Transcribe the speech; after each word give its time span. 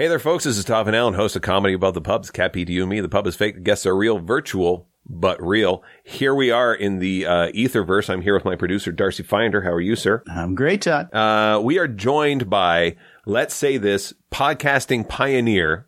Hey 0.00 0.08
there, 0.08 0.18
folks. 0.18 0.44
This 0.44 0.56
is 0.56 0.64
Todd 0.64 0.88
Allen, 0.94 1.12
host 1.12 1.36
of 1.36 1.42
Comedy 1.42 1.74
About 1.74 1.92
the 1.92 2.00
Pubs. 2.00 2.30
Cat 2.30 2.54
P 2.54 2.64
to 2.64 2.72
you 2.72 2.84
and 2.84 2.88
me. 2.88 3.00
The 3.00 3.08
pub 3.10 3.26
is 3.26 3.36
fake. 3.36 3.56
The 3.56 3.60
guests 3.60 3.84
are 3.84 3.94
real, 3.94 4.18
virtual, 4.18 4.88
but 5.04 5.38
real. 5.46 5.82
Here 6.04 6.34
we 6.34 6.50
are 6.50 6.72
in 6.72 7.00
the 7.00 7.26
uh, 7.26 7.52
Etherverse. 7.52 8.08
I'm 8.08 8.22
here 8.22 8.32
with 8.32 8.46
my 8.46 8.56
producer, 8.56 8.92
Darcy 8.92 9.22
Finder. 9.22 9.60
How 9.60 9.72
are 9.72 9.80
you, 9.80 9.96
sir? 9.96 10.22
I'm 10.26 10.54
great, 10.54 10.80
Todd. 10.80 11.12
Uh, 11.12 11.60
we 11.62 11.78
are 11.78 11.86
joined 11.86 12.48
by, 12.48 12.96
let's 13.26 13.54
say 13.54 13.76
this, 13.76 14.14
podcasting 14.32 15.06
pioneer. 15.06 15.86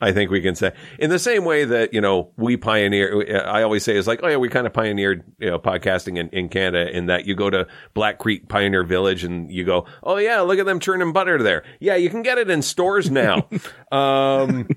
I 0.00 0.12
think 0.12 0.30
we 0.30 0.40
can 0.40 0.54
say 0.54 0.72
in 0.98 1.10
the 1.10 1.18
same 1.18 1.44
way 1.44 1.64
that, 1.64 1.92
you 1.92 2.00
know, 2.00 2.30
we 2.36 2.56
pioneer, 2.56 3.44
I 3.44 3.62
always 3.62 3.82
say 3.82 3.96
is 3.96 4.06
like, 4.06 4.20
oh 4.22 4.28
yeah, 4.28 4.36
we 4.36 4.48
kind 4.48 4.66
of 4.66 4.72
pioneered, 4.72 5.24
you 5.38 5.50
know, 5.50 5.58
podcasting 5.58 6.16
in, 6.18 6.28
in 6.28 6.48
Canada 6.48 6.96
in 6.96 7.06
that 7.06 7.26
you 7.26 7.34
go 7.34 7.50
to 7.50 7.66
Black 7.94 8.18
Creek 8.18 8.48
Pioneer 8.48 8.84
Village 8.84 9.24
and 9.24 9.50
you 9.50 9.64
go, 9.64 9.86
oh 10.04 10.16
yeah, 10.18 10.40
look 10.40 10.60
at 10.60 10.66
them 10.66 10.78
churning 10.78 11.12
butter 11.12 11.42
there. 11.42 11.64
Yeah, 11.80 11.96
you 11.96 12.10
can 12.10 12.22
get 12.22 12.38
it 12.38 12.48
in 12.48 12.62
stores 12.62 13.10
now. 13.10 13.48
um, 13.92 14.68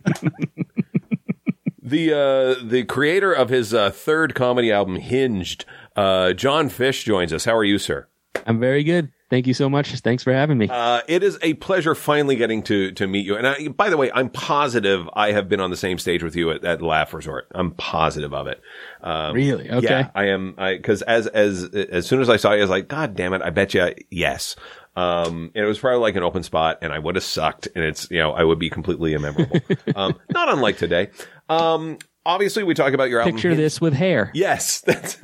the, 1.83 2.13
uh, 2.13 2.63
the 2.67 2.83
creator 2.87 3.31
of 3.31 3.49
his, 3.49 3.75
uh, 3.75 3.91
third 3.91 4.33
comedy 4.33 4.71
album, 4.71 4.95
Hinged, 4.95 5.65
uh, 5.95 6.33
Jon 6.33 6.67
Fisch 6.67 7.03
joins 7.03 7.31
us. 7.31 7.45
How 7.45 7.55
are 7.55 7.63
you, 7.63 7.77
sir? 7.77 8.07
I'm 8.47 8.59
very 8.59 8.83
good. 8.83 9.11
Thank 9.31 9.47
you 9.47 9.53
so 9.53 9.69
much. 9.69 9.97
Thanks 10.01 10.23
for 10.23 10.33
having 10.33 10.57
me. 10.57 10.67
Uh, 10.69 11.03
it 11.07 11.23
is 11.23 11.39
a 11.41 11.53
pleasure 11.53 11.95
finally 11.95 12.35
getting 12.35 12.63
to 12.63 12.91
to 12.91 13.07
meet 13.07 13.25
you. 13.25 13.37
And 13.37 13.47
I, 13.47 13.69
by 13.69 13.89
the 13.89 13.95
way, 13.95 14.11
I'm 14.13 14.29
positive 14.29 15.09
I 15.13 15.31
have 15.31 15.47
been 15.47 15.61
on 15.61 15.69
the 15.69 15.77
same 15.77 15.99
stage 15.99 16.21
with 16.21 16.35
you 16.35 16.51
at, 16.51 16.65
at 16.65 16.81
Laugh 16.81 17.13
Resort. 17.13 17.47
I'm 17.51 17.71
positive 17.71 18.33
of 18.33 18.47
it. 18.47 18.59
Um, 19.01 19.33
really? 19.33 19.71
Okay. 19.71 19.87
Yeah, 19.87 20.09
I 20.13 20.25
am. 20.25 20.55
I 20.57 20.75
because 20.75 21.01
as 21.03 21.27
as 21.27 21.63
as 21.63 22.05
soon 22.05 22.19
as 22.19 22.29
I 22.29 22.35
saw 22.35 22.51
you, 22.51 22.57
I 22.57 22.61
was 22.61 22.69
like, 22.69 22.89
God 22.89 23.15
damn 23.15 23.31
it! 23.31 23.41
I 23.41 23.51
bet 23.51 23.73
you 23.73 23.93
yes. 24.09 24.57
Um, 24.97 25.51
and 25.55 25.63
it 25.63 25.67
was 25.67 25.79
probably 25.79 26.01
like 26.01 26.17
an 26.17 26.23
open 26.23 26.43
spot, 26.43 26.79
and 26.81 26.91
I 26.91 26.99
would 26.99 27.15
have 27.15 27.23
sucked, 27.23 27.69
and 27.73 27.85
it's 27.85 28.11
you 28.11 28.19
know 28.19 28.33
I 28.33 28.43
would 28.43 28.59
be 28.59 28.69
completely 28.69 29.13
immemorable. 29.13 29.61
um, 29.95 30.19
not 30.31 30.49
unlike 30.49 30.77
today. 30.77 31.09
Um, 31.47 31.99
obviously, 32.25 32.63
we 32.63 32.73
talk 32.73 32.91
about 32.91 33.09
your 33.09 33.21
album. 33.21 33.35
Picture 33.35 33.55
this 33.55 33.79
with 33.79 33.93
hair. 33.93 34.29
Yes, 34.33 34.81
that's 34.85 35.21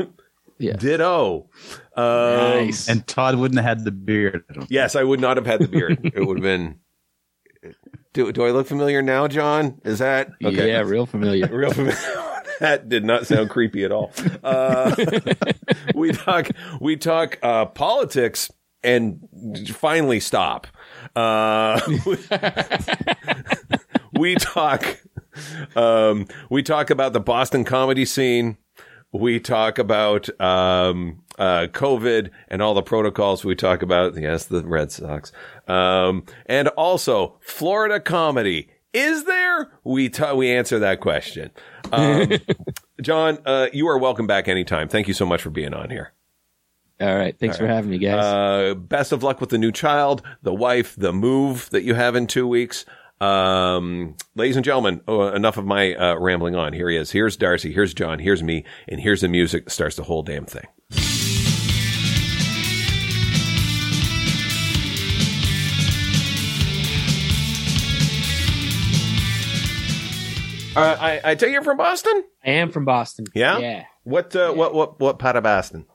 yeah. 0.59 0.77
Ditto. 0.77 1.49
Um, 1.97 2.37
nice. 2.37 2.87
And 2.87 3.05
Todd 3.07 3.35
wouldn't 3.35 3.59
have 3.59 3.79
had 3.79 3.83
the 3.83 3.91
beard. 3.91 4.43
Yes, 4.69 4.95
I 4.95 5.03
would 5.03 5.19
not 5.19 5.35
have 5.35 5.47
had 5.47 5.61
the 5.61 5.67
beard. 5.67 5.99
it 6.15 6.25
would 6.25 6.37
have 6.37 6.43
been. 6.43 6.79
Do, 8.13 8.31
do 8.31 8.45
I 8.45 8.51
look 8.51 8.67
familiar 8.67 9.01
now, 9.01 9.27
Jon? 9.27 9.81
Is 9.83 9.97
that 9.99 10.29
okay? 10.43 10.71
Yeah, 10.71 10.81
real 10.81 11.07
familiar. 11.07 11.47
real 11.51 11.73
familiar. 11.73 11.97
that 12.59 12.87
did 12.87 13.03
not 13.03 13.25
sound 13.25 13.49
creepy 13.49 13.83
at 13.83 13.91
all. 13.91 14.11
Uh, 14.43 14.95
we 15.95 16.11
talk. 16.11 16.49
We 16.79 16.97
talk 16.97 17.39
uh, 17.41 17.65
politics 17.65 18.51
and 18.83 19.27
finally 19.69 20.19
stop. 20.19 20.67
Uh, 21.15 21.81
we 24.13 24.35
talk. 24.35 24.99
Um, 25.75 26.27
we 26.49 26.61
talk 26.61 26.91
about 26.91 27.13
the 27.13 27.19
Boston 27.19 27.63
comedy 27.63 28.05
scene 28.05 28.57
we 29.19 29.39
talk 29.39 29.77
about 29.79 30.29
um, 30.39 31.21
uh, 31.37 31.67
COVID 31.71 32.29
and 32.47 32.61
all 32.61 32.73
the 32.73 32.81
protocols. 32.81 33.43
We 33.43 33.55
talk 33.55 33.81
about 33.81 34.19
yes, 34.19 34.45
the 34.45 34.63
Red 34.63 34.91
Sox, 34.91 35.31
um, 35.67 36.23
and 36.45 36.67
also 36.69 37.37
Florida 37.41 37.99
comedy. 37.99 38.69
Is 38.93 39.25
there? 39.25 39.71
We 39.83 40.09
t- 40.09 40.33
we 40.33 40.51
answer 40.51 40.79
that 40.79 41.01
question. 41.01 41.51
Um, 41.91 42.31
Jon, 43.01 43.37
uh, 43.45 43.67
you 43.73 43.87
are 43.87 43.97
welcome 43.97 44.27
back 44.27 44.47
anytime. 44.47 44.87
Thank 44.87 45.07
you 45.07 45.13
so 45.13 45.25
much 45.25 45.41
for 45.41 45.49
being 45.49 45.73
on 45.73 45.89
here. 45.89 46.13
All 46.99 47.15
right. 47.15 47.37
Thanks 47.37 47.57
all 47.57 47.59
for 47.59 47.65
right. 47.65 47.75
having 47.75 47.91
me, 47.91 47.99
guys. 47.99 48.23
Uh, 48.23 48.73
best 48.73 49.11
of 49.11 49.21
luck 49.21 49.39
with 49.39 49.51
the 49.51 49.57
new 49.57 49.71
child, 49.71 50.23
the 50.41 50.53
wife, 50.53 50.95
the 50.95 51.13
move 51.13 51.69
that 51.69 51.83
you 51.83 51.93
have 51.93 52.15
in 52.15 52.25
two 52.25 52.47
weeks. 52.47 52.85
Um, 53.19 54.15
ladies 54.35 54.55
and 54.55 54.65
gentlemen, 54.65 55.01
oh, 55.07 55.27
enough 55.29 55.57
of 55.57 55.65
my 55.65 55.95
uh, 55.95 56.15
rambling 56.19 56.55
on. 56.55 56.73
Here 56.73 56.89
he 56.89 56.97
is. 56.97 57.11
Here's 57.11 57.35
Darcy. 57.35 57.73
Here's 57.73 57.93
Jon. 57.93 58.19
Here's 58.19 58.43
me. 58.43 58.63
And 58.87 58.99
here's 58.99 59.21
the 59.21 59.27
music 59.27 59.65
that 59.65 59.71
starts 59.71 59.95
the 59.95 60.03
whole 60.03 60.23
damn 60.23 60.45
thing. 60.45 60.67
Uh, 70.75 70.95
I, 70.99 71.31
I 71.31 71.35
take 71.35 71.53
you're 71.53 71.63
from 71.63 71.77
Boston. 71.77 72.23
I 72.45 72.51
am 72.51 72.71
from 72.71 72.85
Boston. 72.85 73.25
Yeah. 73.33 73.57
Yeah. 73.57 73.85
What 74.03 74.35
uh, 74.35 74.49
yeah. 74.49 74.49
what 74.49 74.75
what 74.75 74.99
what 74.99 75.17
part 75.17 75.35
of 75.35 75.43
Boston? 75.43 75.87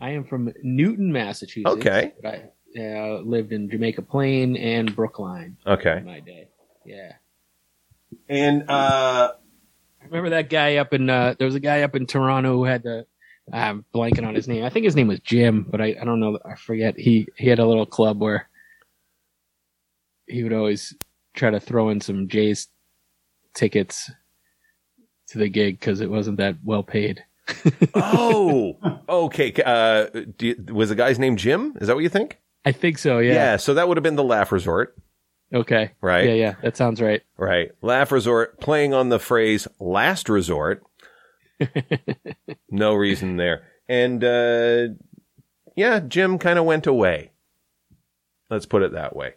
I 0.00 0.10
am 0.10 0.24
from 0.24 0.52
Newton, 0.62 1.12
Massachusetts. 1.12 1.70
Okay. 1.76 2.14
I 2.24 2.44
uh, 2.78 3.20
lived 3.20 3.52
in 3.52 3.70
Jamaica 3.70 4.02
Plain 4.02 4.56
and 4.56 4.94
Brookline. 4.94 5.56
Okay. 5.66 6.02
my 6.04 6.20
day. 6.20 6.48
Yeah. 6.84 7.12
And 8.28 8.68
uh, 8.68 9.32
remember 10.04 10.30
that 10.30 10.50
guy 10.50 10.76
up 10.76 10.92
in 10.92 11.10
uh, 11.10 11.34
there 11.38 11.46
was 11.46 11.54
a 11.54 11.60
guy 11.60 11.82
up 11.82 11.96
in 11.96 12.06
Toronto 12.06 12.52
who 12.54 12.64
had 12.64 12.82
the 12.82 13.06
I'm 13.52 13.84
blanking 13.94 14.26
on 14.26 14.34
his 14.34 14.48
name. 14.48 14.64
I 14.64 14.70
think 14.70 14.84
his 14.84 14.96
name 14.96 15.08
was 15.08 15.20
Jim, 15.20 15.66
but 15.68 15.80
I, 15.80 15.96
I 16.00 16.04
don't 16.04 16.20
know. 16.20 16.38
I 16.44 16.56
forget. 16.56 16.98
He 16.98 17.28
he 17.36 17.48
had 17.48 17.58
a 17.58 17.66
little 17.66 17.86
club 17.86 18.20
where 18.20 18.48
he 20.26 20.42
would 20.42 20.52
always 20.52 20.94
try 21.34 21.50
to 21.50 21.60
throw 21.60 21.90
in 21.90 22.00
some 22.00 22.28
Jays 22.28 22.68
tickets 23.54 24.10
to 25.28 25.38
the 25.38 25.48
gig 25.48 25.78
because 25.78 26.00
it 26.00 26.10
wasn't 26.10 26.38
that 26.38 26.56
well 26.64 26.82
paid. 26.82 27.24
oh, 27.94 28.76
okay. 29.08 29.52
Uh, 29.64 30.06
you, 30.40 30.64
was 30.72 30.88
the 30.88 30.96
guy's 30.96 31.18
name 31.18 31.36
Jim? 31.36 31.76
Is 31.80 31.86
that 31.86 31.94
what 31.94 32.02
you 32.02 32.08
think? 32.08 32.40
I 32.66 32.72
think 32.72 32.98
so. 32.98 33.20
Yeah. 33.20 33.34
Yeah. 33.34 33.56
So 33.56 33.74
that 33.74 33.86
would 33.86 33.96
have 33.96 34.02
been 34.02 34.16
the 34.16 34.24
Laugh 34.24 34.50
Resort. 34.50 34.96
Okay. 35.54 35.92
Right. 36.00 36.26
Yeah, 36.26 36.34
yeah. 36.34 36.54
That 36.62 36.76
sounds 36.76 37.00
right. 37.00 37.22
Right. 37.36 37.70
Laugh 37.80 38.10
Resort 38.10 38.60
playing 38.60 38.92
on 38.92 39.08
the 39.08 39.20
phrase 39.20 39.68
last 39.78 40.28
resort. 40.28 40.82
no 42.70 42.94
reason 42.94 43.36
there. 43.36 43.62
And 43.88 44.22
uh 44.24 44.88
yeah, 45.76 46.00
Jim 46.00 46.38
kind 46.38 46.58
of 46.58 46.64
went 46.64 46.86
away. 46.88 47.30
Let's 48.50 48.66
put 48.66 48.82
it 48.82 48.92
that 48.92 49.14
way. 49.14 49.34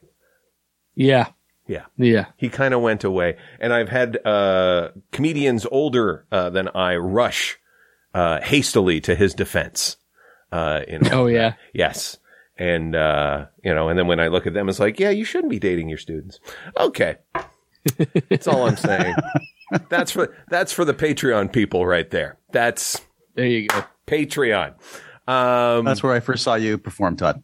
Yeah. 0.95 1.27
Yeah. 1.67 1.85
Yeah. 1.97 2.25
He 2.35 2.49
kind 2.49 2.73
of 2.73 2.81
went 2.81 3.03
away. 3.03 3.37
And 3.59 3.71
I've 3.71 3.89
had 3.89 4.17
uh 4.25 4.89
comedians 5.11 5.67
older 5.71 6.25
uh, 6.31 6.49
than 6.49 6.69
I 6.69 6.95
rush 6.95 7.59
uh 8.15 8.41
hastily 8.41 8.99
to 9.01 9.13
his 9.13 9.35
defense. 9.35 9.97
Uh 10.51 10.81
know. 10.89 11.09
Oh 11.11 11.27
yeah. 11.27 11.53
Yes. 11.73 12.17
And, 12.59 12.93
uh, 12.93 13.45
you 13.63 13.73
know, 13.73 13.87
and 13.87 13.97
then 13.97 14.07
when 14.07 14.19
I 14.19 14.27
look 14.27 14.45
at 14.45 14.53
them, 14.53 14.67
it's 14.67 14.79
like, 14.79 14.99
yeah, 14.99 15.09
you 15.09 15.23
shouldn't 15.23 15.49
be 15.49 15.59
dating 15.59 15.87
your 15.87 15.97
students. 15.97 16.39
Okay. 16.77 17.15
That's 18.29 18.47
all 18.47 18.67
I'm 18.67 18.75
saying. 18.75 19.15
that's 19.89 20.11
for, 20.11 20.35
that's 20.49 20.73
for 20.73 20.83
the 20.83 20.93
Patreon 20.93 21.53
people 21.53 21.87
right 21.87 22.09
there. 22.09 22.37
That's, 22.51 22.99
there 23.35 23.45
you 23.45 23.67
go. 23.67 23.85
Patreon. 24.05 24.73
Um, 25.25 25.85
that's 25.85 26.03
where 26.03 26.13
I 26.13 26.19
first 26.19 26.43
saw 26.43 26.55
you 26.55 26.77
perform, 26.77 27.15
Todd. 27.15 27.41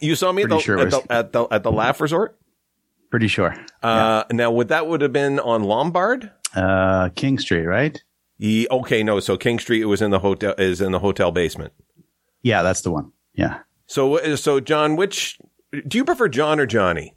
You 0.00 0.14
saw 0.14 0.30
me 0.30 0.44
at 0.44 0.48
the, 0.48 0.60
sure 0.60 0.78
at, 0.78 0.90
the, 0.90 1.02
at, 1.10 1.32
the, 1.32 1.44
at 1.50 1.62
the 1.64 1.72
Laugh 1.72 2.00
Resort? 2.00 2.38
Pretty 3.10 3.26
sure. 3.26 3.52
Uh, 3.82 4.22
yeah. 4.30 4.36
now 4.36 4.50
would 4.52 4.68
that 4.68 4.86
would 4.86 5.00
have 5.00 5.12
been 5.12 5.40
on 5.40 5.64
Lombard? 5.64 6.30
Uh, 6.54 7.08
King 7.16 7.38
Street, 7.38 7.66
right? 7.66 8.00
Yeah, 8.38 8.66
okay, 8.70 9.02
no. 9.02 9.18
So 9.18 9.36
King 9.36 9.58
Street, 9.58 9.82
it 9.82 9.86
was 9.86 10.00
in 10.00 10.12
the 10.12 10.20
hotel, 10.20 10.54
is 10.56 10.80
in 10.80 10.92
the 10.92 11.00
hotel 11.00 11.32
basement. 11.32 11.72
Yeah, 12.42 12.62
that's 12.62 12.82
the 12.82 12.92
one. 12.92 13.12
Yeah. 13.34 13.58
So, 13.90 14.36
so 14.36 14.60
Jon, 14.60 14.94
which 14.94 15.36
do 15.88 15.98
you 15.98 16.04
prefer, 16.04 16.28
Jon 16.28 16.60
or 16.60 16.66
Johnny? 16.66 17.12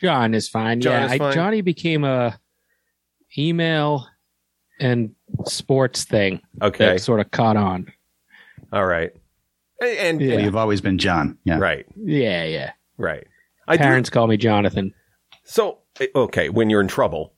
Jon 0.00 0.34
is 0.34 0.48
fine. 0.48 0.80
Jon 0.80 0.92
yeah, 0.92 1.04
is 1.04 1.18
fine. 1.18 1.30
I, 1.30 1.32
Johnny 1.32 1.60
became 1.60 2.02
a 2.02 2.36
email 3.38 4.08
and 4.80 5.14
sports 5.46 6.02
thing. 6.02 6.40
Okay, 6.60 6.84
that 6.86 7.00
sort 7.00 7.20
of 7.20 7.30
caught 7.30 7.56
on. 7.56 7.92
All 8.72 8.86
right, 8.86 9.12
and, 9.80 9.98
and 9.98 10.20
yeah. 10.20 10.38
you've 10.38 10.56
always 10.56 10.80
been 10.80 10.98
Jon. 10.98 11.38
Yeah, 11.44 11.58
right. 11.58 11.86
Yeah, 11.94 12.42
yeah, 12.42 12.72
right. 12.96 13.24
I 13.68 13.76
Parents 13.76 14.10
do, 14.10 14.14
call 14.14 14.26
me 14.26 14.36
Jonathan. 14.36 14.92
So 15.44 15.78
eh, 16.00 16.08
okay, 16.12 16.48
when 16.48 16.70
you're 16.70 16.80
in 16.80 16.88
trouble. 16.88 17.34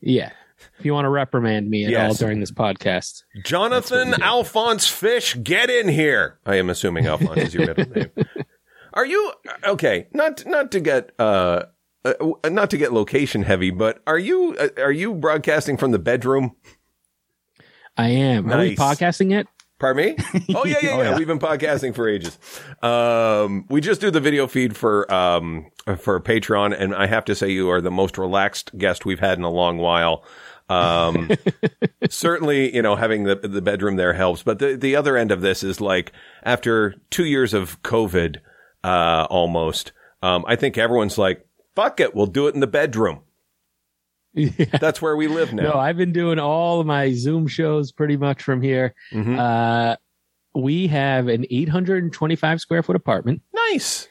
Yeah 0.00 0.32
if 0.78 0.84
you 0.84 0.94
want 0.94 1.04
to 1.04 1.10
reprimand 1.10 1.68
me 1.68 1.84
at 1.84 1.90
yes. 1.90 2.08
all 2.08 2.14
during 2.14 2.40
this 2.40 2.52
podcast. 2.52 3.24
Jonathan 3.44 4.22
Alphonse 4.22 4.86
Fisch, 4.86 5.42
get 5.42 5.70
in 5.70 5.88
here. 5.88 6.38
I 6.46 6.56
am 6.56 6.70
assuming 6.70 7.06
Alphonse 7.06 7.38
is 7.38 7.54
your 7.54 7.66
middle 7.66 7.90
name. 7.94 8.10
Are 8.94 9.06
you 9.06 9.32
okay? 9.64 10.06
Not 10.12 10.46
not 10.46 10.70
to 10.72 10.80
get 10.80 11.12
uh, 11.18 11.64
uh 12.04 12.14
not 12.48 12.70
to 12.70 12.76
get 12.76 12.92
location 12.92 13.42
heavy, 13.42 13.70
but 13.70 14.02
are 14.06 14.18
you 14.18 14.56
uh, 14.58 14.68
are 14.78 14.92
you 14.92 15.14
broadcasting 15.14 15.76
from 15.76 15.90
the 15.90 15.98
bedroom? 15.98 16.54
I 17.96 18.10
am. 18.10 18.46
Nice. 18.46 18.54
Are 18.54 18.60
we 18.60 18.76
podcasting 18.76 19.30
yet? 19.30 19.46
Pardon 19.78 20.16
me? 20.16 20.16
Oh 20.54 20.64
yeah, 20.64 20.76
yeah, 20.82 20.90
oh, 20.90 21.02
yeah. 21.02 21.16
We've 21.16 21.26
been 21.26 21.38
podcasting 21.38 21.94
for 21.94 22.08
ages. 22.08 22.38
Um, 22.82 23.66
we 23.68 23.80
just 23.80 24.00
do 24.00 24.10
the 24.10 24.20
video 24.20 24.46
feed 24.46 24.76
for 24.76 25.12
um 25.12 25.66
for 25.98 26.20
Patreon, 26.20 26.78
and 26.78 26.94
I 26.94 27.06
have 27.06 27.24
to 27.26 27.34
say 27.34 27.50
you 27.50 27.70
are 27.70 27.80
the 27.80 27.90
most 27.90 28.18
relaxed 28.18 28.76
guest 28.76 29.04
we've 29.04 29.20
had 29.20 29.38
in 29.38 29.44
a 29.44 29.50
long 29.50 29.78
while. 29.78 30.24
Um, 30.68 31.30
certainly, 32.10 32.74
you 32.74 32.82
know, 32.82 32.96
having 32.96 33.24
the 33.24 33.36
the 33.36 33.62
bedroom 33.62 33.96
there 33.96 34.12
helps. 34.12 34.42
But 34.42 34.58
the 34.58 34.76
the 34.76 34.96
other 34.96 35.16
end 35.16 35.30
of 35.32 35.40
this 35.40 35.62
is 35.62 35.80
like 35.80 36.12
after 36.42 36.94
two 37.10 37.24
years 37.24 37.54
of 37.54 37.82
COVID, 37.82 38.36
uh, 38.84 39.26
almost. 39.30 39.92
Um, 40.22 40.44
I 40.48 40.56
think 40.56 40.76
everyone's 40.76 41.16
like, 41.16 41.46
fuck 41.76 42.00
it, 42.00 42.14
we'll 42.14 42.26
do 42.26 42.48
it 42.48 42.54
in 42.54 42.60
the 42.60 42.66
bedroom. 42.66 43.20
Yeah. 44.34 44.66
That's 44.80 45.00
where 45.00 45.16
we 45.16 45.26
live 45.26 45.52
now. 45.52 45.62
No. 45.62 45.72
I've 45.74 45.96
been 45.96 46.12
doing 46.12 46.38
all 46.38 46.80
of 46.80 46.86
my 46.86 47.12
Zoom 47.12 47.46
shows 47.48 47.92
pretty 47.92 48.16
much 48.16 48.42
from 48.42 48.60
here. 48.62 48.94
Mhm. 49.12 49.38
Uh, 49.38 49.96
we 50.54 50.86
have 50.88 51.28
an 51.28 51.46
825 51.50 52.60
square 52.60 52.82
foot 52.82 52.96
apartment, 52.96 53.42
nice. 53.70 54.08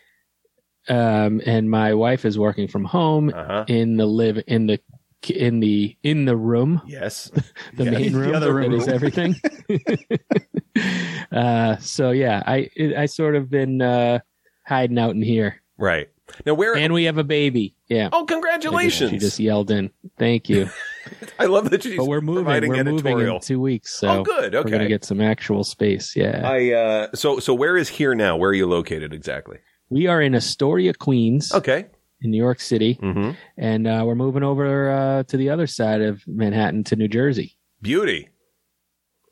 um, 0.90 1.42
and 1.46 1.70
my 1.70 1.94
wife 1.94 2.24
is 2.26 2.38
working 2.40 2.68
from 2.68 2.86
home 2.86 3.30
Uh 3.34 3.46
huh. 3.46 3.66
in 3.68 3.98
the 3.98 4.06
live 4.06 4.42
in 4.48 4.68
the 4.68 4.80
in 5.30 5.60
the 5.60 5.96
in 6.04 6.26
the 6.26 6.36
room, 6.38 6.82
Yes. 6.88 7.32
the 7.76 7.86
Yeah. 7.86 7.92
main 7.92 8.14
room, 8.16 8.22
The 8.24 8.28
room 8.28 8.36
other 8.36 8.54
room. 8.54 8.74
is 8.74 8.88
everything. 8.88 9.36
uh, 11.32 11.78
so 11.78 12.12
yeah, 12.12 12.44
I 12.46 12.70
I 12.98 13.06
sort 13.08 13.36
of 13.36 13.50
been 13.50 13.82
uh, 13.82 14.20
hiding 14.66 14.98
out 15.00 15.12
in 15.16 15.22
here, 15.22 15.62
Right. 15.78 16.10
Now 16.46 16.56
where? 16.56 16.76
and 16.76 16.94
we 16.94 17.06
have 17.06 17.18
a 17.18 17.24
baby. 17.24 17.74
Yeah. 17.88 18.10
oh, 18.12 18.26
congratulations! 18.26 19.12
She 19.12 19.18
just 19.18 19.40
yelled 19.40 19.72
in. 19.72 19.90
Thank 20.18 20.50
you. 20.50 20.70
I 21.40 21.46
love 21.46 21.70
that 21.70 21.84
she's 21.84 21.96
but 21.96 22.06
we're 22.06 22.20
moving. 22.20 22.44
providing 22.44 22.70
We're 22.72 22.84
moving 22.84 22.98
editorial. 23.14 23.36
in 23.38 23.42
two 23.42 23.62
weeks, 23.62 23.94
so 23.96 24.10
oh, 24.10 24.24
good. 24.24 24.54
Okay. 24.54 24.66
we're 24.66 24.72
gonna 24.78 24.90
get 24.90 25.06
some 25.06 25.22
actual 25.22 25.64
space. 25.64 26.16
Yeah. 26.16 26.42
I 26.44 26.72
uh. 26.74 27.08
So 27.16 27.40
so 27.40 27.54
where 27.54 27.78
is 27.78 27.88
here 27.90 28.14
now? 28.14 28.36
Where 28.36 28.50
are 28.50 28.54
you 28.54 28.68
located 28.68 29.14
exactly? 29.14 29.60
we 29.90 30.06
are 30.06 30.22
in 30.22 30.36
Astoria, 30.36 30.94
Queens, 30.94 31.54
Okay. 31.54 31.86
In 32.22 32.32
New 32.32 32.38
York 32.38 32.60
City, 32.60 32.96
Mm-hmm. 33.02 33.32
and 33.58 33.88
uh, 33.88 34.04
we're 34.06 34.16
moving 34.16 34.44
over 34.44 34.90
uh, 34.92 35.24
to 35.24 35.38
the 35.38 35.50
other 35.50 35.68
side 35.68 36.02
of 36.02 36.24
Manhattan 36.28 36.84
to 36.86 36.96
New 36.96 37.08
Jersey. 37.08 37.58
Beauty. 37.82 38.30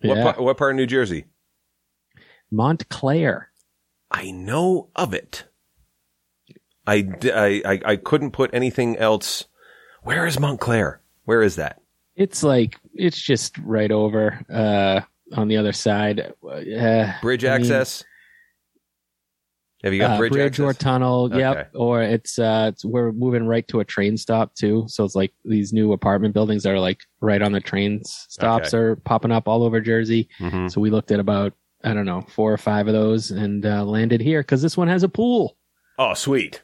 What 0.01 0.17
Yeah. 0.17 0.23
part, 0.23 0.39
what 0.41 0.57
part 0.57 0.71
of 0.71 0.77
New 0.77 0.85
Jersey? 0.85 1.25
Montclair. 2.51 3.49
I 4.11 4.31
know 4.31 4.89
of 4.95 5.13
it. 5.13 5.45
I, 6.87 7.07
I, 7.23 7.81
I 7.83 7.95
couldn't 7.95 8.31
put 8.31 8.51
anything 8.53 8.95
else. 8.97 9.45
Where 10.03 10.27
is 10.27 10.39
Montclair? 10.39 11.01
Where 11.23 11.41
is 11.41 11.55
that? 11.55 11.81
It's 12.15 12.43
like 12.43 12.79
it's 12.93 13.19
just 13.19 13.57
right 13.57 13.91
over 13.91 14.39
uh, 14.53 15.01
on 15.35 15.47
the 15.47 15.57
other 15.57 15.73
side. 15.73 16.31
Uh, 16.47 17.11
Bridge 17.21 17.43
I 17.43 17.57
mean, 17.57 17.61
access? 17.61 18.03
Have 19.83 19.93
you 19.93 19.99
got 19.99 20.11
uh, 20.11 20.17
bridge, 20.17 20.31
bridge 20.31 20.59
or 20.59 20.73
tunnel. 20.73 21.25
Okay. 21.25 21.37
Yep. 21.39 21.71
Or 21.75 22.01
it's 22.01 22.39
uh, 22.39 22.71
it's 22.73 22.83
we're 22.83 23.11
moving 23.11 23.45
right 23.45 23.67
to 23.67 23.81
a 23.81 23.85
train 23.85 24.17
stop 24.17 24.55
too. 24.55 24.85
So 24.87 25.03
it's 25.03 25.15
like 25.15 25.31
these 25.43 25.73
new 25.73 25.91
apartment 25.93 26.33
buildings 26.33 26.63
that 26.63 26.71
are 26.73 26.79
like 26.79 27.01
right 27.21 27.41
on 27.41 27.51
the 27.51 27.59
train 27.59 27.99
s- 28.03 28.25
stops 28.29 28.73
are 28.73 28.95
popping 28.97 29.31
up 29.31 29.47
all 29.47 29.63
over 29.63 29.79
Jersey. 29.81 30.27
Mhm. 30.39 30.71
So 30.71 30.81
we 30.81 30.89
looked 30.89 31.11
at 31.11 31.19
about 31.19 31.53
I 31.83 31.93
don't 31.93 32.05
know 32.07 32.21
four 32.29 32.51
or 32.51 32.57
five 32.57 32.87
of 32.87 32.93
those 32.93 33.29
and 33.29 33.63
uh, 33.65 33.83
landed 33.85 34.21
here 34.21 34.41
because 34.41 34.61
this 34.63 34.75
one 34.75 34.87
has 34.87 35.03
a 35.03 35.09
pool. 35.09 35.55
Oh, 35.99 36.13
sweet. 36.15 36.61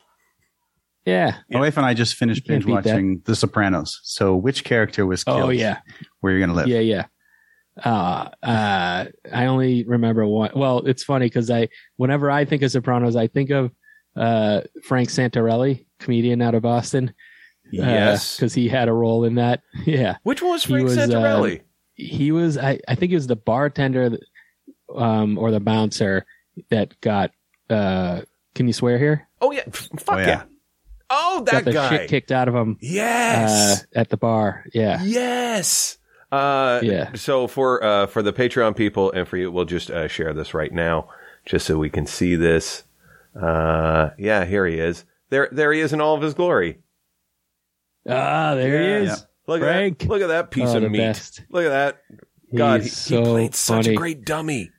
Yeah. 1.05 1.37
My 1.49 1.59
wife 1.59 1.77
and 1.77 1.85
I 1.85 1.93
just 1.93 2.15
finished 2.15 2.45
binge 2.47 2.65
beat 2.65 2.71
that. 2.83 2.85
watching 2.85 3.21
The 3.25 3.35
Sopranos. 3.35 3.99
So, 4.03 4.35
which 4.35 4.63
character 4.63 5.05
was 5.05 5.23
killed? 5.23 5.41
Oh 5.41 5.49
yeah. 5.49 5.79
Where 6.19 6.31
you're 6.31 6.39
going 6.39 6.49
to 6.49 6.55
live? 6.55 6.67
Yeah, 6.67 6.79
yeah. 6.79 7.05
Uh, 7.83 8.29
uh, 8.43 9.05
I 9.33 9.45
only 9.45 9.83
remember 9.83 10.25
one. 10.27 10.51
Well, 10.55 10.79
it's 10.85 11.03
funny 11.03 11.25
because 11.25 11.49
I, 11.49 11.69
whenever 11.97 12.29
I 12.29 12.45
think 12.45 12.61
of 12.61 12.71
Sopranos, 12.71 13.15
I 13.15 13.27
think 13.27 13.49
of 13.49 13.71
uh, 14.15 14.61
Frank 14.83 15.09
Santarelli, 15.09 15.85
comedian 15.99 16.41
out 16.41 16.55
of 16.55 16.61
Boston. 16.63 17.13
Yes. 17.71 18.35
because 18.35 18.53
he 18.53 18.67
had 18.67 18.89
a 18.89 18.93
role 18.93 19.23
in 19.23 19.35
that. 19.35 19.61
Yeah, 19.85 20.17
Which 20.23 20.41
one 20.41 20.51
was 20.51 20.63
he 20.65 20.73
Frank 20.73 20.89
was, 20.89 20.97
uh, 20.97 21.07
Santarelli? 21.07 21.61
he 21.95 22.31
was. 22.31 22.57
I, 22.57 22.79
I 22.87 22.95
think 22.95 23.09
he 23.09 23.15
was 23.15 23.27
the 23.27 23.35
bartender, 23.35 24.17
um, 24.95 25.37
or 25.37 25.51
the 25.51 25.59
bouncer 25.59 26.25
that 26.69 26.99
got. 27.01 27.31
Uh, 27.69 28.21
can 28.55 28.67
you 28.67 28.73
swear 28.73 28.97
here? 28.97 29.27
oh, 29.39 29.51
yeah. 29.51 29.63
Fuck 29.71 30.15
Oh, 30.15 30.17
yeah. 30.17 30.27
yeah. 30.27 30.43
Oh, 31.09 31.43
that 31.45 31.51
got 31.51 31.65
the 31.65 31.71
guy. 31.73 31.89
shit 31.89 32.09
kicked 32.09 32.31
out 32.31 32.47
of 32.47 32.55
him 32.55 32.71
uh, 32.73 32.77
yes. 32.81 33.85
at 33.95 34.09
the 34.09 34.17
bar. 34.17 34.65
Yeah, 34.73 35.01
Yes. 35.03 35.97
Uh, 36.31 36.79
Yeah. 36.83 37.13
So 37.15 37.47
for 37.47 37.83
uh, 37.83 38.07
for 38.07 38.21
the 38.21 38.31
Patreon 38.33 38.75
people 38.75 39.11
and 39.11 39.27
for 39.27 39.37
you, 39.37 39.51
we'll 39.51 39.65
just 39.65 39.91
uh, 39.91 40.07
share 40.07 40.33
this 40.33 40.53
right 40.53 40.71
now, 40.71 41.09
just 41.45 41.65
so 41.65 41.77
we 41.77 41.89
can 41.89 42.05
see 42.05 42.35
this. 42.35 42.83
Uh, 43.39 44.09
yeah, 44.17 44.45
here 44.45 44.65
he 44.65 44.79
is. 44.79 45.05
There, 45.29 45.47
there 45.51 45.71
he 45.71 45.79
is 45.79 45.93
in 45.93 46.01
all 46.01 46.15
of 46.15 46.21
his 46.21 46.33
glory. 46.33 46.79
ah, 48.07 48.55
there 48.55 48.81
Yeah. 48.83 48.99
he 48.99 49.05
Yeah. 49.05 49.13
is. 49.13 49.25
Look 49.47 49.61
at 49.61 49.97
that! 49.99 50.07
Look 50.07 50.21
at 50.21 50.27
that 50.27 50.51
piece 50.51 50.69
Oh, 50.69 50.77
of 50.83 50.91
meat. 50.91 50.97
best. 50.99 51.43
Look 51.49 51.65
at 51.65 51.69
that! 51.69 51.97
God, 52.55 52.81
he, 52.81 52.83
He's 52.85 53.07
he 53.07 53.15
so 53.15 53.23
played 53.23 53.55
such 53.55 53.87
a 53.87 53.95
great 53.95 54.23
dummy. 54.25 54.69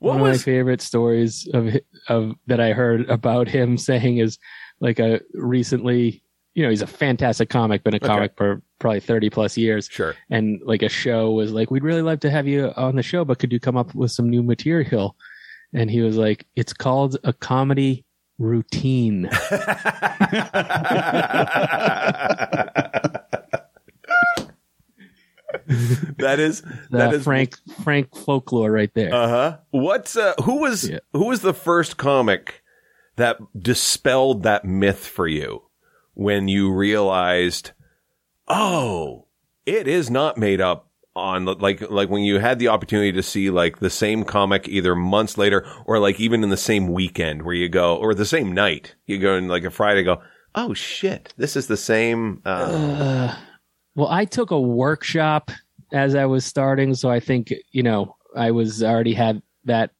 What 0.00 0.12
One 0.18 0.20
of 0.20 0.26
my 0.26 0.38
favorite 0.38 0.80
stories 0.80 1.48
of 1.52 1.74
of 2.08 2.34
that 2.46 2.60
I 2.60 2.72
heard 2.72 3.08
about 3.08 3.48
him 3.48 3.76
saying 3.88 4.18
is 4.18 4.38
like 4.80 4.98
a 4.98 5.20
recently, 5.34 6.22
you 6.58 6.64
know, 6.64 6.70
he's 6.70 6.82
a 6.82 6.88
fantastic 6.88 7.48
comic, 7.48 7.84
been 7.84 7.94
a 7.94 7.98
Okay. 7.98 8.06
comic 8.08 8.32
for 8.36 8.60
probably 8.80 8.98
thirty 8.98 9.30
plus 9.30 9.56
years, 9.56 9.88
Sure. 9.88 10.16
and 10.28 10.60
like 10.64 10.82
a 10.82 10.88
show 10.88 11.30
was 11.30 11.52
like, 11.52 11.70
we'd 11.70 11.84
really 11.84 12.02
love 12.02 12.18
to 12.20 12.30
have 12.30 12.48
you 12.48 12.72
on 12.76 12.96
the 12.96 13.02
show, 13.02 13.24
but 13.24 13.38
could 13.38 13.52
you 13.52 13.60
come 13.60 13.76
up 13.76 13.94
with 13.94 14.10
some 14.10 14.28
new 14.28 14.42
material? 14.42 15.14
And 15.72 15.88
he 15.88 16.00
was 16.00 16.16
like, 16.16 16.46
it's 16.56 16.72
called 16.72 17.16
a 17.22 17.32
comedy 17.32 18.04
routine. 18.40 19.28
that 26.18 26.38
is 26.38 26.60
That 26.62 26.90
that 26.90 27.14
is 27.14 27.24
Frank 27.24 27.56
Frank 27.82 28.14
folklore 28.14 28.70
right 28.70 28.92
there. 28.94 29.12
Uh 29.14 29.28
huh. 29.28 29.56
What's 29.70 30.16
uh, 30.16 30.34
who 30.44 30.56
was 30.60 30.88
Yeah. 30.88 30.98
who 31.12 31.26
was 31.26 31.40
the 31.40 31.54
first 31.54 31.96
comic 31.96 32.62
that 33.16 33.38
dispelled 33.60 34.42
that 34.44 34.64
myth 34.64 35.06
for 35.06 35.26
you 35.26 35.62
when 36.18 36.48
you 36.48 36.72
realized, 36.72 37.70
oh, 38.48 39.26
it 39.64 39.86
is 39.86 40.10
not 40.10 40.36
made 40.36 40.60
up 40.60 40.90
on 41.14 41.44
like 41.44 41.80
like 41.90 42.10
when 42.10 42.22
you 42.22 42.40
had 42.40 42.58
the 42.58 42.66
opportunity 42.66 43.12
to 43.12 43.22
see 43.22 43.50
like 43.50 43.78
the 43.78 43.88
same 43.88 44.24
comic 44.24 44.66
either 44.68 44.96
months 44.96 45.38
later 45.38 45.64
or 45.86 46.00
like 46.00 46.18
even 46.18 46.42
in 46.42 46.50
the 46.50 46.56
same 46.56 46.88
weekend 46.88 47.42
where 47.42 47.54
you 47.54 47.68
go 47.68 47.96
or 47.96 48.14
the 48.14 48.24
same 48.24 48.52
night 48.52 48.94
you 49.06 49.18
go 49.18 49.34
in 49.34 49.48
like 49.48 49.64
a 49.64 49.70
Friday 49.70 50.02
go 50.02 50.20
oh 50.54 50.72
shit 50.74 51.34
this 51.36 51.56
is 51.56 51.66
the 51.66 51.76
same 51.76 52.40
uh, 52.44 52.48
Uh, 52.48 53.36
well, 53.96 54.08
I 54.08 54.26
took 54.26 54.52
a 54.52 54.60
workshop 54.60 55.50
as 55.92 56.14
I 56.14 56.26
was 56.26 56.44
starting, 56.44 56.94
so 56.94 57.10
I 57.10 57.18
think 57.18 57.52
you 57.72 57.82
know 57.82 58.16
I 58.36 58.52
was 58.52 58.82
already 58.82 59.14
had 59.14 59.42
that. 59.64 59.90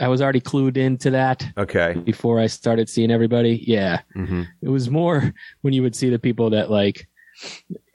I 0.00 0.08
was 0.08 0.22
already 0.22 0.40
clued 0.40 0.76
into 0.76 1.10
that 1.10 1.44
okay 1.56 1.94
before 2.04 2.38
I 2.40 2.46
started 2.46 2.88
seeing 2.88 3.10
everybody. 3.10 3.62
Yeah, 3.66 4.00
hmm 4.14 4.42
it 4.62 4.68
was 4.68 4.88
more 4.90 5.32
when 5.62 5.72
you 5.74 5.82
would 5.82 5.96
see 5.96 6.08
the 6.10 6.18
people 6.18 6.50
that 6.50 6.70
like 6.70 7.08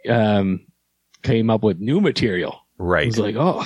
um 0.10 0.66
came 1.22 1.50
up 1.50 1.64
with 1.64 1.80
new 1.80 2.02
material. 2.02 2.60
Right. 2.78 3.04
It 3.08 3.18
was 3.18 3.20
like, 3.20 3.36
oh, 3.38 3.66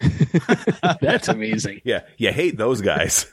that's 1.00 1.28
amazing. 1.36 1.80
yeah 1.84 2.02
you 2.16 2.32
hate 2.32 2.56
those 2.58 2.80
guys 2.80 3.26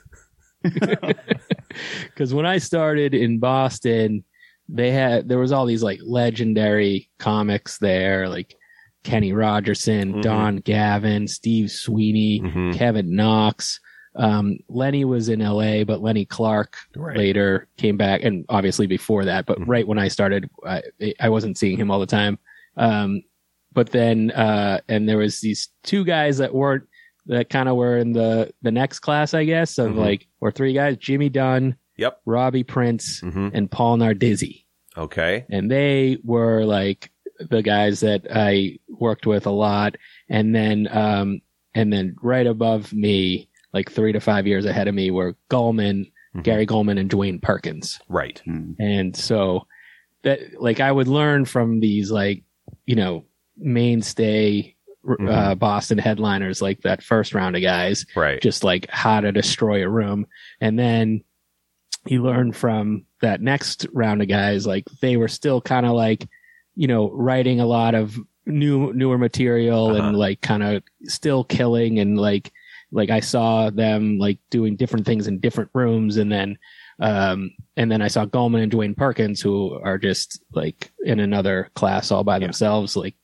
Because 0.62 2.32
when 2.34 2.46
I 2.46 2.58
started 2.58 3.14
in 3.14 3.38
Boston, 3.38 4.24
they 4.68 4.90
had 4.90 5.28
there 5.28 5.38
was 5.38 5.52
all 5.52 5.66
these 5.66 5.82
like 5.82 6.00
legendary 6.02 7.10
comics 7.18 7.78
there, 7.78 8.28
like 8.28 8.56
Kenny 9.04 9.32
Rogerson, 9.32 10.14
Mhm. 10.14 10.22
Don 10.22 10.56
Gavin, 10.56 11.28
Steve 11.28 11.70
Sweeney, 11.70 12.40
Mhm. 12.40 12.74
Kevin 12.74 13.14
Knox. 13.14 13.78
Um, 14.16 14.58
Lenny 14.68 15.04
was 15.04 15.28
in 15.28 15.40
L.A., 15.42 15.84
but 15.84 16.00
Lenny 16.02 16.24
Clarke 16.24 16.76
Right. 16.96 17.16
later 17.16 17.68
came 17.76 17.96
back, 17.96 18.22
and 18.24 18.44
obviously 18.48 18.86
before 18.86 19.24
that. 19.26 19.46
But 19.46 19.58
Mhm. 19.60 19.64
right 19.68 19.86
when 19.86 19.98
I 19.98 20.08
started, 20.08 20.48
I, 20.66 20.82
I 21.20 21.28
wasn't 21.28 21.58
seeing 21.58 21.76
him 21.78 21.90
all 21.90 22.00
the 22.00 22.06
time. 22.06 22.38
Um, 22.76 23.22
but 23.72 23.90
then, 23.90 24.30
uh, 24.30 24.80
and 24.88 25.08
there 25.08 25.18
was 25.18 25.40
these 25.40 25.68
two 25.82 26.04
guys 26.04 26.38
that 26.38 26.54
weren't 26.54 26.84
that 27.26 27.50
kind 27.50 27.68
of 27.68 27.76
were 27.76 27.98
in 27.98 28.12
the 28.12 28.52
the 28.62 28.70
next 28.70 29.00
class, 29.00 29.34
I 29.34 29.44
guess, 29.44 29.78
of 29.78 29.92
Mhm. 29.92 29.96
like 29.98 30.26
or 30.40 30.50
three 30.50 30.72
guys: 30.72 30.96
Jimmy 30.96 31.28
Dunn, 31.28 31.76
Yep. 31.98 32.20
Robbie 32.24 32.64
Printz, 32.64 33.20
hmm 33.20 33.48
and 33.52 33.70
Paul 33.70 33.98
Nardizzi. 33.98 34.64
Okay. 34.96 35.44
And 35.50 35.70
they 35.70 36.18
were 36.24 36.64
like 36.64 37.10
the 37.38 37.62
guys 37.62 38.00
that 38.00 38.26
I 38.32 38.78
worked 38.88 39.26
with 39.26 39.44
a 39.46 39.50
lot. 39.50 39.96
And 40.30 40.54
then, 40.54 40.88
um, 40.90 41.40
and 41.74 41.92
then 41.92 42.16
right 42.22 42.46
above 42.46 42.94
me, 42.94 43.50
like 43.76 43.90
three 43.92 44.12
to 44.12 44.20
five 44.20 44.46
years 44.46 44.64
ahead 44.64 44.88
of 44.88 44.94
me, 44.94 45.10
were 45.10 45.36
Gulman, 45.50 46.10
Mhm. 46.34 46.42
Gary 46.42 46.66
Gulman, 46.66 46.98
and 46.98 47.10
Dwayne 47.10 47.40
Perkins. 47.40 48.00
Right. 48.08 48.40
Hmm. 48.44 48.72
And 48.78 49.14
so 49.16 49.66
that, 50.22 50.38
like, 50.60 50.80
I 50.80 50.90
would 50.90 51.08
learn 51.08 51.44
from 51.44 51.80
these, 51.80 52.10
like, 52.10 52.42
you 52.86 52.96
know, 52.96 53.24
mainstay 53.56 54.72
Mm-hmm. 55.06 55.28
uh, 55.28 55.54
Boston 55.54 55.98
headliners, 55.98 56.60
like 56.60 56.80
that 56.82 57.00
first 57.00 57.32
round 57.32 57.54
of 57.54 57.62
guys, 57.62 58.04
Right. 58.16 58.42
just 58.42 58.64
like 58.64 58.90
how 58.90 59.20
to 59.20 59.30
destroy 59.30 59.84
a 59.84 59.88
room. 59.88 60.26
And 60.60 60.76
then 60.76 61.22
you 62.08 62.24
learn 62.24 62.50
from 62.50 63.04
that 63.22 63.40
next 63.40 63.86
round 63.92 64.20
of 64.20 64.26
guys, 64.26 64.66
like 64.66 64.84
they 65.00 65.16
were 65.16 65.28
still 65.28 65.60
kind 65.60 65.86
of 65.86 65.92
like, 65.92 66.26
you 66.74 66.88
know, 66.88 67.08
writing 67.12 67.60
a 67.60 67.66
lot 67.66 67.94
of 67.94 68.18
new, 68.46 68.92
newer 68.94 69.16
material 69.16 69.90
Uh-huh. 69.94 70.08
and 70.08 70.16
like 70.16 70.40
kind 70.40 70.64
of 70.64 70.82
still 71.04 71.44
killing. 71.44 72.00
And 72.00 72.18
like, 72.18 72.50
like 72.92 73.10
I 73.10 73.20
saw 73.20 73.70
them 73.70 74.18
like 74.18 74.38
doing 74.50 74.76
different 74.76 75.06
things 75.06 75.26
in 75.26 75.40
different 75.40 75.70
rooms. 75.74 76.16
And 76.16 76.30
then 76.30 76.58
Um, 76.98 77.50
and 77.76 77.92
then 77.92 78.00
I 78.00 78.08
saw 78.08 78.24
Gulman 78.24 78.62
and 78.62 78.72
Dwayne 78.72 78.96
Perkins, 78.96 79.42
who 79.42 79.78
are 79.84 79.98
just 79.98 80.42
like 80.54 80.90
in 81.04 81.20
another 81.20 81.70
class 81.74 82.10
all 82.10 82.24
by 82.24 82.38
themselves, 82.38 82.96
like 82.96 83.16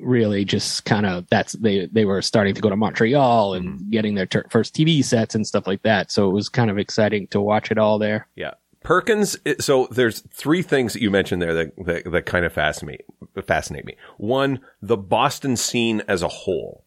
really 0.00 0.46
just 0.46 0.86
kind 0.86 1.04
of 1.04 1.26
that's 1.28 1.52
they 1.52 1.86
they 1.92 2.06
were 2.06 2.22
starting 2.22 2.54
to 2.54 2.62
go 2.62 2.70
to 2.70 2.76
Montreal 2.76 3.52
and 3.52 3.90
getting 3.90 4.14
their 4.14 4.24
ter- 4.24 4.46
first 4.48 4.74
TV 4.74 5.04
sets 5.04 5.34
and 5.34 5.46
stuff 5.46 5.66
like 5.66 5.82
that. 5.82 6.10
So 6.10 6.30
it 6.30 6.32
was 6.32 6.48
kind 6.48 6.70
of 6.70 6.78
exciting 6.78 7.26
to 7.28 7.42
watch 7.42 7.70
it 7.70 7.76
all 7.76 7.98
there. 7.98 8.26
Yeah. 8.36 8.54
Perkins. 8.82 9.36
So 9.60 9.88
there's 9.90 10.20
three 10.30 10.62
things 10.62 10.92
that 10.92 11.02
you 11.02 11.10
mentioned 11.10 11.40
there 11.42 11.54
that, 11.54 11.72
that, 11.84 12.10
that 12.10 12.26
kind 12.26 12.44
of 12.44 12.52
fascinate, 12.52 13.04
fascinate 13.46 13.84
me. 13.86 13.96
One, 14.18 14.60
the 14.82 14.96
Boston 14.96 15.56
scene 15.56 16.02
as 16.06 16.22
a 16.22 16.28
whole. 16.28 16.83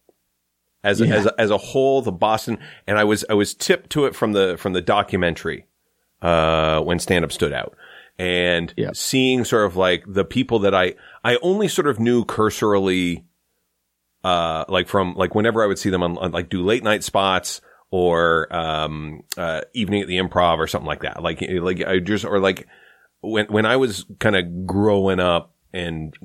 As, 0.83 0.99
Yeah. 0.99 1.15
as, 1.15 1.25
a, 1.25 1.41
as 1.41 1.49
a 1.51 1.57
whole, 1.57 2.01
the 2.01 2.11
Boston, 2.11 2.59
and 2.85 2.97
I 2.97 3.03
was, 3.03 3.25
I 3.29 3.33
was 3.33 3.53
tipped 3.53 3.89
to 3.91 4.05
it 4.05 4.15
from 4.15 4.33
the, 4.33 4.57
from 4.57 4.73
the 4.73 4.81
documentary, 4.81 5.65
uh, 6.21 6.81
when 6.81 6.99
stand 6.99 7.25
up 7.25 7.31
stood 7.31 7.51
out 7.53 7.75
and 8.19 8.73
Yeah. 8.77 8.91
seeing 8.93 9.43
sort 9.43 9.65
of 9.65 9.75
like 9.75 10.03
the 10.07 10.23
people 10.25 10.59
that 10.59 10.73
I, 10.73 10.95
I 11.23 11.37
only 11.41 11.67
sort 11.67 11.87
of 11.87 11.99
knew 11.99 12.25
cursorily, 12.25 13.25
uh, 14.23 14.65
like 14.69 14.87
from, 14.87 15.15
like 15.15 15.35
whenever 15.35 15.63
I 15.63 15.67
would 15.67 15.79
see 15.79 15.89
them 15.89 16.03
on, 16.03 16.17
on 16.17 16.31
like 16.31 16.49
do 16.49 16.63
late 16.63 16.83
night 16.83 17.03
spots 17.03 17.61
or, 17.91 18.47
um, 18.55 19.23
uh, 19.37 19.61
evening 19.73 20.01
at 20.01 20.07
the 20.07 20.17
improv 20.17 20.57
or 20.57 20.67
something 20.67 20.87
like 20.87 21.01
that. 21.01 21.21
Like, 21.21 21.41
like 21.41 21.83
I 21.83 21.99
just, 21.99 22.23
or 22.25 22.39
like 22.39 22.67
when, 23.21 23.45
when 23.47 23.65
I 23.65 23.77
was 23.77 24.05
kind 24.19 24.35
of 24.35 24.65
growing 24.65 25.19
up 25.19 25.53
and 25.73 26.15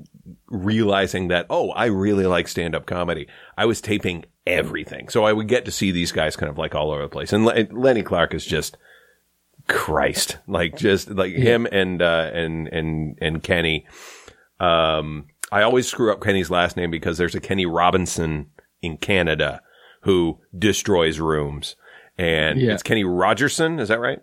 realizing 0.49 1.29
that, 1.29 1.47
oh, 1.51 1.71
I 1.71 1.87
really 1.87 2.27
like 2.27 2.49
stand 2.49 2.75
up 2.75 2.87
comedy, 2.87 3.29
I 3.57 3.67
was 3.67 3.81
taping 3.81 4.25
everything. 4.47 5.09
So 5.09 5.25
I 5.25 5.33
would 5.33 5.49
get 5.49 5.65
to 5.67 5.71
see 5.71 5.91
these 5.91 6.13
guys 6.13 6.37
kind 6.37 6.51
of 6.51 6.59
like 6.59 6.75
all 6.75 6.91
over 6.91 7.03
the 7.03 7.09
place. 7.09 7.33
And 7.33 7.45
Le- 7.45 7.67
Lenny 7.71 8.03
Clarke 8.03 8.35
is 8.35 8.45
just, 8.45 8.77
Christ, 9.69 10.39
like 10.49 10.77
just 10.77 11.09
like 11.11 11.33
him 11.33 11.67
and, 11.71 12.03
uh, 12.03 12.31
and, 12.35 12.67
and, 12.69 13.17
and 13.21 13.43
Kenny. 13.43 13.87
Um, 14.59 15.27
I 15.53 15.63
always 15.63 15.87
screw 15.87 16.11
up 16.13 16.21
Kenny's 16.21 16.51
last 16.51 16.77
name 16.77 16.91
because 16.91 17.19
there's 17.19 17.35
a 17.35 17.41
Kenny 17.41 17.67
Robinson 17.67 18.47
in 18.81 18.97
Canada 18.97 19.61
who 20.03 20.41
destroys 20.59 21.21
rooms. 21.21 21.77
And 22.19 22.61
Yeah. 22.61 22.73
it's 22.75 22.83
Kenny 22.83 23.05
Rogerson. 23.05 23.79
Is 23.79 23.89
that 23.89 24.01
right? 24.01 24.19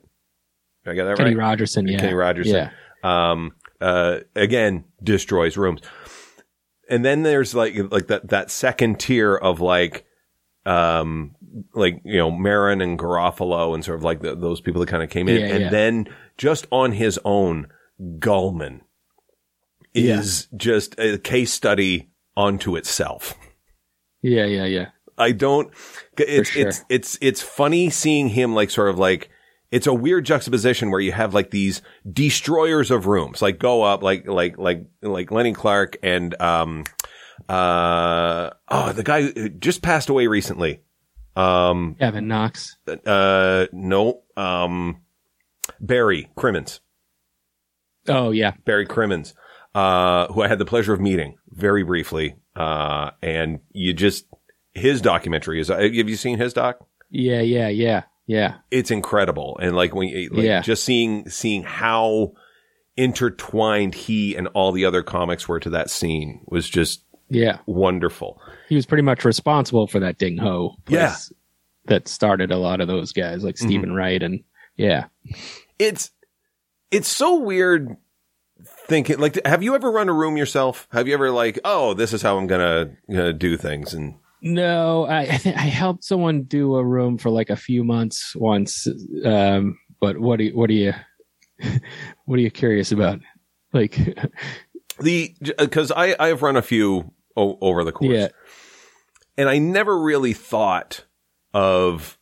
Did 0.84 0.92
I 0.92 0.94
get 0.96 1.04
that 1.06 1.10
right? 1.12 1.18
Kenny 1.20 1.36
right? 1.36 1.44
Rogerson, 1.50 1.88
yeah, 1.88 2.00
Kenny 2.00 2.14
Rogerson. 2.14 2.54
yeah, 3.04 3.32
um, 3.32 3.52
uh, 3.80 4.20
again, 4.36 4.84
destroys 5.02 5.56
rooms. 5.58 5.82
And 6.90 7.06
then 7.06 7.24
there's 7.24 7.54
like, 7.56 7.76
like 7.92 8.08
that, 8.08 8.28
that 8.30 8.52
second 8.52 9.00
tier 9.00 9.36
of 9.36 9.62
like, 9.62 10.06
um, 10.70 11.36
like, 11.74 12.00
you 12.06 12.18
know, 12.18 12.30
Marin 12.30 12.80
and 12.82 12.98
Garofalo 12.98 13.74
and 13.74 13.84
sort 13.84 13.98
of 13.98 14.04
like 14.04 14.22
the, 14.22 14.36
those 14.36 14.62
people 14.62 14.82
that 14.82 14.90
kind 14.90 15.02
of 15.02 15.10
came 15.10 15.28
in. 15.28 15.42
Yeah, 15.42 15.48
and 15.48 15.64
yeah. 15.64 15.70
then 15.70 16.08
just 16.38 16.68
on 16.72 16.92
his 16.92 17.20
own, 17.26 17.68
Gulman 18.00 18.82
is 19.96 20.48
just 20.56 20.98
a 21.00 21.18
case 21.18 21.52
study 21.52 22.12
onto 22.38 22.76
itself. 22.76 23.36
yeah, 24.22 24.46
yeah, 24.46 24.66
yeah. 24.66 24.90
I 25.18 25.32
don't. 25.32 25.74
It's 26.18 26.52
sure. 26.52 26.68
it's 26.68 26.86
it's 26.88 27.18
it's 27.20 27.42
funny 27.42 27.90
seeing 27.90 28.30
him 28.30 28.54
like 28.56 28.70
sort 28.70 28.90
of 28.90 28.98
like 28.98 29.30
it's 29.72 29.88
a 29.88 29.94
weird 29.94 30.26
juxtaposition 30.26 30.92
where 30.92 31.02
you 31.02 31.12
have 31.12 31.34
like 31.34 31.52
these 31.52 31.82
destroyers 32.10 32.90
of 32.90 33.06
rooms 33.06 33.42
like 33.42 33.60
go 33.60 33.84
up 33.84 34.02
like 34.02 34.28
like 34.28 34.58
like 34.58 34.86
like 35.02 35.30
Lenny 35.30 35.52
Clarke 35.52 35.98
and 36.02 36.40
um 36.42 36.86
uh 37.48 38.50
oh 38.68 38.92
the 38.92 39.04
guy 39.04 39.22
who 39.24 39.50
just 39.50 39.82
passed 39.82 40.10
away 40.10 40.28
recently 40.28 40.82
um 41.36 41.96
Kevin 42.00 42.28
Knox. 42.28 42.78
uh 43.06 43.68
no 43.72 44.22
um 44.36 45.02
Barry 45.80 46.30
Crimmins 46.36 46.82
Oh 48.08 48.32
yeah, 48.32 48.52
Barry 48.66 48.86
Crimmins 48.86 49.34
uh 49.76 50.28
who 50.34 50.42
I 50.42 50.48
had 50.48 50.60
the 50.60 50.66
pleasure 50.66 50.94
of 50.94 51.00
meeting 51.00 51.38
very 51.50 51.84
briefly 51.84 52.36
uh 52.56 53.12
and 53.22 53.60
you 53.72 53.94
just 53.94 54.26
his 54.74 55.02
documentary 55.02 55.60
is 55.62 55.70
uh, 55.70 55.78
have 55.78 55.94
you 56.10 56.16
seen 56.16 56.38
his 56.40 56.54
doc 56.54 56.80
yeah, 57.12 57.42
yeah, 57.42 57.68
yeah, 57.70 58.04
yeah. 58.28 58.56
it's 58.72 58.92
incredible 58.92 59.58
and 59.62 59.76
like 59.76 59.94
when 59.96 60.08
you 60.10 60.30
like 60.32 60.46
Yeah. 60.46 60.62
just 60.62 60.84
seeing 60.84 61.30
seeing 61.30 61.64
how 61.64 62.34
intertwined 62.98 63.96
he 63.96 64.36
and 64.36 64.48
all 64.50 64.72
the 64.72 64.86
other 64.86 65.02
comics 65.04 65.48
were 65.48 65.60
to 65.60 65.70
that 65.72 65.90
scene 65.90 66.42
was 66.48 66.68
just 66.70 67.04
Yeah, 67.30 67.60
wonderful 67.66 68.42
he 68.70 68.76
was 68.76 68.86
pretty 68.86 69.04
much 69.04 69.24
responsible 69.26 69.88
for 69.88 70.00
that 70.00 70.18
Ding 70.18 70.38
Ho. 70.38 70.76
place 70.86 71.00
Yeah. 71.00 71.16
that 71.86 72.08
started 72.08 72.52
a 72.52 72.58
lot 72.58 72.82
of 72.82 72.88
those 72.88 73.12
guys 73.14 73.44
like 73.44 73.58
Steven 73.58 73.94
Wright 73.94 74.22
and 74.22 74.44
yeah. 74.76 75.06
it's 75.78 76.12
it's 76.92 77.08
so 77.08 77.36
weird 77.40 77.96
thinking 78.88 79.18
like 79.20 79.40
have 79.46 79.64
you 79.64 79.76
ever 79.76 79.92
run 79.92 80.10
a 80.10 80.14
room 80.14 80.36
yourself 80.38 80.88
have 80.92 81.08
you 81.08 81.14
ever 81.14 81.32
like 81.32 81.60
oh 81.64 81.94
this 81.94 82.12
is 82.12 82.22
how 82.22 82.38
i'm 82.38 82.46
gonna 82.48 82.92
gonna 83.10 83.32
do 83.32 83.56
things 83.56 83.94
and 83.94 84.16
No, 84.42 85.06
I 85.06 85.22
I, 85.22 85.42
I 85.56 85.68
helped 85.70 86.04
someone 86.04 86.44
do 86.44 86.76
a 86.76 86.84
room 86.84 87.18
for 87.18 87.30
like 87.30 87.50
a 87.50 87.56
few 87.56 87.84
months 87.84 88.36
once. 88.36 88.88
Um, 89.26 89.78
but 90.00 90.18
what 90.18 90.38
do 90.38 90.46
you, 90.46 90.56
what 90.58 90.68
do 90.70 90.74
you 90.76 90.94
what 92.26 92.38
are 92.40 92.42
you 92.42 92.52
curious 92.52 92.92
about? 92.92 93.20
Like, 93.74 93.98
the 95.02 95.36
because 95.58 95.92
i 95.92 96.16
i've 96.20 96.42
run 96.42 96.58
a 96.58 96.62
few 96.62 97.12
o- 97.36 97.58
over 97.62 97.84
the 97.84 97.92
course 97.92 98.12
yeah, 98.12 98.28
and 99.38 99.50
I 99.50 99.58
never 99.58 100.00
really 100.00 100.34
thought 100.34 101.06
of 101.54 102.18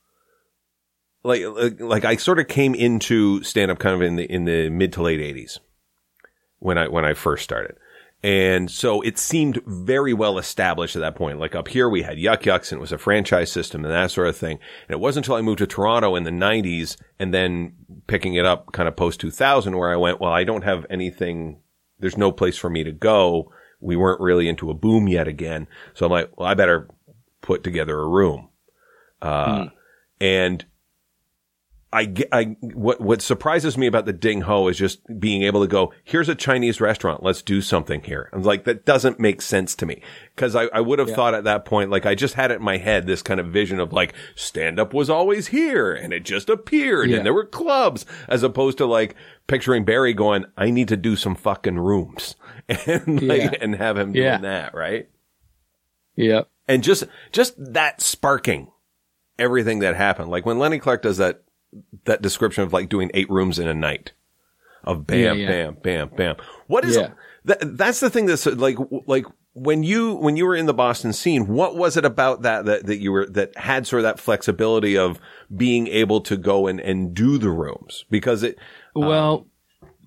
like 1.23 1.43
like, 1.45 1.79
like 1.79 2.05
I 2.05 2.15
sort 2.15 2.39
of 2.39 2.47
came 2.47 2.75
into 2.75 3.43
stand 3.43 3.71
up 3.71 3.79
kind 3.79 3.95
of 3.95 4.01
in 4.01 4.15
the 4.15 4.23
in 4.23 4.45
the 4.45 4.69
mid 4.69 4.93
to 4.93 5.01
late 5.01 5.19
80s 5.19 5.59
when 6.59 6.77
I 6.77 6.87
when 6.87 7.05
I 7.05 7.13
first 7.13 7.43
started. 7.43 7.77
And 8.23 8.71
so 8.71 9.01
it 9.01 9.19
seemed 9.19 9.61
very 9.65 10.13
well 10.13 10.39
established 10.39 10.95
at 10.95 11.01
that 11.01 11.15
point. 11.15 11.39
Like 11.39 11.53
up 11.53 11.67
here 11.67 11.87
we 11.87 12.01
had 12.01 12.17
Yuk 12.17 12.41
Yuks 12.41 12.71
and 12.71 12.79
it 12.79 12.81
was 12.81 12.91
a 12.91 12.97
franchise 12.97 13.51
system 13.51 13.85
and 13.85 13.93
that 13.93 14.09
sort 14.09 14.27
of 14.27 14.35
thing. 14.35 14.57
And 14.87 14.95
it 14.95 14.99
wasn't 14.99 15.25
until 15.25 15.35
I 15.35 15.41
moved 15.41 15.59
to 15.59 15.67
Toronto 15.67 16.15
in 16.15 16.23
the 16.23 16.31
90s 16.31 16.97
and 17.19 17.31
then 17.31 17.73
picking 18.07 18.33
it 18.33 18.45
up 18.45 18.71
kind 18.71 18.87
of 18.87 18.95
post 18.95 19.19
2000 19.19 19.77
where 19.77 19.91
I 19.91 19.97
went, 19.97 20.19
well, 20.19 20.31
I 20.31 20.43
don't 20.43 20.63
have 20.63 20.85
anything 20.89 21.61
there's 21.99 22.17
no 22.17 22.31
place 22.31 22.57
for 22.57 22.69
me 22.69 22.83
to 22.83 22.91
go. 22.91 23.51
We 23.79 23.95
weren't 23.95 24.21
really 24.21 24.47
into 24.47 24.69
a 24.69 24.73
boom 24.73 25.07
yet 25.07 25.27
again. 25.27 25.67
So 25.93 26.05
I'm 26.05 26.11
like, 26.11 26.37
well, 26.37 26.47
I 26.47 26.53
better 26.53 26.89
put 27.41 27.63
together 27.63 27.99
a 27.99 28.07
room. 28.07 28.49
Uh, 29.21 29.67
and 30.19 30.65
I, 31.93 32.13
I, 32.33 32.43
what, 32.59 32.99
what 32.99 33.21
surprises 33.21 33.77
me 33.77 33.87
about 33.87 34.05
the 34.05 34.11
Ding 34.11 34.41
Ho 34.41 34.67
is 34.67 34.77
just 34.77 34.99
being 35.19 35.43
able 35.43 35.61
to 35.61 35.67
go, 35.67 35.93
here's 36.03 36.27
a 36.27 36.35
Chinese 36.35 36.81
restaurant. 36.81 37.23
Let's 37.23 37.41
do 37.41 37.61
something 37.61 38.01
here. 38.03 38.29
I'm 38.33 38.43
like, 38.43 38.65
that 38.65 38.83
doesn't 38.85 39.21
make 39.21 39.41
sense 39.41 39.73
to 39.77 39.85
me. 39.85 40.01
Cause 40.35 40.53
I, 40.53 40.65
I 40.65 40.81
would 40.81 40.99
have 40.99 41.11
thought 41.11 41.33
at 41.33 41.45
that 41.45 41.63
point, 41.63 41.89
like 41.89 42.05
I 42.05 42.13
just 42.13 42.33
had 42.33 42.51
it 42.51 42.55
in 42.59 42.63
my 42.63 42.75
head, 42.75 43.07
this 43.07 43.21
kind 43.21 43.39
of 43.39 43.47
vision 43.47 43.79
of 43.79 43.93
like 43.93 44.13
stand 44.35 44.81
up 44.81 44.93
was 44.93 45.09
always 45.09 45.47
here 45.47 45.93
and 45.93 46.11
it 46.11 46.25
just 46.25 46.49
appeared 46.49 47.09
Yeah. 47.09 47.17
and 47.17 47.25
there 47.25 47.33
were 47.33 47.45
clubs 47.45 48.05
as 48.27 48.43
opposed 48.43 48.77
to 48.79 48.85
like 48.85 49.15
picturing 49.47 49.85
Barry 49.85 50.13
going, 50.13 50.45
I 50.57 50.71
need 50.71 50.89
to 50.89 50.97
do 50.97 51.15
some 51.15 51.35
fucking 51.35 51.79
rooms 51.79 52.35
and 52.69 53.21
like, 53.21 53.41
Yeah. 53.43 53.51
and 53.61 53.75
have 53.75 53.97
him 53.97 54.13
Yeah. 54.13 54.31
doing 54.31 54.41
that. 54.41 54.75
Right. 54.75 55.07
yeah, 56.17 56.41
And 56.67 56.83
just, 56.83 57.05
just 57.31 57.53
that 57.73 58.01
sparking 58.01 58.71
everything 59.39 59.79
that 59.79 59.95
happened. 59.95 60.29
Like 60.29 60.45
when 60.45 60.59
Lenny 60.59 60.79
Clarke 60.79 61.01
does 61.03 61.17
that, 61.17 61.43
that 62.05 62.21
description 62.21 62.63
of 62.63 62.73
like 62.73 62.89
doing 62.89 63.11
eight 63.13 63.29
rooms 63.29 63.59
in 63.59 63.67
a 63.67 63.73
night 63.73 64.13
of 64.83 65.05
bam, 65.05 65.19
Yeah, 65.19 65.33
yeah. 65.33 65.47
bam, 65.47 65.77
bam, 65.81 66.09
bam. 66.15 66.35
What 66.67 66.85
is, 66.85 66.95
Yeah. 66.95 67.09
that, 67.45 67.77
that's 67.77 67.99
the 67.99 68.09
thing 68.09 68.25
that's 68.25 68.45
like, 68.45 68.77
like 69.05 69.25
when 69.53 69.83
you, 69.83 70.15
when 70.15 70.37
you 70.37 70.45
were 70.45 70.55
in 70.55 70.65
the 70.65 70.73
Boston 70.73 71.11
scene, 71.13 71.47
what 71.47 71.75
was 71.75 71.97
it 71.97 72.05
about 72.05 72.43
that, 72.43 72.65
that, 72.65 72.85
that 72.85 72.97
you 72.97 73.11
were, 73.11 73.25
that 73.27 73.57
had 73.57 73.85
sort 73.87 73.99
of 74.01 74.03
that 74.03 74.19
flexibility 74.19 74.97
of 74.97 75.19
being 75.55 75.87
able 75.87 76.21
to 76.21 76.37
go 76.37 76.67
and, 76.67 76.79
and 76.79 77.13
do 77.13 77.37
the 77.37 77.49
rooms? 77.49 78.05
Because 78.09 78.43
it, 78.43 78.57
um, 78.95 79.01
Well, 79.05 79.47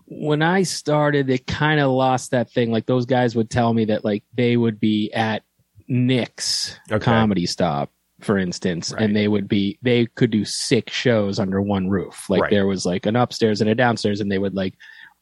when 0.06 0.42
I 0.42 0.62
started, 0.62 1.28
it 1.30 1.46
kind 1.46 1.78
of 1.80 1.90
lost 1.90 2.30
that 2.30 2.50
thing. 2.50 2.70
Like 2.72 2.86
those 2.86 3.06
guys 3.06 3.36
would 3.36 3.50
tell 3.50 3.72
me 3.74 3.84
that 3.86 4.04
like 4.04 4.24
they 4.34 4.56
would 4.56 4.80
be 4.80 5.12
at 5.12 5.42
Nick's 5.88 6.78
Okay. 6.90 7.04
comedy 7.04 7.46
stop, 7.46 7.90
for 8.20 8.38
instance, 8.38 8.92
Right. 8.92 9.02
and 9.02 9.16
they 9.16 9.28
would 9.28 9.48
be 9.48 9.78
they 9.82 10.06
could 10.06 10.30
do 10.30 10.44
six 10.44 10.92
shows 10.92 11.38
under 11.38 11.60
one 11.60 11.88
roof. 11.88 12.28
Like 12.28 12.42
Right. 12.42 12.50
there 12.50 12.66
was 12.66 12.86
like 12.86 13.06
an 13.06 13.16
upstairs 13.16 13.60
and 13.60 13.70
a 13.70 13.74
downstairs, 13.74 14.20
and 14.20 14.30
they 14.30 14.38
would 14.38 14.54
like 14.54 14.74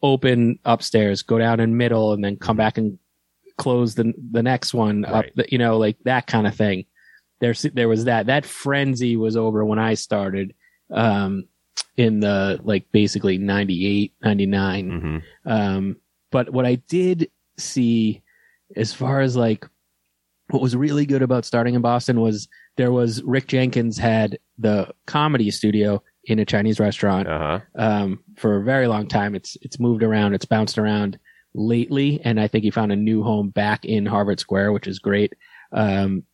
open 0.02 0.58
upstairs, 0.64 1.22
go 1.22 1.38
down 1.38 1.60
in 1.60 1.76
middle, 1.76 2.12
and 2.12 2.22
then 2.24 2.36
come 2.36 2.56
back 2.56 2.78
and 2.78 2.98
close 3.56 3.94
the 3.94 4.12
the 4.32 4.42
next 4.42 4.74
one 4.74 5.04
up. 5.04 5.26
The, 5.34 5.46
you 5.50 5.58
know, 5.58 5.78
like 5.78 5.96
that 6.04 6.26
kind 6.26 6.46
of 6.46 6.54
thing. 6.54 6.86
There's 7.40 7.62
there 7.62 7.88
was 7.88 8.04
that 8.04 8.26
that 8.26 8.46
frenzy 8.46 9.16
was 9.16 9.36
over 9.36 9.64
when 9.64 9.78
I 9.78 9.94
started. 9.94 10.54
Um, 10.90 11.44
in 11.96 12.20
the 12.20 12.60
like 12.62 12.90
basically 12.92 13.38
98 13.38 14.12
99 14.22 14.90
mhm. 14.90 15.50
um 15.50 15.96
but 16.30 16.50
what 16.50 16.64
i 16.64 16.76
did 16.76 17.30
see 17.58 18.22
as 18.76 18.92
far 18.92 19.20
as 19.20 19.36
like 19.36 19.66
what 20.50 20.62
was 20.62 20.76
really 20.76 21.06
good 21.06 21.22
about 21.22 21.44
starting 21.44 21.74
in 21.74 21.82
boston 21.82 22.20
was 22.20 22.48
there 22.78 22.90
was 22.92 23.22
rick 23.24 23.46
jenkins 23.48 23.98
had 23.98 24.38
the 24.56 24.88
comedy 25.06 25.50
studio 25.50 26.02
in 26.24 26.38
a 26.38 26.44
Chinese 26.44 26.78
restaurant 26.80 27.26
Uh 27.28 27.38
huh. 27.38 27.60
um, 27.76 28.20
for 28.36 28.56
a 28.56 28.64
very 28.64 28.86
long 28.86 29.06
time. 29.08 29.34
It's 29.34 29.56
it's 29.62 29.78
moved 29.80 30.02
around, 30.02 30.34
it's 30.34 30.44
bounced 30.44 30.76
around 30.78 31.18
lately, 31.54 32.20
and 32.24 32.38
I 32.40 32.48
think 32.48 32.64
he 32.64 32.70
found 32.70 32.92
a 32.92 32.96
new 32.96 33.22
home 33.22 33.48
back 33.50 33.84
in 33.84 34.04
Harvard 34.06 34.38
Square, 34.40 34.72
which 34.72 34.86
is 34.86 34.98
great. 34.98 35.32
Um, 35.72 36.24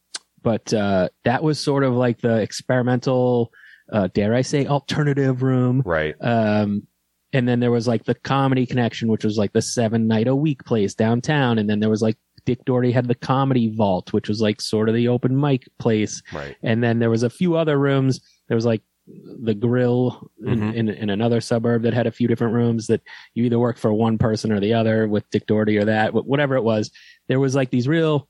but 0.43 0.73
uh, 0.75 1.09
that 1.25 1.43
was 1.45 1.61
sort 1.61 1.85
of 1.85 1.95
like 1.95 2.21
the 2.21 2.39
experimental, 2.39 3.53
uh, 3.93 4.09
dare 4.13 4.35
I 4.35 4.43
say, 4.43 4.67
alternative 4.67 5.43
room. 5.43 5.83
Right. 5.85 6.15
Um, 6.21 6.87
and 7.33 7.49
then 7.49 7.61
there 7.61 7.71
was 7.71 7.87
like 7.89 8.05
the 8.05 8.15
comedy 8.17 8.67
connection, 8.67 9.09
which 9.09 9.25
was 9.25 9.39
like 9.39 9.53
the 9.53 9.63
seven 9.63 10.07
night 10.09 10.27
a 10.29 10.35
week 10.37 10.65
place 10.65 10.95
downtown. 10.95 11.59
And 11.59 11.69
then 11.71 11.81
there 11.81 11.91
was 11.91 12.03
like 12.03 12.19
Dick 12.45 12.65
Doherty 12.65 12.93
had 12.93 13.09
the 13.09 13.15
comedy 13.15 13.69
vault, 13.75 14.13
which 14.13 14.29
was 14.29 14.41
like 14.41 14.61
sort 14.61 14.89
of 14.89 14.95
the 14.95 15.09
open 15.09 15.39
mic 15.39 15.69
place. 15.79 16.23
Right. 16.33 16.57
And 16.63 16.83
then 16.83 16.99
there 16.99 17.11
was 17.11 17.23
a 17.23 17.31
few 17.31 17.57
other 17.57 17.79
rooms. 17.79 18.21
There 18.49 18.55
was 18.57 18.67
like 18.67 18.83
the 19.07 19.55
grill 19.55 20.31
in, 20.47 20.61
Mhm. 20.61 20.75
in, 20.75 20.89
in 20.89 21.11
another 21.11 21.41
suburb 21.41 21.83
that 21.83 21.93
had 21.95 22.07
a 22.07 22.11
few 22.13 22.27
different 22.27 22.55
rooms 22.55 22.87
that 22.87 23.03
you 23.35 23.45
either 23.45 23.59
worked 23.59 23.79
for 23.79 23.93
one 23.93 24.17
person 24.19 24.51
or 24.51 24.61
the 24.61 24.73
other 24.75 25.07
with 25.09 25.29
Dick 25.31 25.47
Doherty 25.47 25.77
or 25.77 25.85
that, 25.85 26.15
whatever 26.15 26.57
it 26.57 26.65
was. 26.65 26.91
There 27.29 27.41
was 27.41 27.55
like 27.55 27.71
these 27.71 27.87
real 27.89 28.29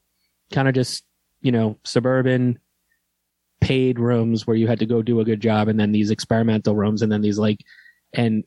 kind 0.53 0.67
of 0.69 0.75
just, 0.75 1.05
you 1.43 1.53
know, 1.53 1.79
suburban 1.85 2.59
paid 3.61 3.99
rooms 3.99 4.47
where 4.47 4.57
you 4.57 4.67
had 4.67 4.81
to 4.81 4.87
go 4.87 5.01
do 5.01 5.21
a 5.21 5.25
good 5.25 5.41
job 5.41 5.69
and 5.69 5.79
then 5.79 5.93
these 5.93 6.11
experimental 6.11 6.75
rooms 6.75 7.03
and 7.03 7.11
then 7.11 7.23
these 7.23 7.39
like, 7.39 7.59
and 8.13 8.45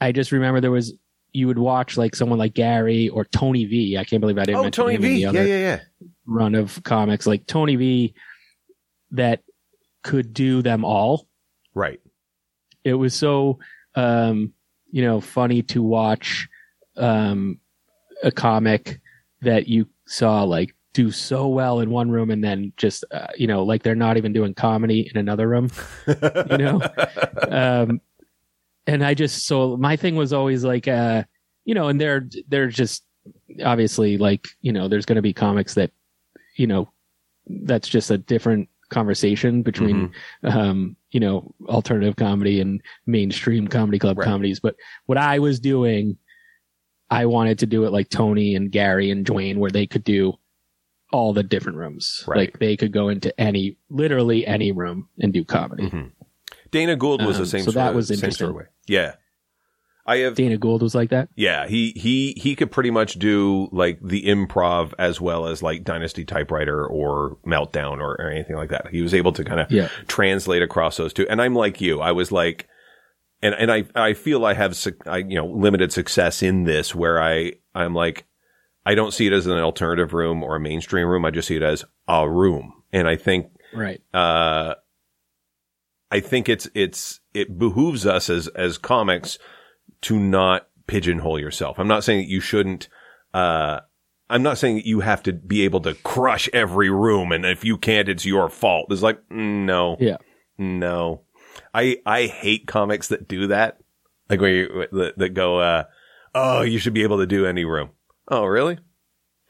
I 0.00 0.12
just 0.12 0.32
remember 0.32 0.60
there 0.60 0.70
was, 0.70 0.94
you 1.32 1.46
would 1.46 1.58
watch 1.58 1.96
like 1.96 2.14
someone 2.14 2.38
like 2.38 2.54
Gary 2.54 3.08
or 3.08 3.24
Tony 3.24 3.64
V. 3.64 3.96
I 3.96 4.04
can't 4.04 4.20
believe 4.20 4.38
I 4.38 4.44
didn't 4.44 4.58
Oh, 4.58 4.62
mention 4.64 4.84
Tony 4.84 4.94
him 4.96 5.02
V. 5.02 5.16
Yeah, 5.22 5.30
yeah, 5.32 5.44
yeah. 5.44 5.80
run 6.26 6.54
of 6.54 6.82
comics 6.84 7.26
like 7.26 7.46
Tony 7.46 7.76
V 7.76 8.14
that 9.12 9.42
could 10.02 10.34
do 10.34 10.62
them 10.62 10.84
all. 10.84 11.26
Right. 11.74 12.00
It 12.84 12.94
was 12.94 13.14
so 13.14 13.58
um 13.94 14.52
you 14.90 15.02
know 15.02 15.20
funny 15.20 15.62
to 15.62 15.82
watch 15.82 16.48
um 16.96 17.58
a 18.22 18.30
comic 18.30 19.00
that 19.42 19.68
you 19.68 19.88
saw 20.06 20.42
like 20.44 20.74
do 20.94 21.10
so 21.10 21.48
well 21.48 21.80
in 21.80 21.90
one 21.90 22.10
room 22.10 22.30
and 22.30 22.44
then 22.44 22.72
just 22.76 23.04
uh, 23.12 23.28
you 23.36 23.46
know 23.46 23.62
like 23.62 23.82
they're 23.82 23.94
not 23.94 24.16
even 24.18 24.32
doing 24.32 24.52
comedy 24.54 25.08
in 25.10 25.16
another 25.18 25.48
room 25.48 25.70
you 26.06 26.58
know 26.58 26.80
um 27.50 28.00
and 28.86 29.04
i 29.04 29.14
just 29.14 29.46
so 29.46 29.76
my 29.76 29.96
thing 29.96 30.16
was 30.16 30.32
always 30.32 30.64
like 30.64 30.88
uh 30.88 31.22
you 31.64 31.74
know 31.74 31.88
and 31.88 32.00
they're 32.00 32.28
they're 32.48 32.68
just 32.68 33.04
obviously 33.64 34.18
like 34.18 34.48
you 34.62 34.72
know 34.72 34.88
there's 34.88 35.06
going 35.06 35.16
to 35.16 35.22
be 35.22 35.32
comics 35.32 35.74
that 35.74 35.90
you 36.56 36.66
know 36.66 36.90
that's 37.64 37.88
just 37.88 38.10
a 38.10 38.18
different 38.18 38.68
conversation 38.90 39.62
between 39.62 40.08
Mm-hmm. 40.44 40.58
um 40.58 40.96
you 41.12 41.20
know 41.20 41.54
alternative 41.66 42.16
comedy 42.16 42.60
and 42.60 42.82
mainstream 43.06 43.66
comedy 43.68 43.98
club 43.98 44.18
Right. 44.18 44.26
comedies 44.26 44.60
but 44.60 44.74
what 45.06 45.16
i 45.18 45.38
was 45.38 45.58
doing 45.60 46.16
i 47.10 47.24
wanted 47.26 47.58
to 47.60 47.66
do 47.66 47.84
it 47.84 47.92
like 47.92 48.08
tony 48.10 48.54
and 48.54 48.70
gary 48.70 49.10
and 49.10 49.24
dwayne 49.24 49.56
where 49.56 49.70
they 49.70 49.86
could 49.86 50.04
do 50.04 50.34
all 51.10 51.32
the 51.32 51.42
different 51.42 51.78
rooms 51.78 52.24
Right. 52.26 52.38
like 52.38 52.58
they 52.58 52.76
could 52.76 52.92
go 52.92 53.08
into 53.08 53.38
any 53.40 53.76
literally 53.90 54.46
any 54.46 54.72
room 54.72 55.08
and 55.20 55.32
do 55.32 55.44
comedy 55.44 55.84
Mhm. 55.88 56.10
Dana 56.72 56.96
Gould 56.96 57.24
was 57.24 57.36
the 57.36 57.42
Um, 57.42 57.46
same. 57.48 57.62
so 57.64 57.70
that 57.70 57.84
sort- 57.86 57.94
was 57.96 58.08
same 58.08 58.16
interesting. 58.16 58.38
sort 58.46 58.50
of 58.50 58.56
way. 58.56 58.64
Yeah. 58.88 59.14
I 60.04 60.16
have 60.16 60.34
dana 60.34 60.56
gould 60.56 60.82
was 60.82 60.96
like 60.96 61.10
that 61.10 61.28
Yeah, 61.36 61.68
he 61.68 61.92
he 61.94 62.32
he 62.36 62.56
could 62.56 62.72
pretty 62.72 62.90
much 62.90 63.20
do 63.20 63.68
like 63.70 64.00
the 64.02 64.24
improv 64.24 64.92
as 64.98 65.20
well 65.20 65.46
as 65.46 65.62
like 65.62 65.84
Dynasty 65.84 66.24
Typewriter 66.24 66.84
or 66.84 67.38
Meltdown 67.46 67.98
or, 68.00 68.16
or 68.20 68.28
anything 68.28 68.56
like 68.56 68.70
that. 68.70 68.88
He 68.90 69.00
was 69.00 69.14
able 69.14 69.30
to 69.34 69.44
kind 69.44 69.60
of 69.60 69.70
Yeah. 69.70 69.86
translate 70.08 70.60
across 70.60 70.96
those 70.96 71.12
two. 71.12 71.24
And 71.28 71.40
I'm 71.40 71.54
like 71.54 71.80
you. 71.80 72.00
I 72.00 72.10
was 72.10 72.32
like, 72.32 72.66
and 73.42 73.54
and 73.54 73.70
I 73.70 73.84
I 73.94 74.14
feel 74.14 74.44
I 74.44 74.54
have 74.54 74.76
I, 75.06 75.18
you 75.18 75.36
know 75.36 75.46
limited 75.46 75.92
success 75.92 76.42
in 76.42 76.64
this 76.64 76.96
where 76.96 77.22
I 77.22 77.52
I'm 77.72 77.94
like 77.94 78.24
I 78.84 78.96
don't 78.96 79.12
see 79.14 79.28
it 79.28 79.32
as 79.32 79.46
an 79.46 79.56
alternative 79.58 80.12
room 80.14 80.42
or 80.42 80.56
a 80.56 80.60
mainstream 80.60 81.06
room. 81.06 81.24
I 81.24 81.30
just 81.30 81.46
see 81.46 81.54
it 81.56 81.62
as 81.62 81.84
a 82.08 82.28
room. 82.28 82.72
And 82.92 83.06
I 83.06 83.14
think 83.14 83.52
right 83.72 84.00
uh, 84.12 84.74
I 86.12 86.20
think 86.20 86.48
it's 86.48 86.68
it's 86.74 87.20
it 87.34 87.58
behooves 87.58 88.06
us 88.06 88.28
as 88.30 88.46
as 88.48 88.76
comics 88.78 89.38
to 90.02 90.18
not 90.18 90.68
pigeonhole 90.86 91.40
yourself. 91.40 91.78
I'm 91.78 91.88
not 91.88 92.04
saying 92.04 92.20
that 92.20 92.28
you 92.28 92.40
shouldn't. 92.40 92.88
Uh, 93.32 93.80
I'm 94.28 94.42
not 94.42 94.58
saying 94.58 94.76
that 94.76 94.86
you 94.86 95.00
have 95.00 95.22
to 95.24 95.32
be 95.32 95.62
able 95.62 95.80
to 95.80 95.94
crush 95.94 96.48
every 96.52 96.90
room, 96.90 97.32
and 97.32 97.44
if 97.46 97.64
you 97.64 97.78
can't, 97.78 98.08
it's 98.08 98.26
your 98.26 98.48
fault. 98.48 98.86
It's 98.92 99.02
like 99.02 99.20
no, 99.30 99.96
Yeah. 99.98 100.18
no. 100.58 101.22
I 101.74 101.98
I 102.06 102.26
hate 102.26 102.66
comics 102.66 103.08
that 103.08 103.26
do 103.26 103.46
that. 103.48 103.78
Like 104.28 104.40
where 104.40 104.52
you, 104.52 104.86
that, 104.92 105.18
that 105.18 105.28
go, 105.30 105.58
uh, 105.58 105.84
oh, 106.34 106.62
you 106.62 106.78
should 106.78 106.94
be 106.94 107.02
able 107.02 107.18
to 107.18 107.26
do 107.26 107.46
any 107.46 107.64
room. 107.64 107.90
Oh, 108.28 108.44
really? 108.44 108.78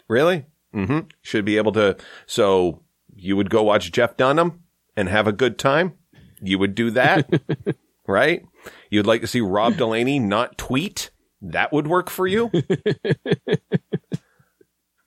Really? 0.09 0.46
Mm-hmm. 0.75 1.01
Should 1.22 1.44
be 1.44 1.57
able 1.57 1.72
to. 1.72 1.96
So 2.27 2.83
you 3.14 3.37
would 3.37 3.51
go 3.51 3.62
watch 3.62 3.92
Jeff 3.92 4.16
Dunham 4.16 4.62
and 4.96 5.09
have 5.09 5.27
a 5.27 5.33
good 5.33 5.59
time. 5.59 5.94
You 6.43 6.59
would 6.59 6.75
do 6.75 6.91
that, 6.93 7.29
right? 8.07 8.45
You'd 8.91 9.07
like 9.07 9.21
to 9.23 9.27
see 9.27 9.41
Rob 9.41 9.77
Delaney 9.77 10.19
not 10.19 10.59
tweet. 10.59 11.11
That 11.41 11.73
would 11.73 11.87
work 11.87 12.11
for 12.11 12.27
you. 12.27 12.51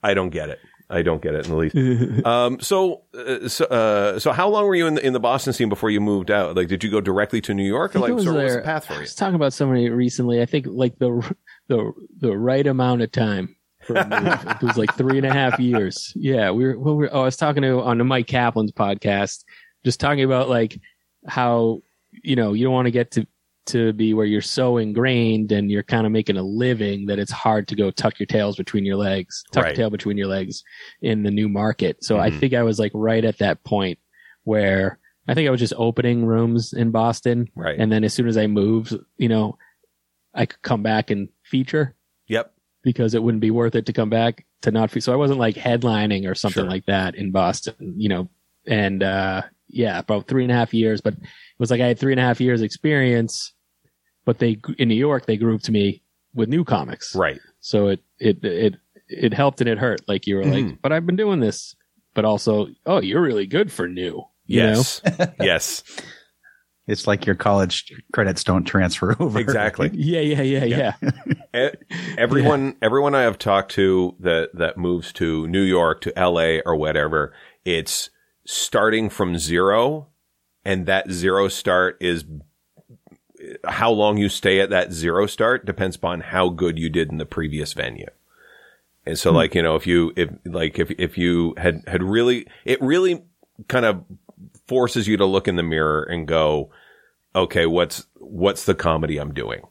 I 0.04 0.14
don't 0.14 0.30
get 0.30 0.50
it. 0.50 0.60
I 0.90 1.02
don't 1.02 1.22
get 1.22 1.34
it 1.34 1.46
in 1.46 1.52
the 1.52 1.58
least. 1.58 2.26
Um, 2.26 2.60
so, 2.60 3.04
uh, 3.18 3.48
so, 3.48 3.66
uh, 3.66 4.20
so 4.20 4.32
how 4.32 4.50
long 4.50 4.66
were 4.66 4.76
you 4.76 4.86
in 4.86 4.96
the, 4.96 5.06
in 5.06 5.14
the 5.14 5.20
Boston 5.20 5.52
scene 5.52 5.70
before 5.70 5.90
you 5.90 6.00
moved 6.00 6.30
out? 6.30 6.56
Like, 6.56 6.68
did 6.68 6.84
you 6.84 6.92
go 6.92 7.02
directly 7.02 7.42
to 7.42 7.54
New 7.54 7.66
York 7.66 7.96
or 7.96 8.00
I 8.00 8.02
like, 8.02 8.14
was 8.14 8.28
what's 8.28 8.56
the 8.56 8.62
path 8.62 8.86
for 8.86 8.94
you? 8.94 9.00
was 9.00 9.16
talking 9.16 9.36
about 9.36 9.54
somebody 9.54 9.90
recently. 9.90 10.42
I 10.42 10.46
think 10.46 10.68
like 10.70 10.98
the 11.00 11.36
the 11.68 11.92
the 12.20 12.38
right 12.38 12.66
amount 12.66 13.02
of 13.02 13.12
time. 13.12 13.56
For 13.86 13.96
a 13.96 14.08
move. 14.08 14.46
it 14.62 14.64
was 14.64 14.78
like 14.78 14.96
three 14.96 15.18
and 15.18 15.26
a 15.26 15.34
half 15.34 15.60
years. 15.60 16.12
Yeah, 16.16 16.52
we 16.52 16.66
were. 16.66 16.80
Well, 16.80 16.96
we 16.96 17.06
were 17.06 17.14
oh, 17.14 17.22
I 17.22 17.26
was 17.26 17.38
talking 17.38 17.64
to 17.64 17.82
on 17.82 17.98
the 17.98 18.04
Mike 18.04 18.28
Kaplan's 18.28 18.72
podcast, 18.72 19.44
just 19.84 20.00
talking 20.00 20.24
about 20.24 20.50
like 20.50 20.80
how 21.28 21.82
you 22.12 22.36
know 22.36 22.54
you 22.54 22.64
don't 22.64 22.74
want 22.74 22.86
to 22.86 22.92
get 22.92 23.12
to 23.12 23.26
to 23.68 23.94
be 23.94 24.14
where 24.14 24.28
you're 24.28 24.42
so 24.42 24.78
ingrained 24.78 25.52
and 25.52 25.72
you're 25.72 25.82
kind 25.82 26.06
of 26.06 26.12
making 26.12 26.38
a 26.38 26.44
living 26.44 27.08
that 27.08 27.18
it's 27.18 27.32
hard 27.32 27.68
to 27.68 27.76
go 27.76 27.90
tuck 27.90 28.20
your 28.20 28.28
tails 28.28 28.56
between 28.58 28.86
your 28.86 28.96
legs, 28.96 29.44
tuck 29.52 29.64
Right. 29.64 29.70
your 29.70 29.76
tail 29.76 29.90
between 29.90 30.18
your 30.18 30.28
legs 30.28 30.64
in 31.02 31.24
the 31.24 31.32
new 31.32 31.50
market. 31.50 32.04
So 32.04 32.20
I 32.20 32.30
Mhm. 32.30 32.40
think 32.40 32.54
I 32.54 32.62
was 32.62 32.78
like 32.78 32.92
right 32.94 33.26
at 33.26 33.40
that 33.40 33.64
point 33.64 33.98
where 34.44 35.00
I 35.28 35.34
think 35.34 35.48
I 35.48 35.52
was 35.52 35.60
just 35.60 35.74
opening 35.78 36.26
rooms 36.28 36.74
in 36.74 36.92
Boston 36.92 37.50
Right. 37.56 37.76
and 37.80 37.92
then 37.92 38.04
as 38.04 38.14
soon 38.14 38.28
as 38.28 38.38
I 38.38 38.46
moved, 38.46 38.94
you 39.18 39.30
know, 39.30 39.58
I 40.36 40.46
could 40.46 40.62
come 40.62 40.84
back 40.84 41.10
and 41.10 41.30
feature 41.44 41.96
yep. 42.28 42.54
because 42.84 43.16
it 43.16 43.24
wouldn't 43.24 43.42
be 43.42 43.50
worth 43.50 43.74
it 43.74 43.88
to 43.88 43.94
come 43.94 44.12
back 44.12 44.46
to 44.62 44.70
not 44.70 44.92
feature. 44.92 45.06
So 45.06 45.14
I 45.14 45.16
wasn't 45.16 45.40
like 45.40 45.56
headlining 45.56 46.30
or 46.30 46.36
something 46.36 46.62
Sure. 46.66 46.70
like 46.70 46.86
that 46.86 47.16
in 47.16 47.32
Boston, 47.32 47.96
you 47.98 48.10
know, 48.10 48.30
and, 48.68 49.02
uh, 49.02 49.42
yeah, 49.68 50.00
about 50.00 50.28
three 50.28 50.44
and 50.44 50.52
a 50.52 50.56
half 50.56 50.74
years, 50.74 51.02
but 51.02 51.14
it 51.14 51.20
was 51.60 51.72
like 51.72 51.82
I 51.82 51.88
had 51.88 52.00
three 52.00 52.14
and 52.14 52.20
a 52.20 52.24
half 52.24 52.40
years 52.42 52.62
experience, 52.62 53.54
but 54.26 54.40
they, 54.40 54.58
in 54.78 54.88
New 54.90 54.96
York, 54.96 55.26
they 55.26 55.38
grouped 55.38 55.70
me 55.70 56.02
with 56.34 56.50
new 56.50 56.64
comics. 56.64 57.16
Right. 57.16 57.40
So 57.60 57.88
it, 57.88 58.02
it, 58.20 58.44
it, 58.44 58.76
it 59.08 59.34
helped 59.34 59.62
and 59.62 59.70
it 59.70 59.78
hurt. 59.78 60.02
Like 60.08 60.28
you 60.28 60.38
were 60.38 60.44
Mhm. 60.44 60.70
like, 60.72 60.82
but 60.82 60.92
I've 60.92 61.06
been 61.06 61.16
doing 61.16 61.40
this, 61.40 61.76
but 62.14 62.26
also, 62.26 62.68
oh, 62.86 63.02
you're 63.02 63.22
really 63.22 63.46
good 63.48 63.72
for 63.72 63.88
new. 63.88 64.24
You? 64.48 64.62
Yes. 64.62 65.02
yes. 65.40 65.84
It's 66.88 67.08
like 67.08 67.26
your 67.26 67.34
college 67.36 67.92
credits 68.14 68.44
don't 68.44 68.64
transfer 68.66 69.16
over. 69.20 69.40
Exactly. 69.40 69.90
Yeah, 69.94 70.20
yeah, 70.20 70.42
yeah, 70.44 70.94
yeah. 71.02 71.70
E- 71.72 71.96
everyone 72.18 72.76
everyone 72.82 73.16
I 73.16 73.24
have 73.24 73.40
talked 73.40 73.72
to 73.74 74.16
that 74.20 74.50
that 74.54 74.78
moves 74.78 75.12
to 75.14 75.48
New 75.48 75.64
York 75.64 76.02
to 76.02 76.14
LA 76.16 76.60
or 76.64 76.76
whatever, 76.76 77.34
it's 77.64 78.12
starting 78.46 79.10
from 79.10 79.38
zero 79.38 80.08
and 80.64 80.86
that 80.86 81.12
zero 81.12 81.48
start 81.48 81.98
is 82.00 82.26
how 83.68 83.92
long 83.92 84.18
you 84.18 84.30
stay 84.30 84.60
at 84.60 84.70
that 84.70 84.92
zero 84.92 85.28
start 85.28 85.66
depends 85.66 85.96
upon 85.96 86.22
how 86.22 86.50
good 86.50 86.80
you 86.80 86.90
did 86.90 87.12
in 87.12 87.18
the 87.18 87.26
previous 87.26 87.74
venue. 87.74 88.10
And 89.06 89.18
so 89.18 89.30
hmm. 89.30 89.38
like, 89.38 89.56
you 89.56 89.62
know, 89.62 89.76
if 89.76 89.86
you 89.86 90.14
if 90.16 90.30
like 90.46 90.80
if 90.80 90.92
if 90.92 91.18
you 91.18 91.54
had 91.58 91.84
had 91.88 92.04
really 92.04 92.48
it 92.64 92.82
really 92.82 93.24
kind 93.68 93.86
of 93.86 94.04
forces 94.68 95.08
you 95.08 95.18
to 95.18 95.26
look 95.26 95.48
in 95.48 95.56
the 95.56 95.64
mirror 95.64 96.04
and 96.04 96.28
go, 96.28 96.72
okay, 97.36 97.66
what's 97.66 98.06
what's 98.16 98.66
the 98.66 98.76
comedy 98.76 99.18
I'm 99.18 99.34
doing? 99.34 99.62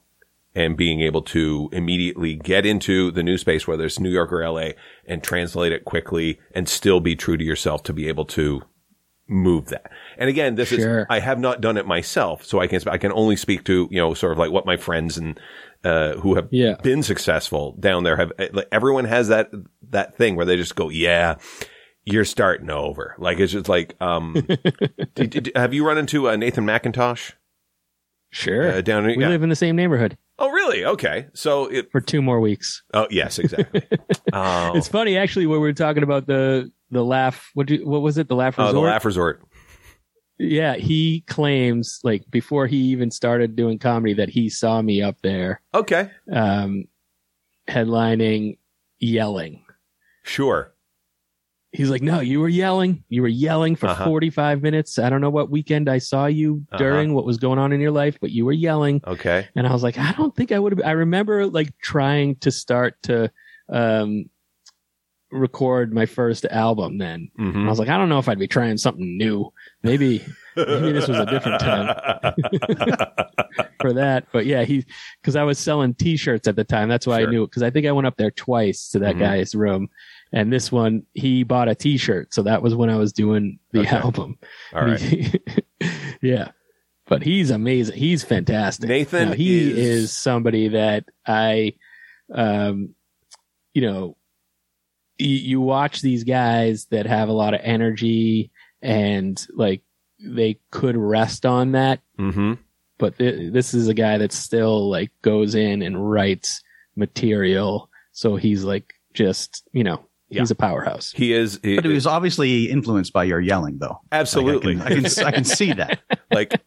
And 0.56 0.76
being 0.76 1.00
able 1.00 1.22
to 1.22 1.68
immediately 1.72 2.36
get 2.36 2.64
into 2.64 3.10
the 3.10 3.24
new 3.24 3.36
space, 3.38 3.66
whether 3.66 3.84
it's 3.86 3.98
New 3.98 4.10
York 4.10 4.32
or 4.32 4.48
LA, 4.48 4.68
and 5.04 5.20
translate 5.20 5.72
it 5.72 5.84
quickly 5.84 6.38
and 6.54 6.68
still 6.68 7.00
be 7.00 7.16
true 7.16 7.36
to 7.36 7.42
yourself 7.42 7.82
to 7.84 7.92
be 7.92 8.06
able 8.06 8.24
to 8.26 8.62
move 9.26 9.66
that. 9.70 9.90
And 10.16 10.28
again, 10.28 10.54
this 10.54 10.70
is 10.70 10.86
I 11.10 11.18
have 11.18 11.40
not 11.40 11.60
done 11.60 11.76
it 11.76 11.86
myself, 11.88 12.44
so 12.44 12.60
I 12.60 12.68
can, 12.68 12.80
I 12.88 12.98
can 12.98 13.10
only 13.12 13.34
speak 13.34 13.64
to, 13.64 13.88
you 13.90 14.00
know, 14.00 14.14
sort 14.14 14.30
of 14.32 14.38
like 14.38 14.52
what 14.52 14.64
my 14.64 14.76
friends 14.76 15.18
and, 15.18 15.40
uh, 15.82 16.12
who 16.18 16.36
have 16.36 16.46
Yeah. 16.52 16.74
been 16.82 17.02
successful 17.02 17.74
down 17.80 18.04
there 18.04 18.16
have, 18.16 18.30
like, 18.52 18.68
everyone 18.70 19.06
has 19.06 19.28
that, 19.28 19.50
that 19.90 20.16
thing 20.16 20.36
where 20.36 20.46
they 20.46 20.56
just 20.56 20.76
go, 20.76 20.88
yeah, 20.88 21.34
you're 22.04 22.24
starting 22.24 22.70
over. 22.70 23.16
Like, 23.18 23.40
it's 23.40 23.52
just 23.52 23.68
like, 23.68 23.96
um, 24.00 24.34
did, 25.16 25.30
did- 25.30 25.52
have 25.56 25.74
you 25.74 25.84
run 25.86 25.98
into 25.98 26.28
uh, 26.28 26.36
Nathan 26.36 26.64
Macintosh? 26.64 27.32
Sure. 28.30 28.70
Uh, 28.72 28.80
down 28.82 29.08
in, 29.08 29.16
we 29.16 29.22
yeah. 29.24 29.30
live 29.30 29.42
in 29.42 29.48
the 29.48 29.56
same 29.56 29.74
neighborhood 29.74 30.16
oh, 30.38 30.50
really? 30.50 30.84
Okay. 30.84 31.26
So 31.34 31.66
it. 31.66 31.90
for 31.92 32.00
two 32.00 32.22
more 32.22 32.40
weeks. 32.40 32.82
Oh, 32.92 33.06
yes, 33.10 33.38
exactly. 33.38 33.82
oh, 34.32 34.76
It's 34.76 34.88
funny 34.88 35.16
actually 35.16 35.46
when 35.46 35.60
we 35.60 35.66
were 35.68 35.72
talking 35.72 36.02
about 36.02 36.26
the 36.26 36.70
the 36.90 37.02
laugh. 37.04 37.50
What 37.54 37.66
do, 37.66 37.86
what 37.86 38.02
was 38.02 38.18
it? 38.18 38.28
The 38.28 38.36
laugh 38.36 38.58
resort. 38.58 38.70
oh, 38.74 38.80
the 38.80 38.86
Laugh 38.86 39.04
Resort. 39.04 39.42
Yeah, 40.38 40.74
he 40.74 41.22
claims 41.28 42.00
like 42.02 42.24
before 42.30 42.66
he 42.66 42.76
even 42.76 43.10
started 43.12 43.54
doing 43.54 43.78
comedy 43.78 44.14
that 44.14 44.28
he 44.28 44.48
saw 44.48 44.82
me 44.82 45.00
up 45.00 45.16
there 45.22 45.60
Okay. 45.72 46.10
um, 46.32 46.84
headlining, 47.68 48.58
yelling. 48.98 49.64
Sure. 50.24 50.73
He's 51.74 51.90
like, 51.90 52.02
"No, 52.02 52.20
you 52.20 52.38
were 52.40 52.48
yelling. 52.48 53.02
You 53.08 53.20
were 53.22 53.28
yelling 53.28 53.74
for 53.74 53.88
Uh-huh. 53.88 54.04
45 54.04 54.62
minutes. 54.62 54.96
I 54.98 55.10
don't 55.10 55.20
know 55.20 55.28
what 55.28 55.50
weekend 55.50 55.88
I 55.90 55.98
saw 55.98 56.26
you 56.26 56.64
Uh-huh. 56.70 56.78
during, 56.78 57.14
what 57.14 57.26
was 57.26 57.36
going 57.36 57.58
on 57.58 57.72
in 57.72 57.80
your 57.80 57.90
life, 57.90 58.16
but 58.20 58.30
you 58.30 58.44
were 58.44 58.52
yelling." 58.52 59.00
Okay. 59.06 59.48
And 59.56 59.66
I 59.66 59.72
was 59.72 59.82
like, 59.82 59.98
"I 59.98 60.12
don't 60.12 60.34
think 60.36 60.52
I 60.52 60.58
would 60.58 60.72
have." 60.72 60.82
I 60.86 60.92
remember 60.92 61.46
like 61.46 61.76
trying 61.82 62.36
to 62.36 62.50
start 62.52 62.94
to 63.04 63.30
um, 63.68 64.26
record 65.32 65.92
my 65.92 66.06
first 66.06 66.44
album 66.44 66.98
then. 66.98 67.28
Mhm. 67.40 67.66
I 67.66 67.68
was 67.68 67.80
like, 67.80 67.88
I 67.88 67.96
don't 67.98 68.08
know 68.08 68.18
if 68.20 68.28
I'd 68.28 68.38
be 68.38 68.46
trying 68.46 68.76
something 68.76 69.16
new. 69.18 69.52
Maybe 69.82 70.22
maybe 70.56 70.92
this 70.92 71.08
was 71.08 71.18
a 71.18 71.26
different 71.26 71.60
time. 71.60 71.88
for 73.80 73.92
that. 73.94 74.26
But 74.32 74.46
yeah, 74.46 74.62
he 74.64 74.84
because 75.20 75.34
I 75.34 75.42
was 75.42 75.58
selling 75.58 75.94
T-shirts 75.94 76.46
at 76.46 76.54
the 76.56 76.62
time. 76.64 76.88
That's 76.88 77.06
why 77.06 77.20
Sure. 77.20 77.28
I 77.28 77.30
knew 77.32 77.42
it 77.42 77.46
because 77.50 77.62
I 77.64 77.70
think 77.70 77.86
I 77.86 77.92
went 77.92 78.06
up 78.06 78.16
there 78.16 78.30
twice 78.30 78.88
to 78.90 78.98
that 79.00 79.16
Mhm. 79.16 79.20
guy's 79.20 79.54
room, 79.54 79.88
and 80.34 80.52
this 80.52 80.70
one 80.70 81.04
he 81.14 81.44
bought 81.44 81.68
a 81.68 81.74
T-shirt, 81.74 82.34
so 82.34 82.42
that 82.42 82.60
was 82.62 82.74
when 82.74 82.90
I 82.90 82.96
was 82.96 83.12
doing 83.14 83.58
the 83.72 83.80
Okay. 83.80 83.96
album. 83.96 84.36
All 84.74 84.84
right. 84.84 85.40
yeah, 86.22 86.48
but 87.06 87.22
he's 87.22 87.50
amazing. 87.50 87.96
He's 87.96 88.22
fantastic. 88.24 88.88
Nathan 88.88 89.30
Now, 89.30 89.34
he 89.34 89.70
is- 89.70 89.78
is 89.78 90.12
somebody 90.12 90.68
that 90.68 91.04
I, 91.26 91.74
um, 92.34 92.94
you 93.72 93.82
know, 93.82 94.16
you, 95.18 95.28
you 95.36 95.60
watch 95.60 96.00
these 96.02 96.24
guys 96.24 96.86
that 96.86 97.06
have 97.06 97.28
a 97.28 97.32
lot 97.32 97.54
of 97.54 97.60
energy 97.62 98.50
and 98.82 99.44
like 99.54 99.82
they 100.20 100.58
could 100.70 100.96
rest 100.96 101.46
on 101.46 101.72
that 101.72 102.00
Mm-hmm. 102.18 102.54
but 102.98 103.18
th- 103.18 103.52
this 103.52 103.74
is 103.74 103.88
a 103.88 103.94
guy 103.94 104.18
that 104.18 104.32
still 104.32 104.88
like 104.90 105.10
goes 105.22 105.54
in 105.54 105.82
and 105.82 106.10
writes 106.10 106.62
material. 106.96 107.90
So 108.12 108.36
he's 108.36 108.64
like 108.64 108.94
just 109.12 109.62
you 109.72 109.84
know 109.84 110.04
he's 110.30 110.50
a 110.50 110.54
powerhouse. 110.54 111.12
He 111.12 111.32
is. 111.32 111.60
He, 111.62 111.76
But 111.76 111.84
he 111.84 111.92
was 111.92 112.06
obviously 112.06 112.64
influenced 112.70 113.12
by 113.12 113.24
your 113.24 113.40
yelling, 113.40 113.78
though. 113.78 114.00
absolutely. 114.12 114.74
Like, 114.76 114.86
I, 114.86 114.94
can, 114.94 115.06
I, 115.06 115.08
can, 115.08 115.24
I 115.26 115.30
can 115.32 115.44
see 115.44 115.72
that. 115.72 116.00
like 116.32 116.60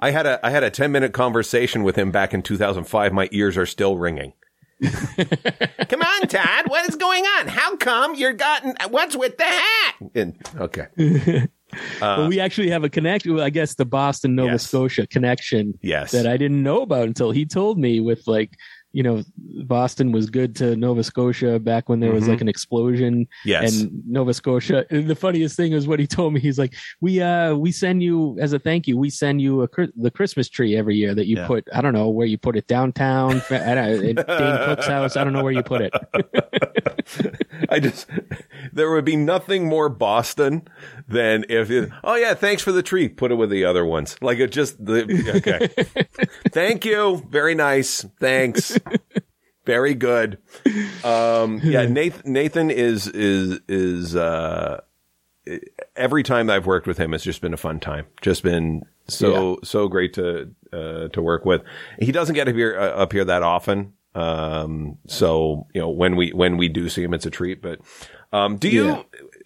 I 0.00 0.10
had 0.10 0.26
a 0.26 0.44
I 0.46 0.50
had 0.50 0.62
a 0.62 0.70
ten 0.70 0.92
minute 0.92 1.12
conversation 1.12 1.82
with 1.82 1.96
him 1.96 2.10
back 2.10 2.32
in 2.32 2.42
2005. 2.42 3.12
My 3.12 3.28
ears 3.32 3.56
are 3.56 3.66
still 3.66 3.96
ringing. 3.98 4.32
come 4.82 6.02
on, 6.02 6.28
Todd. 6.28 6.68
What 6.68 6.88
is 6.88 6.94
going 6.94 7.24
on? 7.24 7.48
How 7.48 7.76
come 7.76 8.14
you're 8.14 8.32
gotten? 8.32 8.74
What's 8.90 9.16
with 9.16 9.36
the 9.36 9.44
hat? 9.44 9.94
And, 10.14 10.36
okay. 10.56 10.86
but 12.00 12.28
we 12.28 12.38
actually 12.38 12.70
have 12.70 12.84
a 12.84 12.88
connection. 12.88 13.40
I 13.40 13.50
guess 13.50 13.74
the 13.74 13.84
Boston 13.84 14.36
Nova 14.36 14.52
Yes. 14.52 14.62
Scotia 14.68 15.06
connection 15.08 15.76
Yes. 15.82 16.12
that 16.12 16.28
I 16.28 16.36
didn't 16.36 16.62
know 16.62 16.82
about 16.82 17.08
until 17.08 17.32
he 17.32 17.44
told 17.44 17.76
me. 17.78 17.98
With 17.98 18.28
like 18.28 18.52
you 18.92 19.02
know 19.02 19.22
Boston 19.64 20.12
was 20.12 20.30
good 20.30 20.56
to 20.56 20.74
Nova 20.76 21.04
Scotia 21.04 21.58
back 21.58 21.88
when 21.88 22.00
there 22.00 22.12
was 22.12 22.24
Mhm. 22.24 22.28
like 22.28 22.40
an 22.40 22.48
explosion 22.48 23.26
yes. 23.44 23.82
and 23.82 24.02
Nova 24.06 24.32
Scotia. 24.32 24.86
and 24.90 25.06
The 25.08 25.14
funniest 25.14 25.56
thing 25.56 25.72
is 25.72 25.86
what 25.86 26.00
he 26.00 26.06
told 26.06 26.32
me. 26.32 26.40
He's 26.40 26.58
like, 26.58 26.74
"We 27.00 27.20
uh 27.20 27.54
we 27.54 27.70
send 27.70 28.02
you 28.02 28.36
as 28.40 28.52
a 28.54 28.58
thank 28.58 28.86
you. 28.88 28.96
We 28.96 29.10
send 29.10 29.42
you 29.42 29.62
a 29.62 29.68
the 29.96 30.10
Christmas 30.10 30.48
tree 30.48 30.74
every 30.76 30.96
year 30.96 31.14
that 31.14 31.26
you 31.26 31.36
Yeah. 31.36 31.46
put. 31.46 31.68
I 31.74 31.80
don't 31.82 31.92
know 31.92 32.08
where 32.08 32.26
you 32.26 32.38
put 32.38 32.56
it 32.56 32.66
downtown. 32.66 33.42
I 33.50 33.74
don't, 33.74 34.00
Dane 34.00 34.16
Cook's 34.16 34.86
house. 34.86 35.16
I 35.16 35.24
don't 35.24 35.32
know 35.34 35.42
where 35.44 35.52
you 35.52 35.62
put 35.62 35.82
it. 35.82 35.92
I 37.70 37.80
just 37.80 38.06
there 38.72 38.90
would 38.90 39.04
be 39.04 39.16
nothing 39.16 39.66
more 39.68 39.88
Boston 39.88 40.68
than 41.08 41.44
if 41.48 41.70
it, 41.70 41.90
oh 42.04 42.14
yeah, 42.14 42.34
thanks 42.34 42.62
for 42.62 42.72
the 42.72 42.82
tree. 42.82 43.08
Put 43.08 43.32
it 43.32 43.36
with 43.36 43.50
the 43.50 43.64
other 43.64 43.84
ones. 43.84 44.16
Like 44.20 44.38
it 44.38 44.52
just 44.52 44.84
the 44.84 45.04
okay. 45.36 45.68
Thank 46.50 46.84
you. 46.84 47.26
Very 47.28 47.54
nice. 47.54 48.06
Thanks. 48.20 48.78
Very 49.64 49.94
good. 49.94 50.38
Um 51.04 51.60
yeah, 51.62 51.84
Nathan 51.88 52.32
Nathan 52.32 52.70
is 52.70 53.06
is 53.06 53.60
is 53.68 54.16
uh 54.16 54.80
every 55.96 56.22
time 56.22 56.50
I've 56.50 56.66
worked 56.66 56.86
with 56.86 56.98
him 56.98 57.14
it's 57.14 57.24
just 57.24 57.40
been 57.40 57.54
a 57.54 57.58
fun 57.58 57.80
time. 57.80 58.06
Just 58.20 58.42
been 58.42 58.82
so 59.08 59.58
so 59.64 59.88
great 59.88 60.14
to 60.14 60.50
uh 60.72 61.08
to 61.08 61.22
work 61.22 61.44
with. 61.44 61.62
He 61.98 62.12
doesn't 62.12 62.34
get 62.34 62.48
up 62.48 62.54
here 62.54 62.78
uh, 62.78 63.02
up 63.02 63.12
here 63.12 63.24
that 63.24 63.42
often. 63.42 63.94
Um 64.14 64.98
so, 65.06 65.66
you 65.74 65.80
know, 65.80 65.90
when 65.90 66.16
we 66.16 66.30
when 66.30 66.56
we 66.56 66.68
do 66.68 66.88
see 66.88 67.02
him 67.02 67.14
it's 67.14 67.26
a 67.26 67.30
treat, 67.30 67.62
but 67.62 67.80
um 68.32 68.56
do 68.56 68.68
you 68.68 68.86
Yeah. 68.86 69.02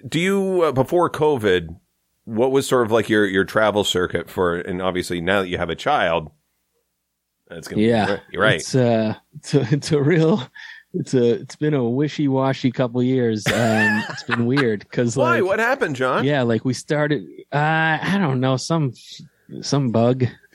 do 0.09 0.18
you 0.21 0.62
uh, 0.62 0.73
before 0.73 1.09
COVID 1.11 1.77
what 2.25 2.53
was 2.53 2.66
sort 2.68 2.87
of 2.87 2.92
like 2.92 3.09
your 3.09 3.27
your 3.27 3.45
travel 3.45 3.85
circuit 3.85 4.29
for 4.31 4.57
and 4.57 4.81
obviously 4.83 5.21
now 5.21 5.42
that 5.42 5.49
you 5.49 5.59
have 5.59 5.71
a 5.71 5.75
child 5.75 6.31
that's 7.49 7.68
to 7.68 7.79
Yeah, 7.79 8.16
be 8.16 8.23
you're 8.33 8.42
right. 8.42 8.57
It's 8.57 8.75
uh, 8.75 9.14
it's 9.37 9.55
a, 9.55 9.61
it's 9.73 9.92
a 9.92 10.03
real. 10.03 10.42
It's 10.95 11.12
a. 11.14 11.40
It's 11.40 11.57
been 11.57 11.75
a 11.75 11.83
wishy 11.88 12.29
washy 12.29 12.71
couple 12.71 13.03
years. 13.03 13.47
Um, 13.47 14.05
it's 14.11 14.23
been 14.25 14.47
weird 14.47 14.81
because 14.81 15.16
Why? 15.16 15.37
like 15.40 15.45
what 15.45 15.59
happened, 15.59 15.97
Jon? 15.97 16.25
yeah, 16.25 16.42
like 16.42 16.64
we 16.64 16.73
started. 16.75 17.25
Uh, 17.53 17.99
I 18.03 18.16
don't 18.18 18.40
know 18.40 18.57
some 18.57 18.92
some 19.62 19.90
bug. 19.90 20.25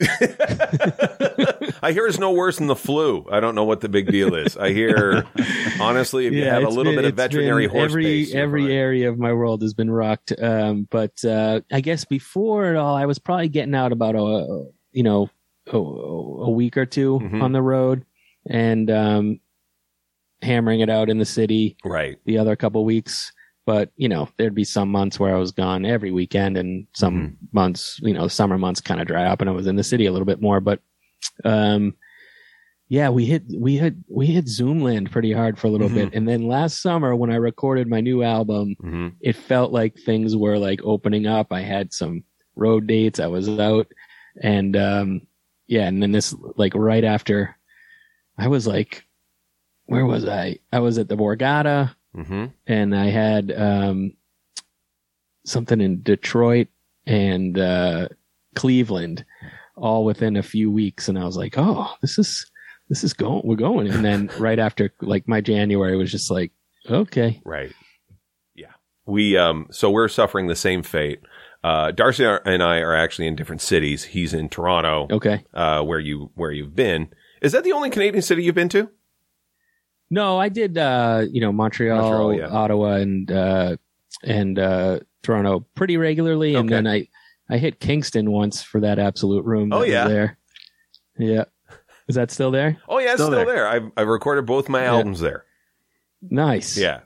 I 1.82 1.92
hear 1.92 2.06
it's 2.06 2.18
no 2.18 2.32
worse 2.32 2.58
than 2.58 2.66
the 2.66 2.76
flu. 2.76 3.26
I 3.30 3.40
don't 3.40 3.54
know 3.54 3.64
what 3.64 3.80
the 3.80 3.88
big 3.88 4.10
deal 4.10 4.34
is. 4.34 4.56
I 4.56 4.72
hear, 4.72 5.24
honestly, 5.80 6.26
if 6.26 6.32
you 6.32 6.44
have 6.44 6.62
a 6.64 6.68
little 6.68 6.92
been- 6.92 7.02
bit 7.02 7.04
of 7.10 7.14
veterinary 7.14 7.66
horse 7.66 7.90
every 7.92 8.24
you're 8.24 8.40
every 8.42 8.62
fine. 8.64 8.70
area 8.72 9.08
of 9.10 9.18
my 9.18 9.32
world 9.32 9.62
has 9.62 9.74
been 9.74 9.90
rocked. 9.90 10.32
Um, 10.40 10.88
but 10.90 11.24
uh, 11.24 11.60
I 11.72 11.80
guess 11.80 12.04
before 12.04 12.70
it 12.72 12.76
all, 12.76 12.94
I 12.96 13.06
was 13.06 13.18
probably 13.18 13.48
getting 13.48 13.74
out 13.74 13.92
about 13.92 14.14
a 14.16 14.66
you 14.92 15.02
know 15.02 15.30
a, 15.72 15.76
a 15.76 16.50
week 16.50 16.76
or 16.76 16.86
2 16.86 17.20
Mhm. 17.20 17.42
on 17.42 17.52
the 17.52 17.62
road 17.62 18.04
and 18.48 18.90
um, 18.90 19.40
hammering 20.42 20.80
it 20.80 20.90
out 20.90 21.10
in 21.10 21.18
the 21.18 21.24
city. 21.24 21.76
right. 21.84 22.16
The 22.24 22.38
other 22.38 22.56
couple 22.56 22.84
weeks. 22.84 23.32
But 23.66 23.92
you 23.96 24.08
know, 24.08 24.30
there'd 24.38 24.54
be 24.54 24.64
some 24.64 24.88
months 24.88 25.20
where 25.20 25.36
I 25.36 25.38
was 25.38 25.52
gone 25.52 25.84
every 25.84 26.10
weekend, 26.10 26.56
and 26.56 26.86
some 26.94 27.14
Mm-hmm. 27.14 27.34
months, 27.52 28.00
you 28.02 28.14
know, 28.14 28.26
summer 28.26 28.56
months 28.56 28.80
kind 28.80 28.98
of 28.98 29.06
dry 29.06 29.24
up, 29.24 29.42
and 29.42 29.50
I 29.50 29.52
was 29.52 29.66
in 29.66 29.76
the 29.76 29.84
city 29.84 30.06
a 30.06 30.12
little 30.12 30.24
bit 30.24 30.40
more. 30.40 30.58
But 30.60 30.80
um, 31.44 31.94
yeah, 32.88 33.10
we 33.10 33.26
hit 33.26 33.42
we 33.54 33.76
hit 33.76 33.94
we 34.08 34.26
hit 34.26 34.46
Zoomland 34.46 35.10
pretty 35.10 35.32
hard 35.32 35.58
for 35.58 35.66
a 35.66 35.70
little 35.70 35.90
Mhm. 35.90 35.94
bit, 35.94 36.10
and 36.14 36.26
then 36.26 36.48
last 36.48 36.80
summer 36.80 37.14
when 37.14 37.30
I 37.30 37.36
recorded 37.36 37.86
my 37.88 38.00
new 38.00 38.22
album, 38.22 38.76
hmm 38.80 39.08
it 39.20 39.36
felt 39.36 39.72
like 39.72 39.96
things 39.98 40.34
were 40.36 40.58
like 40.58 40.80
opening 40.84 41.26
up. 41.26 41.52
I 41.52 41.60
had 41.60 41.92
some 41.92 42.24
road 42.56 42.86
dates. 42.86 43.20
I 43.20 43.26
was 43.26 43.48
out, 43.48 43.88
and 44.42 44.74
um, 44.76 45.22
yeah, 45.66 45.86
and 45.86 46.02
then 46.02 46.12
this 46.12 46.34
like 46.56 46.74
right 46.74 47.04
after, 47.04 47.54
I 48.38 48.48
was 48.48 48.66
like, 48.66 49.04
where 49.86 50.06
was 50.06 50.24
I? 50.26 50.58
I 50.72 50.78
was 50.78 50.96
at 50.98 51.08
the 51.08 51.16
Borgata 51.16 51.94
hmm 52.14 52.46
and 52.66 52.96
I 52.96 53.06
had 53.10 53.52
um, 53.52 54.12
something 55.44 55.80
in 55.80 56.02
Detroit 56.02 56.68
and 57.06 57.58
uh, 57.58 58.08
Cleveland, 58.54 59.24
all 59.78 60.04
within 60.04 60.36
a 60.36 60.42
few 60.42 60.70
weeks, 60.70 61.08
and 61.08 61.18
I 61.18 61.24
was 61.24 61.36
like, 61.36 61.54
"Oh, 61.56 61.92
this 62.00 62.18
is 62.18 62.50
this 62.88 63.04
is 63.04 63.12
going, 63.12 63.42
we're 63.44 63.56
going." 63.56 63.88
And 63.88 64.04
then 64.04 64.30
right 64.38 64.58
after, 64.58 64.92
like 65.00 65.28
my 65.28 65.40
January 65.40 65.96
was 65.96 66.10
just 66.10 66.30
like, 66.30 66.52
"Okay, 66.88 67.40
Right. 67.44 67.72
Yeah. 68.54 68.72
We 69.06 69.36
um. 69.36 69.66
So 69.70 69.90
we're 69.90 70.08
suffering 70.08 70.46
the 70.46 70.56
same 70.56 70.82
fate. 70.82 71.20
Uh, 71.64 71.90
Darcy 71.90 72.24
and 72.24 72.62
I 72.62 72.78
are 72.78 72.94
actually 72.94 73.26
in 73.26 73.34
different 73.34 73.62
cities. 73.62 74.04
He's 74.04 74.32
in 74.32 74.48
Toronto, 74.48 75.08
okay." 75.10 75.44
uh, 75.54 75.82
where 75.82 75.98
you 76.00 76.30
where 76.34 76.52
you've 76.52 76.76
been. 76.76 77.08
Is 77.42 77.52
that 77.52 77.64
the 77.64 77.72
only 77.72 77.90
Canadian 77.90 78.22
city 78.22 78.42
you've 78.42 78.54
been 78.54 78.68
to? 78.70 78.90
No, 80.10 80.38
I 80.38 80.48
did. 80.48 80.78
Uh, 80.78 81.24
you 81.30 81.40
know, 81.40 81.52
Montreal, 81.52 82.00
Montreal, 82.00 82.34
yeah. 82.34 82.48
Ottawa, 82.48 82.94
and 82.94 83.30
uh, 83.30 83.76
and 84.22 84.58
uh, 84.58 85.00
Toronto 85.22 85.66
pretty 85.74 85.96
regularly, 85.96 86.54
and 86.54 86.68
then 86.68 86.86
I 86.86 87.08
I 87.50 87.58
hit 87.58 87.80
Kingston 87.80 88.30
once 88.30 88.62
for 88.62 88.80
that 88.80 88.98
Absolute 88.98 89.44
Room. 89.44 89.72
Oh, 89.72 89.78
that 89.78 89.84
was 89.86 89.90
yeah. 89.92 90.08
there. 90.08 90.38
Yeah, 91.18 91.44
is 92.06 92.14
that 92.16 92.30
still 92.30 92.50
there? 92.50 92.78
Oh 92.88 92.98
yeah, 92.98 93.06
it's 93.06 93.14
still, 93.14 93.28
Still 93.28 93.44
there. 93.44 93.56
there. 93.56 93.68
I've 93.68 93.90
I've 93.96 94.08
recorded 94.08 94.46
both 94.46 94.68
my 94.68 94.82
Yeah. 94.82 94.92
albums 94.94 95.20
there. 95.20 95.44
Nice. 96.22 96.76
Yeah. 96.76 97.00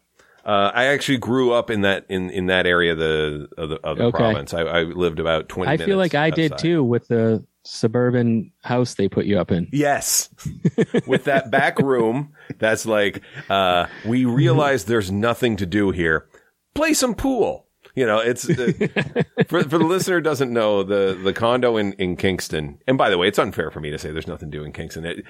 Uh, 0.44 0.72
I 0.74 0.86
actually 0.86 1.18
grew 1.18 1.52
up 1.52 1.70
in 1.70 1.82
that 1.82 2.04
in, 2.08 2.28
in 2.30 2.46
that 2.46 2.66
area 2.66 2.92
of 2.92 2.98
the 2.98 3.48
of 3.56 3.68
the, 3.68 3.76
of 3.84 3.96
the 3.96 4.04
Okay. 4.04 4.16
province. 4.18 4.52
I, 4.52 4.62
I 4.62 4.82
lived 4.82 5.20
about 5.20 5.48
twenty. 5.48 5.68
I 5.68 5.72
minutes 5.74 5.86
feel 5.86 5.98
like 5.98 6.14
I 6.16 6.30
did 6.30 6.58
too 6.58 6.82
with 6.82 7.06
the 7.08 7.44
suburban 7.64 8.50
house 8.62 8.94
they 8.94 9.08
put 9.08 9.24
you 9.24 9.38
up 9.38 9.52
in. 9.52 9.68
Yes, 9.72 10.28
with 11.06 11.24
that 11.24 11.52
back 11.52 11.78
room. 11.78 12.32
That's 12.58 12.84
like 12.86 13.22
uh, 13.48 13.86
we 14.04 14.24
realize 14.24 14.84
there's 14.84 15.12
nothing 15.12 15.56
to 15.58 15.66
do 15.66 15.90
here. 15.92 16.26
Play 16.74 16.92
some 16.94 17.14
pool. 17.14 17.66
You 17.94 18.06
know, 18.06 18.18
it's 18.18 18.48
uh, 18.48 18.72
for 19.48 19.62
for 19.64 19.78
the 19.78 19.84
listener 19.84 20.16
who 20.16 20.22
doesn't 20.22 20.52
know 20.52 20.82
the 20.82 21.18
the 21.22 21.32
condo 21.32 21.76
in 21.76 21.92
in 21.94 22.16
Kingston. 22.16 22.78
And 22.86 22.96
by 22.96 23.10
the 23.10 23.18
way, 23.18 23.28
it's 23.28 23.38
unfair 23.38 23.70
for 23.70 23.80
me 23.80 23.90
to 23.90 23.98
say 23.98 24.12
there's 24.12 24.26
nothing 24.26 24.50
to 24.50 24.58
do 24.58 24.64
in 24.64 24.72
Kingston. 24.72 25.04
It, 25.04 25.24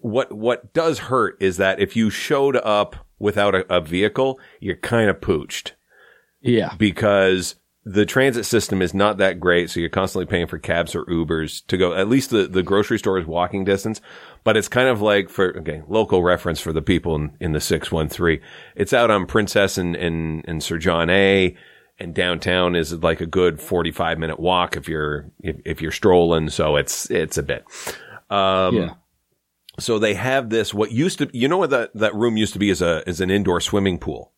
what 0.00 0.32
what 0.32 0.72
does 0.72 0.98
hurt 0.98 1.36
is 1.40 1.58
that 1.58 1.80
if 1.80 1.94
you 1.94 2.10
showed 2.10 2.56
up 2.56 2.96
without 3.18 3.54
a, 3.54 3.74
a 3.74 3.80
vehicle, 3.80 4.40
you're 4.60 4.76
kind 4.76 5.10
of 5.10 5.20
pooched 5.20 5.72
yeah. 6.40 6.74
because 6.78 7.56
the 7.84 8.04
transit 8.04 8.44
system 8.44 8.82
is 8.82 8.92
not 8.92 9.18
that 9.18 9.38
great. 9.38 9.70
So 9.70 9.78
you're 9.78 9.88
constantly 9.88 10.26
paying 10.26 10.48
for 10.48 10.58
cabs 10.58 10.94
or 10.94 11.04
Ubers 11.04 11.64
to 11.68 11.76
go. 11.76 11.94
At 11.94 12.08
least 12.08 12.30
the, 12.30 12.48
the 12.48 12.62
grocery 12.62 12.98
store 12.98 13.18
is 13.18 13.26
walking 13.26 13.64
distance, 13.64 14.00
but 14.42 14.56
it's 14.56 14.68
kind 14.68 14.88
of 14.88 15.00
like 15.00 15.30
for, 15.30 15.56
okay, 15.58 15.82
local 15.86 16.22
reference 16.22 16.58
for 16.58 16.72
the 16.72 16.82
people 16.82 17.14
in, 17.14 17.36
in 17.40 17.52
the 17.52 17.60
613. 17.60 18.40
It's 18.74 18.92
out 18.92 19.12
on 19.12 19.26
Princess 19.26 19.78
and, 19.78 19.94
and, 19.94 20.44
and 20.48 20.62
Sir 20.62 20.78
John 20.78 21.08
A. 21.10 21.56
And 21.98 22.14
downtown 22.14 22.76
is 22.76 22.92
like 22.92 23.20
a 23.20 23.26
good 23.26 23.60
45 23.60 24.18
minute 24.18 24.38
walk 24.38 24.76
if 24.76 24.88
you're, 24.88 25.30
if, 25.40 25.56
if 25.64 25.80
you're 25.80 25.92
strolling. 25.92 26.50
So 26.50 26.76
it's, 26.76 27.10
it's 27.10 27.38
a 27.38 27.42
bit. 27.42 27.64
Um, 28.28 28.76
yeah. 28.76 28.94
so 29.78 29.98
they 29.98 30.14
have 30.14 30.50
this, 30.50 30.74
what 30.74 30.92
used 30.92 31.18
to, 31.18 31.30
you 31.32 31.48
know 31.48 31.56
what 31.56 31.70
that, 31.70 31.94
that 31.94 32.14
room 32.14 32.36
used 32.36 32.52
to 32.52 32.58
be 32.58 32.68
is 32.68 32.82
a, 32.82 33.08
is 33.08 33.20
an 33.20 33.30
indoor 33.30 33.60
swimming 33.60 33.98
pool. 33.98 34.32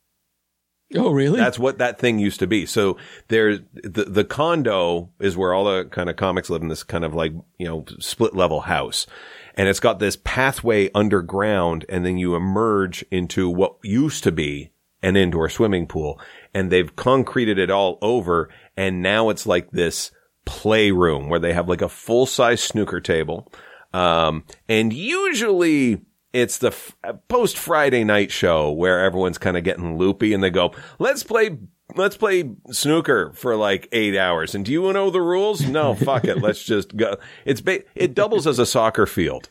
Oh, 0.97 1.11
really? 1.11 1.38
That's 1.38 1.59
what 1.59 1.79
that 1.79 1.99
thing 1.99 2.18
used 2.18 2.40
to 2.40 2.47
be. 2.47 2.64
So 2.64 2.97
there's 3.29 3.61
the 3.75 4.05
the 4.05 4.25
condo 4.25 5.11
is 5.21 5.37
where 5.37 5.53
all 5.53 5.64
the 5.64 5.85
kind 5.85 6.09
of 6.09 6.16
comics 6.16 6.49
live 6.49 6.62
in 6.62 6.68
this 6.68 6.83
kind 6.83 7.05
of 7.05 7.14
like 7.14 7.33
you 7.59 7.66
know 7.66 7.85
split 7.99 8.35
level 8.35 8.61
house, 8.61 9.07
and 9.55 9.68
it's 9.68 9.81
got 9.81 9.99
this 9.99 10.16
pathway 10.16 10.90
underground, 10.94 11.85
and 11.90 12.07
then 12.07 12.16
you 12.16 12.35
emerge 12.35 13.05
into 13.11 13.51
what 13.51 13.77
used 13.83 14.25
to 14.25 14.33
be 14.33 14.71
an 15.03 15.14
indoor 15.14 15.51
swimming 15.51 15.87
pool, 15.87 16.18
and 16.54 16.70
they've 16.70 16.94
concreted 16.96 17.58
it 17.58 17.70
all 17.70 17.98
over, 18.02 18.48
and 18.76 19.02
now 19.02 19.28
it's 19.30 19.46
like 19.46 19.70
this 19.70 20.11
playroom 20.44 21.28
where 21.28 21.40
they 21.40 21.52
have 21.52 21.68
like 21.68 21.82
a 21.82 21.88
full 21.88 22.26
size 22.26 22.62
snooker 22.62 23.00
table, 23.00 23.52
um, 23.92 24.44
and 24.68 24.92
usually 24.92 26.00
it's 26.32 26.58
the 26.58 26.68
f- 26.68 26.96
post 27.28 27.56
Friday 27.56 28.04
night 28.04 28.30
show 28.30 28.70
where 28.70 29.04
everyone's 29.04 29.38
kind 29.38 29.56
of 29.56 29.64
getting 29.64 29.96
loopy 29.96 30.34
and 30.34 30.42
they 30.42 30.50
go, 30.50 30.74
let's 30.98 31.22
play, 31.22 31.58
let's 31.96 32.16
play 32.16 32.50
snooker 32.70 33.32
for 33.32 33.56
like 33.56 33.88
eight 33.92 34.16
hours. 34.16 34.54
And 34.54 34.64
do 34.64 34.72
you 34.72 34.92
know 34.92 35.11
the 35.11 35.22
rules? 35.22 35.66
No, 35.66 35.94
fuck 35.94 36.24
it. 36.24 36.42
Let's 36.42 36.62
just 36.62 36.96
go. 36.96 37.16
It's, 37.44 37.61
ba- 37.61 37.82
it 37.94 38.14
doubles 38.14 38.46
as 38.46 38.58
a 38.58 38.66
soccer 38.66 39.06
field 39.06 39.48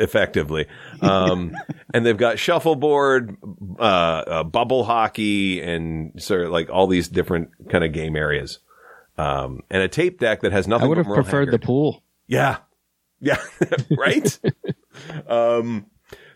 effectively. 0.00 0.66
Um, 1.00 1.54
and 1.94 2.04
they've 2.04 2.16
got 2.16 2.38
shuffleboard, 2.38 3.36
uh, 3.78 3.82
uh, 3.82 4.44
bubble 4.44 4.84
hockey 4.84 5.60
and 5.60 6.20
sort 6.20 6.42
of 6.42 6.50
like 6.50 6.70
all 6.70 6.86
these 6.86 7.08
different 7.08 7.50
kind 7.68 7.84
of 7.84 7.92
game 7.92 8.16
areas. 8.16 8.58
Um, 9.18 9.60
and 9.70 9.82
a 9.82 9.88
tape 9.88 10.18
deck 10.18 10.40
that 10.40 10.52
has 10.52 10.66
nothing 10.66 10.88
to 10.88 10.94
do 10.94 10.98
with 11.00 11.06
I 11.06 11.10
would 11.10 11.16
have 11.16 11.24
preferred 11.24 11.48
Haggard. 11.48 11.60
the 11.60 11.66
pool. 11.66 12.02
Yeah. 12.26 12.58
Yeah. 13.20 13.36
right? 13.98 14.38
um 15.28 15.86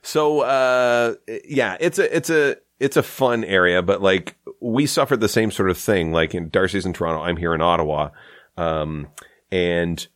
so 0.02 0.40
uh 0.40 1.14
yeah, 1.46 1.76
it's 1.80 1.98
a 1.98 2.14
it's 2.14 2.30
a 2.30 2.56
it's 2.78 2.96
a 2.96 3.02
fun 3.02 3.44
area, 3.44 3.80
but 3.80 4.02
like 4.02 4.36
we 4.60 4.84
suffered 4.86 5.20
the 5.20 5.28
same 5.28 5.50
sort 5.50 5.70
of 5.70 5.78
thing. 5.78 6.12
Like 6.12 6.34
in 6.34 6.50
Darcy's 6.50 6.84
in 6.84 6.92
Toronto, 6.92 7.22
I'm 7.22 7.36
here 7.38 7.54
in 7.54 7.62
Ottawa. 7.62 8.10
Um 8.58 9.08
and 9.50 10.06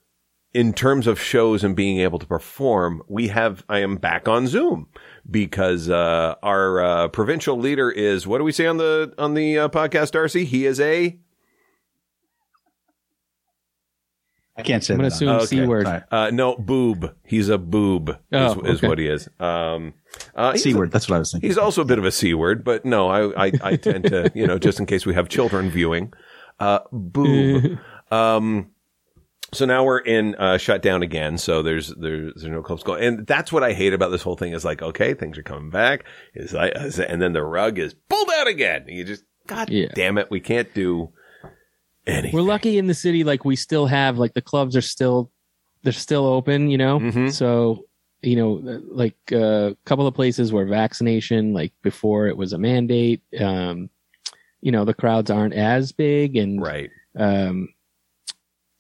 in 0.55 0.73
terms 0.73 1.07
of 1.07 1.21
shows 1.21 1.63
and 1.63 1.77
being 1.77 2.01
able 2.01 2.19
to 2.19 2.27
perform, 2.27 3.03
we 3.09 3.29
have 3.29 3.65
I 3.69 3.81
am 3.81 3.97
back 3.97 4.27
on 4.29 4.47
Zoom 4.47 4.89
because 5.31 5.89
uh 5.91 6.35
our 6.43 6.81
uh 6.83 7.09
provincial 7.09 7.59
leader 7.59 7.91
is 7.91 8.27
what 8.27 8.39
do 8.39 8.45
we 8.45 8.53
say 8.53 8.67
on 8.67 8.79
the 8.79 9.13
on 9.19 9.35
the 9.35 9.59
uh, 9.59 9.69
podcast 9.69 10.13
Darcy? 10.13 10.45
He 10.45 10.65
is 10.67 10.81
a 10.81 11.19
I 14.57 14.63
can't 14.63 14.83
say 14.83 14.95
I'm 14.95 14.99
going 14.99 15.11
to 15.11 15.15
assume 15.15 15.29
Okay. 15.37 15.47
C 15.47 15.67
word. 15.67 15.87
Uh 16.11 16.31
no 16.33 16.57
boob. 16.57 17.15
He's 17.25 17.49
a 17.49 17.59
boob 17.59 18.19
Oh, 18.33 18.61
is, 18.63 18.73
is 18.73 18.79
okay. 18.79 18.89
what 18.89 18.99
he 18.99 19.07
is. 19.07 19.29
Um 19.39 19.95
uh, 20.35 20.53
he's 20.53 20.63
C 20.65 20.73
a- 20.73 20.77
word. 20.77 20.91
That's 20.91 21.09
what 21.09 21.17
I 21.17 21.19
was 21.21 21.31
thinking. 21.31 21.49
He's 21.49 21.59
also 21.59 21.83
a 21.83 21.85
bit 21.85 21.99
of 21.99 22.05
a 22.05 22.11
c 22.11 22.35
word, 22.35 22.65
but 22.65 22.85
no, 22.85 23.09
I, 23.09 23.47
I, 23.47 23.53
I 23.63 23.77
tend 23.77 24.05
to, 24.07 24.33
you 24.35 24.47
know, 24.47 24.59
just 24.59 24.81
in 24.81 24.87
case 24.87 25.07
we 25.07 25.15
have 25.15 25.29
children 25.29 25.71
viewing, 25.71 26.13
uh, 26.59 26.81
boob. 26.91 27.79
um, 28.11 28.71
so 29.53 29.65
now 29.65 29.85
we're 29.85 29.99
in 29.99 30.35
uh, 30.37 30.59
shutdown 30.59 31.03
again. 31.03 31.39
So 31.39 31.63
there's 31.63 31.89
there's 31.95 32.35
there's 32.35 32.45
no 32.53 32.63
clubs 32.63 32.83
going, 32.83 33.03
and 33.03 33.27
that's 33.27 33.53
what 33.53 33.63
I 33.63 33.73
hate 33.73 33.93
about 33.93 34.11
this 34.11 34.23
whole 34.23 34.37
thing. 34.37 34.53
Is 34.53 34.65
like, 34.65 34.83
okay, 34.83 35.15
things 35.15 35.39
are 35.39 35.43
coming 35.43 35.71
back, 35.71 36.05
is 36.35 36.53
like, 36.53 36.73
is- 36.77 37.01
and 37.01 37.21
then 37.23 37.33
the 37.33 37.43
rug 37.45 37.79
is 37.79 37.95
pulled 38.09 38.29
out 38.39 38.47
again. 38.47 38.85
You 38.89 39.05
just, 39.05 39.25
God 39.47 39.71
Yeah. 39.71 39.89
damn 39.95 40.19
it, 40.19 40.31
we 40.31 40.41
can't 40.41 40.73
do 40.75 41.11
anything. 42.07 42.33
We're 42.33 42.43
lucky 42.43 42.79
in 42.79 42.87
the 42.87 42.95
city, 42.95 43.25
like 43.25 43.45
we 43.45 43.57
still 43.57 43.87
have, 43.87 44.19
like 44.19 44.35
the 44.35 44.43
clubs 44.43 44.77
are 44.77 44.81
still, 44.83 45.31
they're 45.83 45.93
still 45.93 46.27
open, 46.27 46.71
you 46.71 46.79
know? 46.79 46.99
Mhm. 46.99 47.33
So, 47.33 47.87
you 48.23 48.37
know, 48.37 48.61
like 48.91 49.17
a 49.33 49.77
couple 49.85 50.07
of 50.07 50.15
places 50.15 50.53
where 50.53 50.67
vaccination, 50.67 51.53
like 51.53 51.73
before 51.83 52.27
it 52.27 52.37
was 52.37 52.53
a 52.53 52.59
mandate, 52.59 53.23
um, 53.41 53.91
you 54.61 54.73
know, 54.73 54.85
the 54.85 54.95
crowds 54.95 55.31
aren't 55.31 55.55
as 55.55 55.93
big 55.93 56.37
and, 56.37 56.61
right. 56.63 56.91
um, 57.17 57.69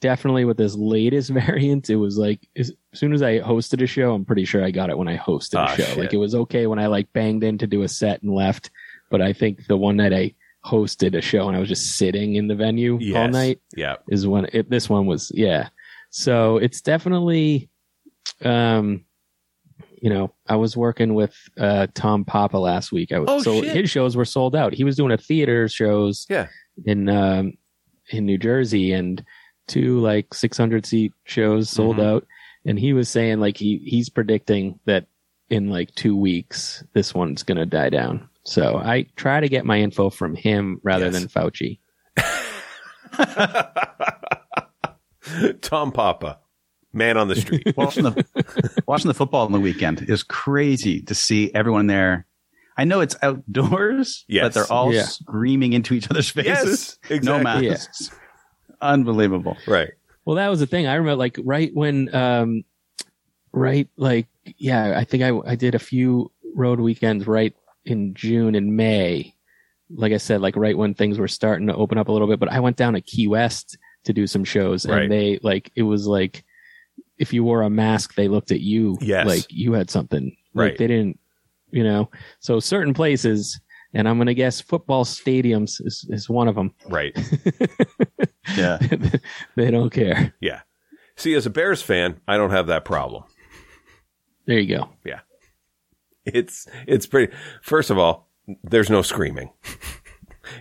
definitely 0.00 0.44
with 0.44 0.56
this 0.56 0.74
latest 0.74 1.30
variant, 1.42 1.90
it 1.90 1.96
was 1.96 2.18
like 2.18 2.40
as 2.56 2.72
soon 2.94 3.12
as 3.12 3.22
I 3.22 3.40
hosted 3.40 3.82
a 3.82 3.87
show, 3.87 4.14
I'm 4.14 4.24
pretty 4.24 4.44
sure 4.44 4.64
I 4.64 4.70
got 4.70 4.90
it 4.90 4.98
when 4.98 5.08
I 5.08 5.16
hosted 5.16 5.54
a 5.54 5.61
Ah, 5.61 5.66
show. 5.76 5.82
shit. 5.84 5.98
Like 5.98 6.12
it 6.12 6.18
was 6.18 6.34
okay 6.34 6.66
when 6.66 6.78
I 6.78 6.87
like 6.87 7.12
banged 7.12 7.44
in 7.44 7.58
to 7.58 7.66
do 7.66 7.82
a 7.82 7.88
set 7.88 8.22
and 8.22 8.34
left, 8.34 8.70
but 9.11 9.20
I 9.22 9.32
think 9.32 9.66
the 9.66 9.76
one 9.76 9.96
night 9.96 10.12
I 10.12 10.34
hosted 10.64 11.16
a 11.16 11.20
show 11.20 11.48
and 11.48 11.56
I 11.56 11.61
was 11.61 11.68
just 11.68 11.96
sitting 11.96 12.34
in 12.34 12.48
the 12.48 12.54
venue 12.54 12.94
all 13.16 13.28
night 13.28 13.61
Yeah. 13.76 13.96
is 14.08 14.26
when 14.26 14.46
it, 14.52 14.68
this 14.70 14.88
one 14.90 15.06
was 15.06 15.30
yeah. 15.34 15.68
So 16.11 16.56
it's 16.56 16.80
definitely, 16.80 17.68
um, 18.44 19.04
you 20.00 20.11
know, 20.11 20.32
I 20.46 20.56
was 20.56 20.76
working 20.76 21.14
with 21.14 21.34
uh, 21.58 21.88
Tom 21.94 22.24
Papa 22.24 22.56
last 22.56 22.92
week. 22.92 23.12
I 23.12 23.18
was, 23.18 23.28
Oh, 23.30 23.40
so 23.42 23.62
shit. 23.62 23.76
his 23.76 23.90
shows 23.90 24.16
were 24.16 24.24
sold 24.24 24.54
out. 24.54 24.72
He 24.72 24.84
was 24.84 24.96
doing 24.96 25.12
a 25.12 25.16
theater 25.18 25.68
shows 25.68 26.26
Yeah. 26.30 26.46
in 26.84 27.08
um, 27.08 27.54
in 28.11 28.24
New 28.26 28.38
Jersey 28.38 28.92
and 28.92 29.22
two 29.68 30.00
like 30.00 30.35
600 30.35 30.85
seat 30.87 31.12
shows 31.24 31.70
sold 31.70 31.96
Mhm. 31.98 32.04
out. 32.04 32.26
And 32.64 32.78
he 32.78 32.92
was 32.92 33.09
saying 33.09 33.40
like 33.40 33.57
he 33.57 33.81
he's 33.85 34.09
predicting 34.09 34.78
that 34.87 35.07
in 35.50 35.70
like 35.70 35.94
two 35.94 36.16
weeks 36.16 36.85
this 36.92 37.14
one's 37.14 37.42
gonna 37.42 37.66
die 37.66 37.90
down. 37.90 38.28
So 38.44 38.76
I 38.76 39.07
try 39.16 39.40
to 39.40 39.48
get 39.48 39.64
my 39.64 39.78
info 39.81 40.11
from 40.11 40.35
him 40.35 40.81
rather 40.83 41.07
Yes. 41.11 41.14
than 41.14 41.28
Fauci. 41.28 41.78
Tom 45.61 45.92
Papa, 45.92 46.38
man 46.92 47.16
on 47.16 47.28
the 47.28 47.37
street. 47.37 47.72
watching 47.76 48.04
the 48.04 48.83
watching 48.87 49.09
the 49.09 49.14
football 49.14 49.44
on 49.46 49.52
the 49.52 49.61
weekend 49.61 50.02
is 50.09 50.22
crazy 50.22 51.02
to 51.02 51.14
see 51.14 51.52
everyone 51.54 51.87
there. 51.87 52.26
I 52.76 52.85
know 52.85 53.00
it's 53.00 53.16
outdoors, 53.22 54.24
Yes. 54.28 54.44
but 54.44 54.54
they're 54.54 54.72
all 54.72 54.94
Yeah. 54.94 55.02
screaming 55.04 55.72
into 55.72 55.94
each 55.94 56.09
other's 56.11 56.31
faces. 56.31 56.98
yes. 57.11 57.22
No 57.24 57.37
Exactly. 57.37 57.68
masks. 57.68 58.11
Unbelievable. 58.81 59.57
Right. 59.67 59.91
Well, 60.25 60.37
that 60.37 60.49
was 60.49 60.61
the 60.61 60.67
thing. 60.67 60.87
I 60.87 60.95
remember 60.95 61.17
like 61.17 61.38
right 61.43 61.71
when, 61.75 62.14
um, 62.14 62.64
right, 63.53 63.88
like, 63.97 64.27
yeah, 64.57 64.99
I 64.99 65.05
think 65.05 65.23
I, 65.23 65.33
I 65.51 65.55
did 65.57 65.75
a 65.75 65.79
few 65.79 66.31
road 66.55 66.81
weekends 66.81 67.27
right 67.27 67.55
in 67.85 68.14
June 68.14 68.55
and 68.55 68.77
May. 68.77 69.35
Like 69.91 70.12
I 70.12 70.19
said, 70.19 70.41
like 70.43 70.57
right 70.57 70.77
when 70.77 70.95
things 70.95 71.19
were 71.19 71.29
starting 71.29 71.67
to 71.69 71.75
open 71.75 71.97
up 71.99 72.09
a 72.09 72.12
little 72.12 72.29
bit, 72.29 72.38
but 72.38 72.53
I 72.53 72.61
went 72.61 72.77
down 72.77 72.93
to 72.93 73.01
Key 73.01 73.27
West 73.29 73.79
to 74.05 74.12
do 74.12 74.27
some 74.27 74.45
shows 74.45 74.87
Right. 74.87 75.03
and 75.05 75.12
they 75.12 75.38
like, 75.43 75.71
it 75.75 75.83
was 75.83 76.07
like, 76.07 76.45
if 77.19 77.33
you 77.33 77.43
wore 77.43 77.62
a 77.62 77.71
mask, 77.71 78.14
they 78.14 78.29
looked 78.29 78.51
at 78.53 78.61
you 78.61 78.99
Yes. 79.01 79.27
like 79.27 79.47
you 79.49 79.73
had 79.73 79.91
something. 79.91 80.37
Right. 80.55 80.71
Like 80.73 80.79
they 80.79 80.87
didn't, 80.87 81.19
you 81.71 81.83
know, 81.85 82.11
so 82.41 82.61
certain 82.61 82.95
places, 82.95 83.61
and 83.94 84.09
I'm 84.09 84.16
going 84.16 84.27
to 84.27 84.35
guess 84.35 84.61
football 84.61 85.05
stadiums 85.05 85.85
is, 85.85 86.07
is 86.11 86.29
one 86.29 86.48
of 86.48 86.55
them. 86.55 86.74
Right. 86.88 87.16
Yeah. 88.57 88.79
they 89.57 89.70
don't 89.70 89.90
care. 89.90 90.33
Yeah. 90.40 90.61
See, 91.16 91.35
as 91.35 91.44
a 91.44 91.51
Bears 91.51 91.83
fan, 91.83 92.18
I 92.27 92.38
don't 92.38 92.51
have 92.51 92.66
that 92.68 92.85
problem. 92.85 93.24
There 94.46 94.59
you 94.59 94.74
go. 94.74 94.88
Yeah. 95.05 95.20
It's 96.24 96.66
it's 96.87 97.07
pretty. 97.07 97.33
First 97.61 97.90
of 97.90 97.98
all, 97.98 98.31
there's 98.62 98.88
no 98.88 99.03
screaming. 99.03 99.51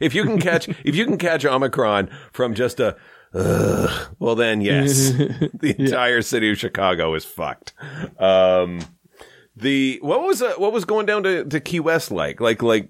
if 0.01 0.13
you 0.13 0.23
can 0.23 0.37
catch 0.39 0.67
if 0.83 0.95
you 0.95 1.05
can 1.05 1.17
catch 1.17 1.45
Omicron 1.45 2.09
from 2.33 2.53
just 2.53 2.79
a, 2.81 2.97
Ugh, 3.33 4.15
well 4.19 4.35
then 4.35 4.61
yes, 4.61 5.11
the 5.11 5.75
entire 5.77 6.21
city 6.21 6.51
of 6.51 6.57
Chicago 6.57 7.13
is 7.15 7.25
fucked. 7.25 7.73
Um, 8.19 8.79
the 9.55 9.99
what 10.01 10.21
was 10.23 10.41
uh, 10.41 10.53
what 10.57 10.73
was 10.73 10.85
going 10.85 11.05
down 11.05 11.23
to, 11.23 11.45
to 11.45 11.59
Key 11.59 11.79
West 11.79 12.11
like 12.11 12.41
like 12.41 12.61
like 12.61 12.89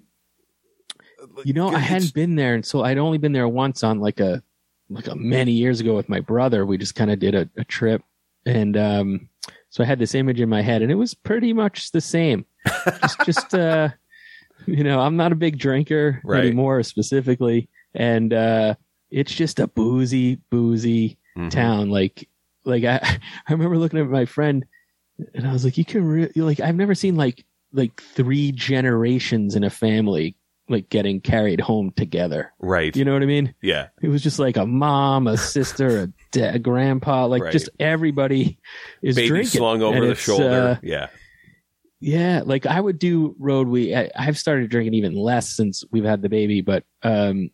You 1.43 1.54
know, 1.54 1.69
I 1.69 1.80
hadn't 1.80 2.13
been 2.13 2.36
there, 2.36 2.56
and 2.56 2.65
so 2.65 2.84
I'd 2.84 2.97
only 2.97 3.17
been 3.17 3.32
there 3.34 3.47
once 3.47 3.84
on 3.84 4.00
like 4.00 4.19
a 4.19 4.41
like 4.89 5.08
a 5.08 5.15
many 5.15 5.52
years 5.52 5.80
ago 5.80 5.95
with 5.95 6.10
my 6.10 6.19
brother. 6.19 6.65
We 6.65 6.78
just 6.78 6.95
kind 6.95 7.12
of 7.12 7.19
did 7.19 7.36
a, 7.36 7.50
a 7.58 7.63
trip, 7.63 8.02
and 8.45 8.76
um, 8.78 9.30
so 9.69 9.84
I 9.84 9.88
had 9.88 10.00
this 10.00 10.15
image 10.15 10.39
in 10.41 10.50
my 10.50 10.62
head, 10.62 10.82
and 10.82 10.91
it 10.91 10.95
was 10.95 11.13
pretty 11.13 11.54
much 11.54 11.91
the 11.91 12.02
same. 12.02 12.45
just, 13.02 13.26
just 13.26 13.54
uh, 13.56 13.89
you 14.65 14.84
know, 14.84 15.00
I'm 15.00 15.17
not 15.17 15.32
a 15.32 15.36
big 15.36 15.58
drinker 15.58 16.21
Right. 16.23 16.45
anymore, 16.45 16.82
specifically, 16.84 17.69
and 17.93 18.34
uh, 18.34 18.76
it's 19.12 19.34
just 19.34 19.60
a 19.60 19.67
boozy, 19.67 20.36
boozy 20.50 21.17
Mhm. 21.38 21.52
town. 21.52 21.89
Like, 21.91 22.28
like 22.65 22.84
I, 22.86 23.00
I 23.47 23.52
remember 23.52 23.78
looking 23.78 24.00
at 24.00 24.08
my 24.10 24.26
friend, 24.26 24.65
and 25.36 25.45
I 25.47 25.52
was 25.54 25.63
like, 25.65 25.78
you 25.78 25.86
can 25.86 26.04
re- 26.06 26.32
like 26.36 26.60
I've 26.62 26.76
never 26.76 26.95
seen 26.95 27.15
like 27.15 27.43
like 27.73 28.00
three 28.02 28.54
generations 28.54 29.56
in 29.56 29.65
a 29.65 29.69
family 29.69 30.37
like 30.69 30.89
getting 30.89 31.21
carried 31.21 31.62
home 31.62 31.91
together. 31.95 32.51
Right. 32.60 32.95
You 32.95 33.06
know 33.06 33.13
what 33.13 33.21
I 33.23 33.25
mean? 33.27 33.53
yeah. 33.62 33.88
It 34.01 34.10
was 34.10 34.21
just 34.21 34.38
like 34.39 34.58
a 34.58 34.65
mom, 34.65 35.27
a 35.27 35.38
sister, 35.38 36.12
a 36.36 36.39
a 36.39 36.60
grandpa, 36.60 37.25
like 37.25 37.43
Right. 37.43 37.51
just 37.53 37.69
everybody 37.80 38.60
is 39.01 39.15
Baby 39.15 39.27
drinking. 39.30 39.60
slung 39.60 39.82
over 39.82 39.97
And 39.97 40.10
the 40.12 40.15
shoulder. 40.15 40.49
uh, 40.49 40.80
yeah. 40.84 41.08
yeah, 41.99 42.41
like 42.45 42.65
I 42.65 42.80
would 42.80 42.99
do 42.99 43.36
road 43.39 43.67
week. 43.67 43.95
I, 43.95 44.12
I've 44.15 44.38
started 44.38 44.69
drinking 44.69 44.93
even 44.93 45.15
less 45.15 45.49
since 45.49 45.84
we've 45.91 46.03
had 46.03 46.21
the 46.21 46.30
baby, 46.30 46.62
but 46.62 46.84
um, 47.03 47.49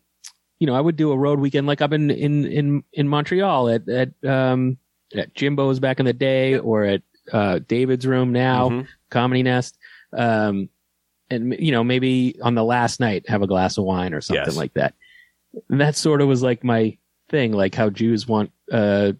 you 0.58 0.66
know, 0.66 0.74
I 0.74 0.80
would 0.80 0.96
do 0.96 1.12
a 1.12 1.16
road 1.16 1.38
weekend 1.40 1.66
like 1.66 1.80
I've 1.82 1.90
been 1.90 2.10
in 2.10 2.44
in 2.46 2.84
in 2.92 3.08
Montreal 3.08 3.68
at 3.70 3.88
at 3.88 4.10
um 4.24 4.76
at 5.14 5.34
Jimbo's 5.34 5.80
back 5.80 5.98
in 6.00 6.06
the 6.06 6.12
day, 6.12 6.58
or 6.58 6.84
at 6.84 7.02
uh 7.32 7.60
David's 7.66 8.06
room 8.06 8.32
now, 8.32 8.68
Mhm. 8.68 8.86
Comedy 9.10 9.42
Nest. 9.42 9.78
Um, 10.12 10.68
and 11.30 11.54
you 11.58 11.72
know, 11.72 11.82
maybe 11.84 12.36
on 12.42 12.54
the 12.54 12.64
last 12.64 13.00
night 13.00 13.28
have 13.28 13.42
a 13.42 13.46
glass 13.46 13.78
of 13.78 13.84
wine 13.84 14.12
or 14.14 14.20
something 14.20 14.44
Yes. 14.46 14.56
like 14.56 14.74
that. 14.74 14.94
And 15.70 15.80
that 15.80 15.96
sort 15.96 16.20
of 16.20 16.28
was 16.28 16.42
like 16.42 16.62
my 16.64 16.96
thing, 17.28 17.52
like 17.52 17.74
how 17.74 17.90
Jews 17.90 18.26
want 18.28 18.50
uh 18.72 19.12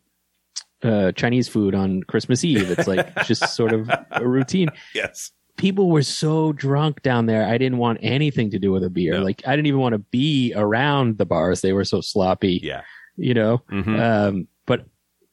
uh 0.83 1.13
Chinese 1.13 1.49
food 1.49 1.75
on 1.75 2.03
Christmas 2.03 2.45
Eve. 2.45 2.71
It's 2.71 2.87
like 2.87 3.15
just 3.25 3.55
sort 3.57 3.73
of 3.73 3.91
a 4.11 4.27
routine 4.27 4.69
Yes. 4.95 5.33
people 5.57 5.89
were 5.91 6.03
so 6.03 6.53
drunk 6.53 7.03
down 7.03 7.27
there. 7.27 7.47
I 7.47 7.57
didn't 7.59 7.79
want 7.79 7.99
anything 8.03 8.51
to 8.51 8.59
do 8.59 8.71
with 8.73 8.85
a 8.85 8.91
beer. 8.91 9.15
No. 9.15 9.23
Like 9.23 9.43
I 9.47 9.57
didn't 9.57 9.67
even 9.67 9.81
want 9.81 9.95
to 9.95 9.99
be 10.01 10.53
around 10.55 11.19
the 11.19 11.25
bars. 11.27 11.61
They 11.63 11.73
were 11.73 11.85
so 11.85 12.01
sloppy, 12.01 12.61
Yeah. 12.63 12.83
you 13.17 13.35
know. 13.35 13.63
Mhm. 13.71 14.01
Um, 14.01 14.49
but 14.67 14.87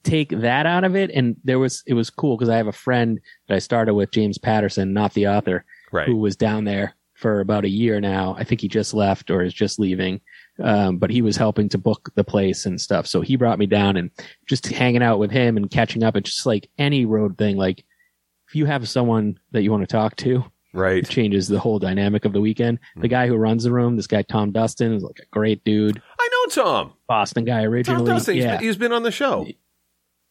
take 0.04 0.30
that 0.30 0.66
out 0.66 0.84
of 0.84 0.96
it, 0.96 1.12
and 1.12 1.36
there 1.44 1.60
was 1.60 1.84
it 1.86 1.94
was 1.96 2.10
cool 2.10 2.38
because 2.38 2.50
I 2.50 2.58
have 2.58 2.68
a 2.68 2.72
friend 2.72 3.20
that 3.48 3.56
I 3.56 3.60
started 3.60 3.94
with, 3.94 4.12
James 4.12 4.38
Patterson, 4.38 4.94
not 4.94 5.14
the 5.14 5.28
author, 5.28 5.64
right. 5.92 6.08
who 6.08 6.18
was 6.18 6.36
down 6.36 6.64
there 6.64 6.96
for 7.22 7.40
about 7.40 7.66
a 7.66 7.70
year 7.70 8.02
now. 8.02 8.36
I 8.38 8.44
think 8.44 8.62
he 8.62 8.68
just 8.68 8.94
left 8.94 9.30
or 9.30 9.44
is 9.44 9.54
just 9.54 9.80
leaving. 9.80 10.22
Um, 10.62 10.98
but 10.98 11.12
he 11.12 11.22
was 11.22 11.38
helping 11.38 11.70
to 11.70 11.78
book 11.78 12.10
the 12.16 12.24
place 12.24 12.66
and 12.66 12.82
stuff. 12.82 13.06
So 13.06 13.22
he 13.22 13.36
brought 13.36 13.60
me 13.60 13.68
down 13.68 13.96
and 13.96 14.10
just 14.48 14.66
hanging 14.68 15.04
out 15.04 15.20
with 15.20 15.32
him 15.32 15.56
and 15.56 15.70
catching 15.70 16.04
up. 16.04 16.16
It's 16.16 16.32
just 16.32 16.46
like 16.46 16.70
any 16.80 17.06
road 17.06 17.38
thing. 17.38 17.58
Like 17.58 17.86
if 18.48 18.56
you 18.56 18.66
have 18.66 18.90
someone 18.90 19.40
that 19.52 19.62
you 19.62 19.72
want 19.72 19.82
to 19.82 19.88
talk 19.88 20.16
to, 20.18 20.44
right. 20.74 20.98
it 20.98 21.10
changes 21.10 21.48
the 21.48 21.60
whole 21.60 21.80
dynamic 21.80 22.26
of 22.26 22.34
the 22.34 22.42
weekend. 22.42 22.80
Hmm. 22.96 23.02
The 23.02 23.08
guy 23.08 23.28
who 23.28 23.36
runs 23.36 23.64
the 23.64 23.72
room, 23.72 23.96
this 23.96 24.08
guy 24.08 24.24
Tom 24.24 24.52
Dustin, 24.52 24.94
is 24.94 25.04
like 25.04 25.20
a 25.20 25.26
great 25.32 25.64
dude, 25.64 26.02
I 26.20 26.30
know 26.32 26.64
Tom. 26.64 26.94
Boston 27.08 27.46
guy 27.46 27.64
originally. 27.64 28.06
Tom. 28.06 28.16
Dustin. 28.16 28.36
He's 28.36 28.44
yeah, 28.44 28.58
been- 28.58 28.66
he's 28.66 28.78
been 28.78 28.92
on 28.92 29.04
the 29.04 29.12
show. 29.12 29.48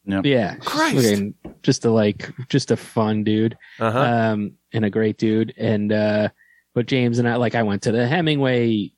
Yeah, 0.05 0.55
Christ. 0.55 0.95
Fucking 0.95 1.33
just 1.63 1.85
a 1.85 1.91
like, 1.91 2.31
just 2.49 2.71
a 2.71 2.77
fun 2.77 3.23
dude, 3.23 3.57
Uh 3.79 3.91
huh. 3.91 3.99
um, 3.99 4.53
and 4.73 4.83
a 4.85 4.89
great 4.89 5.17
dude. 5.17 5.53
And 5.57 5.91
uh, 5.91 6.29
but 6.73 6.87
James 6.87 7.19
and 7.19 7.27
I, 7.27 7.35
like, 7.35 7.55
I 7.55 7.63
went 7.63 7.83
to 7.83 7.91
the 7.91 8.07
Hemingway 8.07 8.91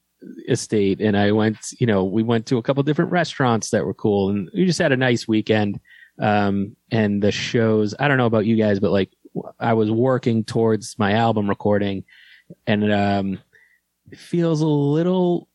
estate, 0.47 1.01
and 1.01 1.17
I 1.17 1.31
went, 1.33 1.57
you 1.79 1.87
know, 1.87 2.05
we 2.05 2.23
went 2.23 2.45
to 2.47 2.57
a 2.57 2.61
couple 2.63 2.81
different 2.83 3.11
restaurants 3.11 3.71
that 3.71 3.85
were 3.85 3.93
cool, 3.93 4.29
and 4.29 4.49
we 4.53 4.65
just 4.65 4.79
had 4.79 4.91
a 4.93 4.97
nice 4.97 5.27
weekend. 5.27 5.79
Um, 6.19 6.75
and 6.91 7.21
the 7.23 7.31
shows, 7.31 7.95
I 7.99 8.07
don't 8.07 8.17
know 8.17 8.27
about 8.27 8.45
you 8.45 8.55
guys, 8.55 8.79
but 8.79 8.91
like, 8.91 9.09
I 9.59 9.73
was 9.73 9.89
working 9.91 10.43
towards 10.43 10.97
my 10.99 11.13
album 11.13 11.49
recording, 11.49 12.03
and 12.67 12.93
um, 12.93 13.39
it 14.11 14.19
feels 14.19 14.61
a 14.61 14.67
little. 14.67 15.47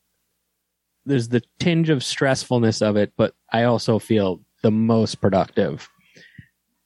There's 1.07 1.29
the 1.29 1.43
tinge 1.59 1.89
of 1.89 2.01
stressfulness 2.01 2.83
of 2.83 2.97
it, 2.97 3.13
but 3.17 3.35
I 3.51 3.63
also 3.65 3.99
feel 3.99 4.43
the 4.63 4.71
most 4.71 5.17
productive 5.21 5.89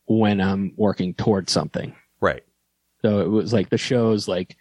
when 0.06 0.40
I'm 0.40 0.72
working 0.76 1.14
towards 1.14 1.52
something. 1.52 1.94
right. 2.20 2.42
So 3.04 3.18
it 3.20 3.28
was 3.28 3.52
like 3.52 3.68
the 3.70 3.78
shows, 3.78 4.28
like 4.28 4.56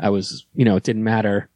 I 0.00 0.10
was, 0.10 0.46
you 0.54 0.64
know, 0.64 0.74
it 0.74 0.82
didn't 0.82 1.04
matter. 1.04 1.48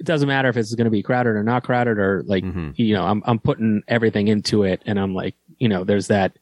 It 0.00 0.04
doesn't 0.06 0.26
matter 0.28 0.48
if 0.48 0.56
it's 0.56 0.74
going 0.74 0.86
to 0.86 0.90
be 0.90 1.02
crowded 1.02 1.30
or 1.30 1.42
not 1.42 1.64
crowded, 1.64 1.98
or 1.98 2.22
like, 2.26 2.44
Mhm. 2.44 2.72
you 2.76 2.94
know, 2.94 3.04
I'm 3.04 3.22
I'm 3.26 3.38
putting 3.38 3.82
everything 3.88 4.28
into 4.28 4.62
it, 4.62 4.80
and 4.86 4.98
I'm 4.98 5.12
like, 5.14 5.34
you 5.58 5.68
know, 5.68 5.84
there's 5.84 6.06
that 6.06 6.38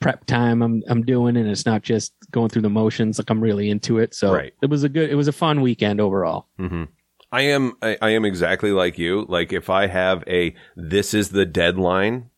prep 0.00 0.24
time 0.26 0.62
I'm 0.62 0.82
I'm 0.88 1.02
doing, 1.02 1.36
and 1.36 1.48
it's 1.48 1.66
not 1.66 1.82
just 1.82 2.14
going 2.30 2.48
through 2.48 2.62
the 2.62 2.70
motions. 2.70 3.18
Like 3.18 3.28
I'm 3.28 3.42
really 3.42 3.68
into 3.68 3.98
it. 3.98 4.14
So 4.14 4.32
Right. 4.32 4.54
it 4.62 4.70
was 4.70 4.84
a 4.84 4.88
good, 4.88 5.10
it 5.10 5.14
was 5.16 5.28
a 5.28 5.32
fun 5.32 5.60
weekend 5.60 6.00
overall. 6.00 6.46
hmm 6.56 6.84
I 7.30 7.42
am 7.42 7.74
I, 7.82 7.96
I 8.02 8.10
am 8.10 8.24
exactly 8.24 8.72
like 8.72 8.98
you. 8.98 9.26
Like 9.28 9.52
if 9.52 9.68
I 9.70 9.86
have 9.86 10.22
a 10.26 10.54
this 10.76 11.12
is 11.14 11.28
the 11.30 11.44
deadline 11.46 12.30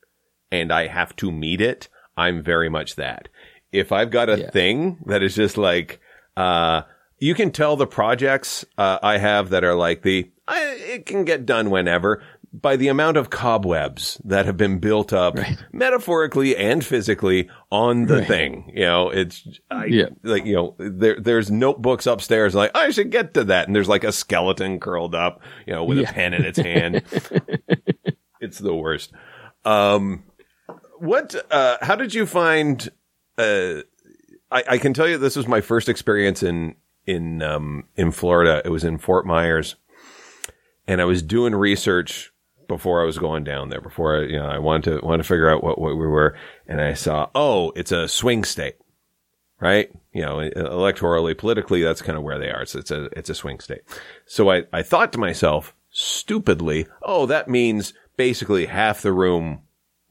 and 0.61 0.73
I 0.73 0.87
have 0.87 1.14
to 1.17 1.31
meet 1.33 1.61
it, 1.61 1.88
I'm 2.17 2.43
very 2.43 2.69
much 2.69 2.97
that. 2.97 3.29
If 3.73 3.90
I've 3.93 4.11
got 4.11 4.29
a 4.31 4.38
Yeah. 4.38 4.51
thing 4.51 4.99
that 5.07 5.23
is 5.23 5.35
just 5.35 5.57
like 5.59 6.01
uh 6.37 6.83
you 7.19 7.35
can 7.35 7.51
tell 7.53 7.77
the 7.77 7.87
projects 7.87 8.64
uh, 8.77 8.99
I 9.03 9.19
have 9.19 9.51
that 9.51 9.64
are 9.64 9.75
like 9.75 10.03
the 10.03 10.31
I, 10.47 10.61
it 10.95 11.07
can 11.07 11.25
get 11.25 11.47
done 11.47 11.71
whenever 11.71 12.23
by 12.53 12.77
the 12.77 12.87
amount 12.88 13.17
of 13.17 13.31
cobwebs 13.31 14.21
that 14.25 14.47
have 14.47 14.57
been 14.57 14.79
built 14.79 15.12
up 15.12 15.35
Right. 15.37 15.57
metaphorically 15.73 16.57
and 16.57 16.85
physically 16.85 17.49
on 17.73 18.07
the 18.07 18.19
Right. 18.19 18.29
thing. 18.29 18.73
You 18.77 18.85
know, 18.85 19.11
it's 19.11 19.43
I, 19.71 19.87
Yeah. 19.87 20.09
like 20.23 20.45
you 20.45 20.55
know 20.55 20.75
there 20.79 21.19
there's 21.19 21.51
notebooks 21.51 22.07
upstairs 22.07 22.55
like 22.55 22.71
I 22.77 22.90
should 22.90 23.11
get 23.11 23.35
to 23.35 23.45
that 23.45 23.67
and 23.67 23.75
there's 23.75 23.88
like 23.88 24.05
a 24.05 24.12
skeleton 24.12 24.79
curled 24.79 25.14
up, 25.17 25.40
you 25.67 25.73
know, 25.73 25.83
with 25.85 25.99
a 25.99 26.05
pen 26.05 26.33
in 26.35 26.45
its 26.45 26.59
hand. 26.59 27.03
it's 28.40 28.59
the 28.59 28.75
worst. 28.75 29.12
Um 29.64 30.25
what 31.05 31.35
uh 31.51 31.79
how 31.83 31.97
did 31.97 32.14
you 32.14 32.27
find 32.27 32.88
uh 33.38 33.81
I, 34.51 34.64
I 34.69 34.79
can 34.79 34.95
tell 34.95 35.09
you 35.09 35.19
this 35.19 35.37
was 35.37 35.49
my 35.49 35.61
first 35.61 35.88
experience 35.88 36.43
in 36.43 36.77
in 37.07 37.43
um 37.43 37.85
in 37.97 38.11
Florida. 38.12 38.62
It 38.64 38.71
was 38.71 38.85
in 38.85 38.99
Fort 38.99 39.27
Myers. 39.27 39.77
And 40.87 41.01
I 41.01 41.07
was 41.07 41.23
doing 41.23 41.55
research 41.55 42.31
before 42.69 43.03
I 43.03 43.07
was 43.07 43.19
going 43.19 43.45
down 43.45 43.71
there, 43.71 43.81
before 43.81 44.19
I, 44.19 44.23
you 44.25 44.37
know, 44.37 44.47
I 44.47 44.59
wanted 44.59 45.01
to 45.01 45.07
wanted 45.07 45.23
to 45.23 45.29
figure 45.29 45.51
out 45.51 45.64
what, 45.64 45.79
what 45.79 45.97
we 45.97 46.07
were, 46.07 46.37
and 46.67 46.81
I 46.81 46.95
saw, 46.95 47.29
oh, 47.35 47.73
it's 47.75 47.93
a 47.93 48.09
swing 48.09 48.45
state, 48.45 48.77
right? 49.61 49.90
You 50.12 50.23
know, 50.23 50.37
electorally, 50.37 51.37
politically, 51.37 51.83
that's 51.83 52.03
kind 52.03 52.19
of 52.19 52.25
where 52.25 52.38
they 52.38 52.51
are. 52.51 52.67
So 52.67 52.79
it's 52.79 52.90
a 52.90 53.05
it's 53.17 53.31
a 53.31 53.35
swing 53.35 53.61
state. 53.61 53.83
So 54.27 54.51
I 54.51 54.64
I 54.73 54.83
thought 54.83 55.12
to 55.12 55.19
myself, 55.19 55.75
stupidly, 55.90 56.87
oh, 57.03 57.27
that 57.27 57.49
means 57.49 57.95
basically 58.17 58.67
half 58.67 59.03
the 59.03 59.12
room 59.12 59.62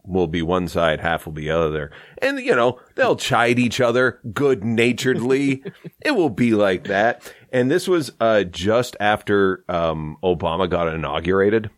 will 0.05 0.27
be 0.27 0.41
one 0.41 0.67
side, 0.67 0.99
half 0.99 1.25
will 1.25 1.33
be 1.33 1.49
other. 1.49 1.91
And, 2.21 2.39
you 2.39 2.55
know, 2.55 2.79
they'll 2.95 3.15
chide 3.15 3.59
each 3.59 3.79
other 3.79 4.19
good 4.33 4.63
naturedly. 4.63 5.63
it 6.01 6.11
will 6.11 6.29
be 6.29 6.53
like 6.53 6.85
that. 6.85 7.33
And 7.51 7.71
this 7.71 7.87
was, 7.87 8.11
uh, 8.19 8.43
just 8.43 8.97
after, 8.99 9.63
um, 9.69 10.17
Obama 10.23 10.69
got 10.69 10.93
inaugurated. 10.93 11.69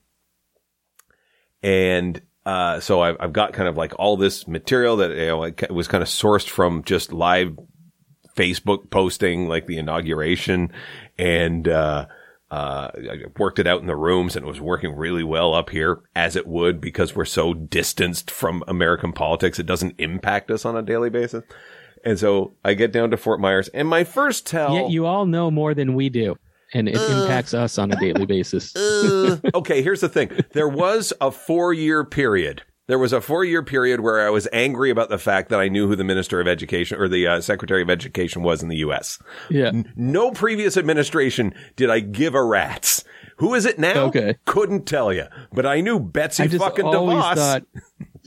And, 1.61 2.21
uh, 2.45 2.79
so 2.79 3.01
I've, 3.01 3.17
I've 3.19 3.33
got 3.33 3.53
kind 3.53 3.67
of 3.67 3.77
like 3.77 3.93
all 3.97 4.17
this 4.17 4.47
material 4.47 4.97
that, 4.97 5.11
you 5.11 5.27
know, 5.27 5.43
it 5.43 5.71
was 5.71 5.88
kind 5.88 6.01
of 6.01 6.09
sourced 6.09 6.47
from 6.47 6.83
just 6.83 7.11
live 7.11 7.57
Facebook 8.35 8.89
posting, 8.89 9.47
like 9.47 9.67
the 9.67 9.77
inauguration. 9.77 10.71
And, 11.17 11.67
uh, 11.67 12.07
uh, 12.55 12.89
I 12.95 13.17
worked 13.37 13.59
it 13.59 13.67
out 13.67 13.81
in 13.81 13.87
the 13.87 13.97
rooms 13.97 14.37
and 14.37 14.45
it 14.45 14.47
was 14.47 14.61
working 14.61 14.95
really 14.95 15.25
well 15.25 15.53
up 15.53 15.71
here 15.71 15.99
as 16.15 16.37
it 16.37 16.47
would 16.47 16.79
because 16.79 17.13
we're 17.13 17.25
so 17.25 17.53
distanced 17.53 18.31
from 18.31 18.63
American 18.65 19.11
politics. 19.11 19.59
It 19.59 19.65
doesn't 19.65 19.95
impact 19.97 20.49
us 20.49 20.63
on 20.63 20.77
a 20.77 20.81
daily 20.81 21.09
basis. 21.09 21.43
And 22.05 22.17
so 22.17 22.53
I 22.63 22.73
get 22.73 22.93
down 22.93 23.11
to 23.11 23.17
Fort 23.17 23.41
Myers 23.41 23.67
and 23.73 23.89
my 23.89 24.05
first 24.05 24.47
tell. 24.47 24.73
Yet 24.73 24.89
you 24.89 25.05
all 25.05 25.25
know 25.25 25.51
more 25.51 25.73
than 25.73 25.95
we 25.95 26.07
do, 26.07 26.37
and 26.73 26.87
it 26.87 26.95
impacts 26.95 27.53
us 27.53 27.77
on 27.77 27.91
a 27.91 27.99
daily 27.99 28.25
basis. 28.25 28.73
Uh, 29.05 29.37
okay, 29.53 29.81
here's 29.81 30.01
the 30.01 30.07
thing. 30.07 30.31
There 30.53 30.69
was 30.69 31.11
a 31.19 31.31
four 31.31 31.73
year 31.73 32.05
period. 32.05 32.63
There 32.87 32.99
was 32.99 33.13
a 33.13 33.21
four 33.21 33.43
year 33.43 33.63
period 33.63 34.01
where 34.01 34.25
I 34.25 34.29
was 34.29 34.47
angry 34.53 34.89
about 34.89 35.09
the 35.09 35.17
fact 35.17 35.49
that 35.49 35.59
I 35.59 35.69
knew 35.69 35.88
who 35.88 35.95
the 35.95 36.03
Minister 36.03 36.39
of 36.39 36.47
Education 36.47 36.99
or 36.99 37.07
the 37.07 37.25
uh, 37.27 37.41
Secretary 37.41 37.81
of 37.81 37.89
Education 37.89 38.43
was 38.43 38.61
in 38.61 38.69
the 38.69 38.77
U.S. 38.77 39.19
Yeah. 39.49 39.71
No 39.95 40.31
previous 40.31 40.77
administration 40.77 41.53
did 41.75 41.89
I 41.89 41.99
give 41.99 42.36
a 42.36 42.43
rat's. 42.43 43.03
Who 43.38 43.53
is 43.53 43.65
it 43.65 43.79
now? 43.79 44.05
Okay. 44.05 44.38
Couldn't 44.45 44.86
tell 44.86 45.11
you. 45.11 45.25
But 45.51 45.65
I 45.65 45.81
knew 45.81 45.99
Betsy 45.99 46.43
I 46.43 46.47
just 46.47 46.63
fucking 46.63 46.86
always 46.86 47.17
DeVos. 47.17 47.36
thought 47.36 47.63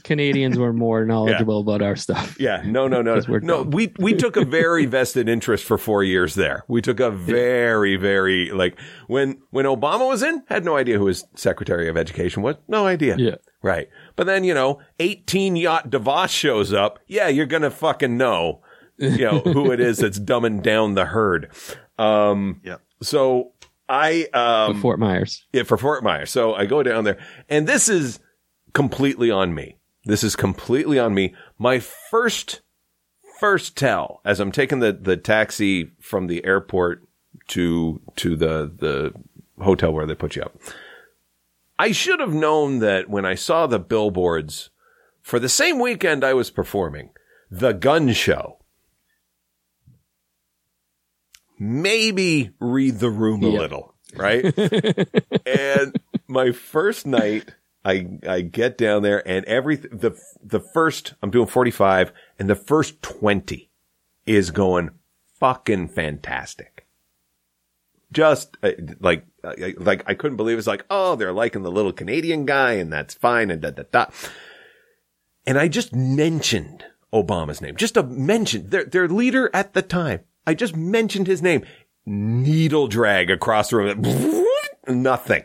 Canadians 0.03 0.57
were 0.57 0.73
more 0.73 1.05
knowledgeable 1.05 1.61
about 1.61 1.81
our 1.81 1.95
stuff. 1.95 2.39
Yeah, 2.39 2.61
no, 2.65 2.87
no, 2.87 3.01
no, 3.01 3.19
no. 3.41 3.63
We 3.63 3.93
we 3.97 4.13
took 4.13 4.35
a 4.37 4.45
very 4.45 4.85
vested 4.87 5.29
interest 5.29 5.63
for 5.63 5.77
four 5.77 6.03
years 6.03 6.35
there. 6.35 6.63
We 6.67 6.81
took 6.81 6.99
a 6.99 7.09
very, 7.11 7.95
very 7.95 8.51
like 8.51 8.79
when 9.07 9.41
when 9.51 9.65
Obama 9.65 10.07
was 10.07 10.21
in, 10.21 10.43
had 10.47 10.65
no 10.65 10.75
idea 10.75 10.97
who 10.97 11.07
his 11.07 11.25
Secretary 11.35 11.87
of 11.89 11.97
Education 11.97 12.43
was. 12.43 12.55
No 12.67 12.85
idea. 12.85 13.15
Yeah. 13.17 13.35
Right. 13.61 13.89
But 14.15 14.25
then 14.25 14.43
you 14.43 14.53
know, 14.53 14.79
eighteen 14.99 15.55
yacht 15.55 15.89
DeVos 15.89 16.29
shows 16.29 16.73
up. 16.73 16.99
Yeah, 17.07 17.27
you're 17.27 17.45
gonna 17.45 17.71
fucking 17.71 18.17
know, 18.17 18.61
you 18.97 19.17
know, 19.25 19.39
who 19.39 19.71
it 19.71 19.79
is 19.79 19.97
that's 19.97 20.19
dumbing 20.19 20.61
down 20.61 20.93
the 20.95 21.05
herd. 21.05 21.51
Um, 21.97 22.61
Yep. 22.63 22.81
so 23.01 23.51
I 23.87 24.27
um 24.33 24.81
Fort 24.81 24.99
Myers. 24.99 25.45
yeah, 25.51 25.63
for 25.63 25.77
Fort 25.77 26.03
Myers. 26.03 26.29
So 26.31 26.53
I 26.53 26.65
go 26.65 26.83
down 26.83 27.03
there 27.03 27.17
and 27.49 27.67
this 27.67 27.89
is 27.89 28.19
completely 28.73 29.31
on 29.31 29.53
me. 29.53 29.77
This 30.05 30.23
is 30.23 30.35
completely 30.35 30.97
on 30.99 31.13
me. 31.13 31.35
My 31.57 31.79
first 31.79 32.61
first 33.39 33.75
tell 33.77 34.21
as 34.25 34.39
I'm 34.39 34.51
taking 34.51 34.79
the 34.79 34.93
the 34.93 35.17
taxi 35.17 35.91
from 35.99 36.27
the 36.27 36.43
airport 36.45 37.03
to 37.49 37.99
to 38.17 38.35
the 38.35 38.71
the 38.77 39.13
hotel 39.63 39.91
where 39.91 40.05
they 40.05 40.15
put 40.15 40.35
you 40.35 40.43
up. 40.43 40.55
I 41.79 41.93
should 41.93 42.19
have 42.19 42.33
known 42.33 42.79
that 42.79 43.09
when 43.09 43.25
I 43.25 43.35
saw 43.35 43.65
the 43.65 43.79
billboards 43.79 44.69
for 45.21 45.39
the 45.39 45.47
same 45.47 45.79
weekend 45.79 46.25
I 46.25 46.33
was 46.33 46.51
performing, 46.51 47.11
the 47.49 47.71
gun 47.71 48.11
show. 48.11 48.57
Maybe 51.57 52.51
read 52.59 52.99
the 52.99 53.09
room 53.09 53.43
a 53.43 53.47
little, 53.47 53.95
right? 54.13 54.43
and 55.45 55.95
my 56.27 56.51
first 56.51 57.07
night, 57.07 57.55
I 57.85 58.07
I 58.27 58.41
get 58.41 58.77
down 58.77 59.03
there 59.03 59.25
and 59.27 59.45
every 59.45 59.77
the 59.77 60.17
the 60.43 60.59
first 60.59 61.15
I'm 61.21 61.31
doing 61.31 61.47
45 61.47 62.11
and 62.37 62.49
the 62.49 62.55
first 62.55 63.01
20 63.01 63.69
is 64.25 64.51
going 64.51 64.91
fucking 65.39 65.89
fantastic. 65.89 66.78
Just 68.11 68.57
uh, 68.63 68.71
like 68.99 69.25
uh, 69.43 69.53
like 69.77 70.03
I 70.07 70.13
couldn't 70.15 70.37
believe 70.37 70.57
it's 70.57 70.67
like 70.67 70.85
oh 70.89 71.15
they're 71.15 71.33
liking 71.33 71.61
the 71.61 71.71
little 71.71 71.93
Canadian 71.93 72.45
guy 72.45 72.73
and 72.73 72.91
that's 72.91 73.13
fine 73.13 73.51
and 73.51 73.61
da 73.61 73.71
da 73.71 73.83
da. 73.91 74.05
And 75.45 75.57
I 75.57 75.67
just 75.67 75.93
mentioned 75.93 76.85
Obama's 77.13 77.61
name, 77.61 77.75
just 77.75 77.97
a 77.97 78.03
mention 78.03 78.69
their 78.69 78.85
their 78.85 79.07
leader 79.07 79.49
at 79.53 79.73
the 79.73 79.81
time. 79.81 80.21
I 80.47 80.55
just 80.55 80.75
mentioned 80.75 81.27
his 81.27 81.41
name. 81.41 81.63
Needle 82.05 82.87
drag 82.87 83.29
across 83.29 83.69
the 83.69 83.77
room. 83.77 84.45
Nothing. 84.87 85.43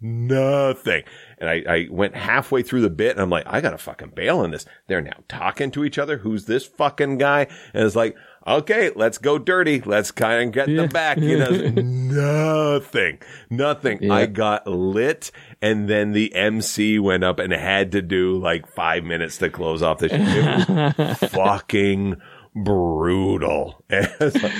Nothing. 0.00 1.04
And 1.38 1.48
I, 1.48 1.62
I 1.68 1.88
went 1.90 2.16
halfway 2.16 2.62
through 2.62 2.80
the 2.80 2.90
bit 2.90 3.12
and 3.12 3.20
I'm 3.20 3.30
like, 3.30 3.46
I 3.46 3.60
gotta 3.60 3.78
fucking 3.78 4.12
bail 4.16 4.38
on 4.38 4.50
this. 4.50 4.64
They're 4.88 5.02
now 5.02 5.18
talking 5.28 5.70
to 5.72 5.84
each 5.84 5.98
other. 5.98 6.18
Who's 6.18 6.46
this 6.46 6.66
fucking 6.66 7.18
guy? 7.18 7.46
And 7.74 7.84
it's 7.84 7.96
like, 7.96 8.16
okay, 8.46 8.90
let's 8.96 9.18
go 9.18 9.38
dirty. 9.38 9.80
Let's 9.80 10.10
kind 10.10 10.48
of 10.48 10.52
get 10.52 10.68
Yeah. 10.68 10.82
the 10.82 10.88
back. 10.88 11.18
You 11.18 11.38
know, 11.38 11.50
nothing, 11.82 13.18
nothing. 13.50 13.98
Yeah. 14.02 14.12
I 14.14 14.26
got 14.26 14.66
lit 14.66 15.30
and 15.62 15.88
then 15.88 16.12
the 16.12 16.34
MC 16.34 16.98
went 16.98 17.24
up 17.24 17.38
and 17.38 17.52
had 17.52 17.92
to 17.92 18.02
do 18.02 18.38
like 18.38 18.66
five 18.74 19.04
minutes 19.04 19.38
to 19.38 19.50
close 19.50 19.82
off 19.82 19.98
the 19.98 20.08
show. 20.08 20.16
It 20.18 20.98
was 20.98 21.18
fucking 21.32 22.16
brutal. 22.54 23.84
It's 23.90 24.34
like, 24.42 24.52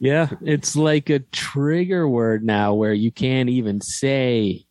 Yeah, 0.00 0.28
it's 0.42 0.76
like 0.76 1.10
a 1.10 1.20
trigger 1.20 2.08
word 2.08 2.44
now 2.44 2.74
where 2.74 2.92
you 2.92 3.10
can't 3.10 3.48
even 3.48 3.80
say 3.80 4.66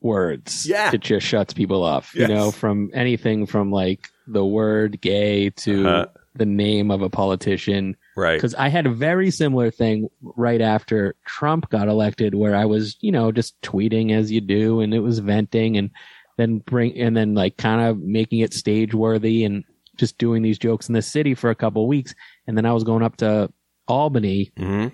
words. 0.00 0.66
Yeah. 0.66 0.90
It 0.92 1.00
just 1.00 1.26
shuts 1.26 1.54
people 1.54 1.82
off, 1.82 2.12
Yes. 2.14 2.28
you 2.28 2.34
know, 2.34 2.50
from 2.50 2.90
anything 2.92 3.46
from 3.46 3.70
like 3.72 4.08
the 4.26 4.44
word 4.44 5.00
gay 5.00 5.50
to 5.50 5.86
Uh-huh. 5.88 6.06
The 6.34 6.46
name 6.46 6.90
of 6.90 7.02
a 7.02 7.10
politician. 7.10 7.96
right. 8.16 8.36
Because 8.36 8.54
I 8.54 8.68
had 8.68 8.86
a 8.86 8.90
very 8.90 9.30
similar 9.30 9.70
thing 9.70 10.08
right 10.20 10.60
after 10.60 11.14
Trump 11.26 11.70
got 11.70 11.88
elected 11.88 12.34
where 12.34 12.54
I 12.54 12.64
was, 12.64 12.96
you 13.00 13.12
know, 13.12 13.32
just 13.32 13.60
tweeting 13.62 14.12
as 14.12 14.32
you 14.32 14.40
do 14.40 14.80
and 14.80 14.92
it 14.92 15.00
was 15.00 15.18
venting 15.20 15.76
and 15.76 15.90
then 16.36 16.58
bring, 16.58 16.98
and 16.98 17.16
then 17.16 17.34
like 17.34 17.56
kind 17.56 17.80
of 17.80 17.98
making 17.98 18.40
it 18.40 18.52
stage 18.52 18.94
worthy 18.94 19.44
and 19.44 19.64
just 19.96 20.18
doing 20.18 20.42
these 20.42 20.58
jokes 20.58 20.88
in 20.88 20.94
the 20.94 21.02
city 21.02 21.34
for 21.34 21.50
a 21.50 21.54
couple 21.54 21.82
of 21.82 21.88
weeks. 21.88 22.14
And 22.46 22.56
then 22.56 22.66
I 22.66 22.72
was 22.72 22.84
going 22.84 23.02
up 23.02 23.16
to 23.18 23.52
Albany 23.86 24.52
hmm 24.56 24.88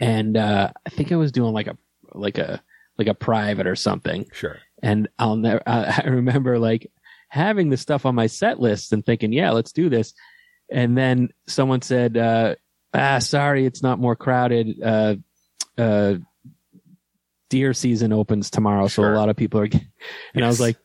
and 0.00 0.36
uh, 0.36 0.70
I 0.86 0.90
think 0.90 1.12
I 1.12 1.16
was 1.16 1.32
doing 1.32 1.52
like 1.52 1.66
a 1.66 1.76
like 2.14 2.38
a 2.38 2.62
like 2.98 3.08
a 3.08 3.14
private 3.14 3.66
or 3.66 3.76
something. 3.76 4.26
Sure. 4.32 4.58
And 4.82 5.08
I'll 5.18 5.36
never. 5.36 5.62
I 5.66 6.02
I 6.04 6.08
remember 6.08 6.58
like 6.58 6.90
having 7.28 7.70
the 7.70 7.76
stuff 7.76 8.04
on 8.04 8.14
my 8.14 8.26
set 8.26 8.60
list 8.60 8.92
and 8.92 9.04
thinking, 9.04 9.32
yeah, 9.32 9.50
let's 9.50 9.72
do 9.72 9.88
this. 9.88 10.12
And 10.72 10.96
then 10.96 11.28
someone 11.46 11.82
said, 11.82 12.16
uh, 12.16 12.54
ah, 12.94 13.18
sorry, 13.18 13.66
it's 13.66 13.82
not 13.82 13.98
more 13.98 14.16
crowded. 14.16 14.80
Uh, 14.82 15.16
uh, 15.78 16.14
deer 17.50 17.74
season 17.74 18.12
opens 18.12 18.50
tomorrow, 18.50 18.88
so 18.88 19.02
a 19.04 19.12
lot 19.14 19.28
of 19.28 19.36
people 19.36 19.60
are. 19.60 19.68
And 20.34 20.44
I 20.44 20.48
was 20.48 20.60
like, 20.60 20.76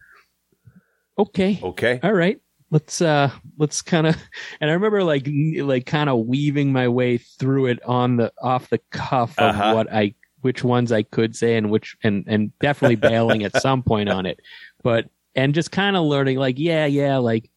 okay, 1.17 1.59
Okay. 1.63 1.99
all 2.03 2.13
right 2.13 2.39
let's 2.69 3.01
uh 3.01 3.31
let's 3.57 3.81
kind 3.81 4.05
of 4.05 4.17
and 4.59 4.69
i 4.69 4.73
remember 4.73 5.01
like 5.01 5.25
like 5.61 5.85
kind 5.85 6.09
of 6.09 6.25
weaving 6.25 6.73
my 6.73 6.85
way 6.89 7.17
through 7.17 7.67
it 7.67 7.81
on 7.85 8.17
the 8.17 8.29
off 8.41 8.69
the 8.69 8.77
cuff 8.91 9.39
of 9.39 9.55
Uh-huh. 9.55 9.73
what 9.73 9.87
i 9.93 10.13
which 10.41 10.65
ones 10.65 10.91
i 10.91 11.01
could 11.01 11.33
say 11.33 11.55
and 11.55 11.71
which 11.71 11.95
and 12.03 12.25
and 12.27 12.51
definitely 12.59 12.97
bailing 12.97 13.45
at 13.45 13.55
some 13.55 13.83
point 13.83 14.09
on 14.09 14.25
it 14.25 14.41
but 14.83 15.09
and 15.33 15.55
just 15.55 15.71
kind 15.71 15.95
of 15.95 16.03
learning 16.03 16.39
like 16.39 16.59
yeah 16.59 16.85
yeah 16.85 17.15
like 17.19 17.49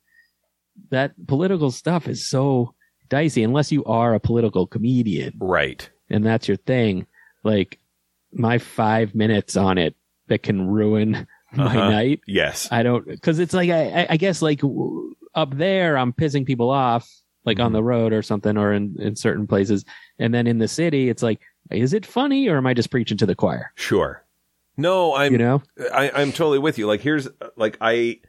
that 0.90 1.12
political 1.26 1.70
stuff 1.70 2.08
is 2.08 2.26
so 2.28 2.74
dicey 3.08 3.42
unless 3.42 3.70
you 3.72 3.84
are 3.84 4.14
a 4.14 4.20
political 4.20 4.66
comedian 4.66 5.34
Right. 5.40 5.88
and 6.08 6.24
that's 6.24 6.48
your 6.48 6.56
thing 6.56 7.06
like 7.44 7.78
my 8.32 8.58
five 8.58 9.14
minutes 9.14 9.56
on 9.56 9.78
it 9.78 9.94
that 10.28 10.42
can 10.42 10.66
ruin 10.68 11.26
my 11.52 11.64
Uh-huh. 11.66 11.90
night 11.90 12.20
Yes. 12.26 12.68
I 12.70 12.82
don't 12.84 13.06
because 13.06 13.38
it's 13.40 13.52
like 13.54 13.70
I, 13.70 14.06
I- 14.10 14.16
guess 14.16 14.40
like 14.42 14.60
up 15.34 15.56
there 15.56 15.98
I'm 15.98 16.12
pissing 16.12 16.46
people 16.46 16.70
off 16.70 17.10
like 17.44 17.58
on 17.58 17.70
Mhm. 17.70 17.74
the 17.74 17.82
road 17.82 18.12
or 18.12 18.22
something 18.22 18.56
or 18.56 18.72
in, 18.72 18.94
in 19.00 19.16
certain 19.16 19.46
places, 19.46 19.84
and 20.18 20.32
then 20.34 20.46
in 20.46 20.58
the 20.58 20.68
city 20.68 21.08
it's 21.08 21.22
like 21.22 21.40
is 21.70 21.92
it 21.92 22.04
funny 22.06 22.48
or 22.48 22.56
am 22.56 22.66
I 22.66 22.74
just 22.74 22.90
preaching 22.90 23.16
to 23.18 23.26
the 23.26 23.34
choir? 23.34 23.72
Sure. 23.76 24.24
No, 24.76 25.14
I'm 25.14 25.32
You 25.32 25.38
know? 25.38 25.62
I, 25.92 26.10
I'm 26.14 26.32
totally 26.32 26.58
with 26.58 26.78
you. 26.78 26.86
Like 26.86 27.00
here's 27.00 27.28
like 27.56 27.76
I 27.80 28.20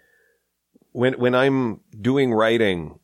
when 0.92 1.14
when 1.14 1.36
I'm 1.36 1.82
doing 2.00 2.34
writing 2.34 3.00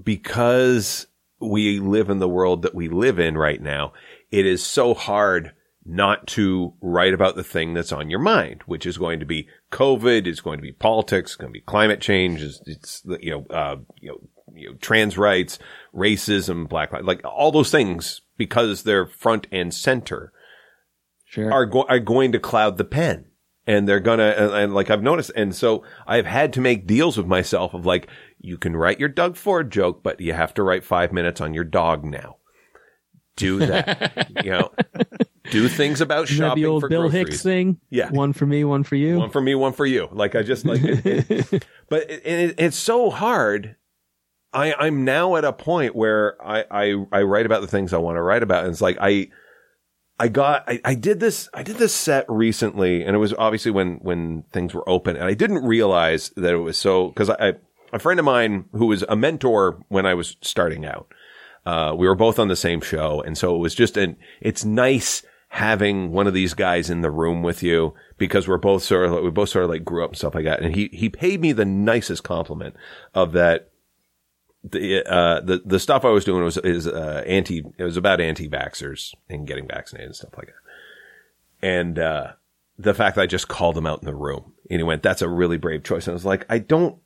because 0.00 1.06
we 1.40 1.80
live 1.80 2.10
in 2.10 2.18
the 2.18 2.28
world 2.28 2.62
that 2.62 2.74
we 2.74 2.88
live 2.88 3.18
in 3.18 3.36
right 3.36 3.60
now, 3.60 3.92
it 4.30 4.46
is 4.46 4.62
so 4.62 4.94
hard 4.94 5.52
not 5.84 6.26
to 6.26 6.74
write 6.80 7.14
about 7.14 7.36
the 7.36 7.44
thing 7.44 7.72
that's 7.74 7.92
on 7.92 8.10
your 8.10 8.18
mind, 8.18 8.62
which 8.66 8.84
is 8.84 8.98
going 8.98 9.18
to 9.18 9.26
be 9.26 9.48
COVID, 9.72 10.26
it's 10.26 10.40
going 10.40 10.58
to 10.58 10.62
be 10.62 10.72
politics, 10.72 11.32
it's 11.32 11.36
going 11.36 11.52
to 11.52 11.58
be 11.58 11.62
climate 11.62 12.00
change, 12.00 12.42
it's, 12.42 12.60
it's 12.66 13.02
you 13.20 13.30
know, 13.30 13.46
uh, 13.54 13.76
you 13.98 14.10
know, 14.10 14.20
you 14.54 14.68
know, 14.68 14.76
trans 14.76 15.16
rights, 15.16 15.58
racism, 15.94 16.68
black 16.68 16.92
lives, 16.92 17.06
like 17.06 17.24
all 17.24 17.50
those 17.50 17.70
things 17.70 18.20
because 18.36 18.82
they're 18.82 19.06
front 19.06 19.46
and 19.50 19.72
center 19.72 20.32
Sure. 21.24 21.52
are 21.52 21.66
go- 21.66 21.86
are 21.88 22.00
going 22.00 22.32
to 22.32 22.40
cloud 22.40 22.76
the 22.76 22.84
pen. 22.84 23.26
And 23.70 23.88
they're 23.88 24.00
gonna, 24.00 24.34
and, 24.36 24.52
and 24.52 24.74
like 24.74 24.90
I've 24.90 25.02
noticed, 25.02 25.30
and 25.36 25.54
so 25.54 25.84
I've 26.06 26.26
had 26.26 26.52
to 26.54 26.60
make 26.60 26.86
deals 26.88 27.16
with 27.16 27.26
myself 27.26 27.72
of 27.72 27.86
like, 27.86 28.08
you 28.40 28.58
can 28.58 28.74
write 28.74 28.98
your 28.98 29.08
Doug 29.08 29.36
Ford 29.36 29.70
joke, 29.70 30.02
but 30.02 30.20
you 30.20 30.32
have 30.32 30.52
to 30.54 30.62
write 30.64 30.82
five 30.82 31.12
minutes 31.12 31.40
on 31.40 31.54
your 31.54 31.62
dog 31.64 32.04
now. 32.04 32.38
Do 33.36 33.58
that, 33.66 34.28
you 34.44 34.50
know, 34.50 34.72
do 35.50 35.68
things 35.68 36.00
about 36.00 36.26
shopping 36.26 36.62
the 36.62 36.68
old 36.68 36.82
for 36.82 36.88
Bill 36.88 37.02
groceries. 37.02 37.28
Hicks 37.28 37.42
thing? 37.42 37.78
Yeah. 37.90 38.10
One 38.10 38.32
for 38.32 38.44
me, 38.44 38.64
one 38.64 38.82
for 38.82 38.96
you. 38.96 39.18
One 39.18 39.30
for 39.30 39.40
me, 39.40 39.54
one 39.54 39.72
for 39.72 39.86
you. 39.86 40.08
Like 40.10 40.34
I 40.34 40.42
just 40.42 40.64
like, 40.66 40.80
it, 40.82 41.30
it- 41.52 41.66
but 41.88 42.10
it, 42.10 42.26
it, 42.26 42.54
it's 42.58 42.76
so 42.76 43.08
hard. 43.08 43.76
I 44.52 44.74
I'm 44.74 45.04
now 45.04 45.36
at 45.36 45.44
a 45.44 45.52
point 45.52 45.94
where 45.94 46.36
I 46.44 46.64
I 46.70 47.04
I 47.12 47.22
write 47.22 47.46
about 47.46 47.60
the 47.60 47.68
things 47.68 47.92
I 47.92 47.98
want 47.98 48.16
to 48.16 48.22
write 48.22 48.42
about, 48.42 48.64
and 48.64 48.72
it's 48.72 48.80
like 48.80 48.98
I 49.00 49.28
I 50.20 50.28
got 50.28 50.64
I, 50.68 50.80
I 50.84 50.94
did 50.94 51.18
this 51.18 51.48
I 51.54 51.62
did 51.62 51.76
this 51.76 51.94
set 51.94 52.26
recently, 52.28 53.02
and 53.02 53.16
it 53.16 53.18
was 53.18 53.32
obviously 53.38 53.70
when 53.70 53.94
when 54.02 54.44
things 54.52 54.74
were 54.74 54.86
open, 54.86 55.16
and 55.16 55.24
I 55.24 55.32
didn't 55.32 55.64
realize 55.64 56.28
that 56.36 56.52
it 56.52 56.58
was 56.58 56.76
so 56.76 57.08
because 57.08 57.30
I, 57.30 57.48
I 57.48 57.52
a 57.94 57.98
friend 57.98 58.20
of 58.20 58.26
mine 58.26 58.66
who 58.72 58.86
was 58.86 59.02
a 59.08 59.16
mentor 59.16 59.82
when 59.88 60.04
I 60.04 60.12
was 60.12 60.36
starting 60.42 60.84
out. 60.84 61.12
Uh, 61.64 61.94
we 61.96 62.06
were 62.06 62.14
both 62.14 62.38
on 62.38 62.48
the 62.48 62.56
same 62.56 62.82
show, 62.82 63.22
and 63.22 63.36
so 63.36 63.54
it 63.54 63.58
was 63.58 63.74
just 63.74 63.96
an. 63.96 64.18
It's 64.42 64.62
nice 64.62 65.22
having 65.48 66.12
one 66.12 66.26
of 66.26 66.34
these 66.34 66.52
guys 66.52 66.90
in 66.90 67.00
the 67.00 67.10
room 67.10 67.42
with 67.42 67.62
you 67.62 67.94
because 68.18 68.46
we're 68.46 68.58
both 68.58 68.82
sort 68.82 69.06
of 69.06 69.24
we 69.24 69.30
both 69.30 69.48
sort 69.48 69.64
of 69.64 69.70
like 69.70 69.84
grew 69.86 70.04
up 70.04 70.10
and 70.10 70.18
stuff 70.18 70.34
like 70.34 70.44
that. 70.44 70.60
And 70.60 70.76
he 70.76 70.90
he 70.92 71.08
paid 71.08 71.40
me 71.40 71.52
the 71.52 71.64
nicest 71.64 72.24
compliment 72.24 72.76
of 73.14 73.32
that. 73.32 73.69
The 74.62 75.04
uh 75.04 75.40
the 75.40 75.62
the 75.64 75.78
stuff 75.78 76.04
I 76.04 76.10
was 76.10 76.24
doing 76.24 76.44
was 76.44 76.58
is 76.58 76.86
uh 76.86 77.22
anti 77.26 77.64
it 77.78 77.84
was 77.84 77.96
about 77.96 78.20
anti 78.20 78.48
vaxxers 78.48 79.14
and 79.28 79.46
getting 79.46 79.66
vaccinated 79.66 80.08
and 80.08 80.16
stuff 80.16 80.36
like 80.36 80.48
that. 80.48 81.66
And 81.66 81.98
uh 81.98 82.32
the 82.78 82.94
fact 82.94 83.16
that 83.16 83.22
I 83.22 83.26
just 83.26 83.48
called 83.48 83.76
him 83.76 83.86
out 83.86 84.00
in 84.00 84.06
the 84.06 84.14
room 84.14 84.52
and 84.70 84.80
he 84.80 84.84
went, 84.84 85.02
"That's 85.02 85.22
a 85.22 85.28
really 85.28 85.56
brave 85.56 85.82
choice." 85.82 86.06
And 86.06 86.12
I 86.12 86.14
was 86.14 86.26
like, 86.26 86.44
"I 86.48 86.58
don't." 86.58 86.98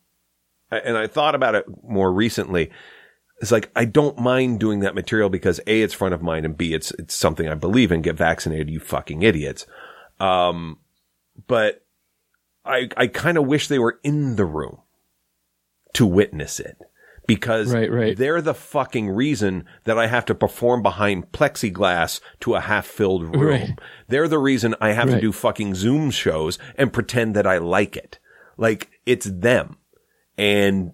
And 0.70 0.96
I 0.96 1.06
thought 1.06 1.36
about 1.36 1.54
it 1.54 1.66
more 1.84 2.12
recently 2.12 2.70
it's 3.40 3.52
like 3.52 3.70
I 3.74 3.84
don't 3.84 4.18
mind 4.18 4.60
doing 4.60 4.80
that 4.80 4.94
material 4.94 5.28
because 5.28 5.60
a 5.66 5.82
it's 5.82 5.94
front 5.94 6.14
of 6.14 6.22
mind 6.22 6.46
and 6.46 6.56
b 6.56 6.72
it's 6.72 6.92
it's 6.92 7.14
something 7.14 7.48
I 7.48 7.54
believe 7.54 7.92
in. 7.92 8.02
Get 8.02 8.16
vaccinated, 8.16 8.70
you 8.70 8.80
fucking 8.80 9.22
idiots. 9.22 9.66
Um, 10.20 10.78
but 11.46 11.84
I 12.64 12.88
I 12.96 13.06
kind 13.08 13.36
of 13.36 13.46
wish 13.46 13.68
they 13.68 13.78
were 13.78 13.98
in 14.02 14.36
the 14.36 14.44
room 14.44 14.78
to 15.94 16.06
witness 16.06 16.60
it 16.60 16.78
because 17.26 17.72
Right, 17.72 17.90
right. 17.90 18.16
they're 18.16 18.42
the 18.42 18.54
fucking 18.54 19.08
reason 19.10 19.64
that 19.84 19.98
I 19.98 20.06
have 20.06 20.24
to 20.26 20.34
perform 20.34 20.82
behind 20.82 21.32
plexiglass 21.32 22.20
to 22.40 22.54
a 22.54 22.60
half 22.60 22.86
filled 22.86 23.22
room. 23.34 23.42
Right. 23.48 23.78
They're 24.08 24.28
the 24.28 24.38
reason 24.38 24.74
I 24.80 24.92
have 24.92 25.08
to 25.10 25.20
do 25.20 25.32
fucking 25.32 25.74
Zoom 25.74 26.10
shows 26.10 26.58
and 26.76 26.92
pretend 26.92 27.34
that 27.36 27.46
I 27.46 27.58
like 27.58 27.96
it. 27.96 28.18
Like 28.56 28.90
it's 29.06 29.26
them. 29.26 29.78
And 30.36 30.92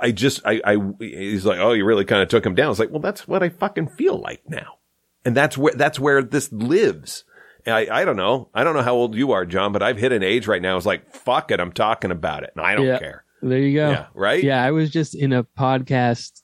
I 0.00 0.10
just, 0.10 0.40
I, 0.44 0.60
I, 0.64 0.76
he's 0.98 1.44
like, 1.46 1.58
oh, 1.58 1.72
you 1.72 1.84
really 1.84 2.04
kind 2.04 2.22
of 2.22 2.28
took 2.28 2.44
him 2.44 2.54
down. 2.54 2.70
It's 2.70 2.80
like, 2.80 2.90
well, 2.90 3.00
that's 3.00 3.26
what 3.28 3.42
I 3.42 3.48
fucking 3.48 3.88
feel 3.88 4.18
like 4.20 4.42
now. 4.48 4.78
And 5.24 5.36
that's 5.36 5.56
where, 5.56 5.74
that's 5.74 6.00
where 6.00 6.22
this 6.22 6.50
lives. 6.52 7.24
I, 7.66 7.86
I 7.88 8.04
don't 8.04 8.16
know. 8.16 8.48
I 8.52 8.64
don't 8.64 8.74
know 8.74 8.82
how 8.82 8.94
old 8.94 9.14
you 9.14 9.30
are, 9.32 9.44
Jon, 9.46 9.72
but 9.72 9.82
I've 9.82 9.98
hit 9.98 10.10
an 10.10 10.24
age 10.24 10.48
right 10.48 10.60
now. 10.60 10.76
It's 10.76 10.84
like, 10.86 11.14
fuck 11.14 11.52
it. 11.52 11.60
I'm 11.60 11.70
talking 11.72 12.10
about 12.10 12.42
it 12.42 12.50
and 12.56 12.66
I 12.66 12.74
don't 12.74 12.86
Yeah. 12.86 12.98
care. 12.98 13.24
There 13.42 13.58
you 13.58 13.74
go. 13.74 13.90
Yeah. 13.90 14.06
Right. 14.14 14.42
Yeah, 14.42 14.62
I 14.62 14.70
was 14.70 14.90
just 14.90 15.14
in 15.14 15.32
a 15.32 15.42
podcast 15.44 16.42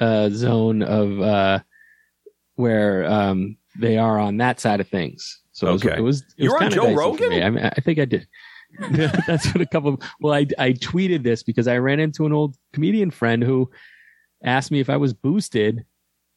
uh, 0.00 0.30
zone 0.30 0.82
of 0.82 1.20
uh, 1.20 1.58
where 2.54 3.04
um, 3.04 3.56
they 3.78 3.98
are 3.98 4.18
on 4.18 4.36
that 4.38 4.60
side 4.60 4.80
of 4.80 4.88
things. 4.88 5.42
So 5.52 5.68
it 5.68 5.72
was, 5.72 5.84
it 5.84 6.00
was, 6.00 6.20
it 6.20 6.44
You 6.44 6.52
was 6.52 6.62
on 6.62 6.70
Joe 6.70 6.94
Rogan? 6.94 7.32
I, 7.42 7.50
mean, 7.50 7.64
I 7.64 7.80
think 7.80 7.98
I 7.98 8.04
did. 8.04 8.26
That's 9.26 9.46
what 9.54 9.60
a 9.62 9.66
couple. 9.66 9.94
Of, 9.94 10.00
well, 10.20 10.34
I 10.34 10.46
I 10.58 10.72
tweeted 10.72 11.22
this 11.22 11.42
because 11.42 11.66
I 11.66 11.78
ran 11.78 11.98
into 11.98 12.26
an 12.26 12.32
old 12.32 12.56
comedian 12.74 13.10
friend 13.10 13.42
who 13.42 13.70
asked 14.44 14.70
me 14.70 14.80
if 14.80 14.90
I 14.90 14.98
was 14.98 15.14
boosted, 15.14 15.86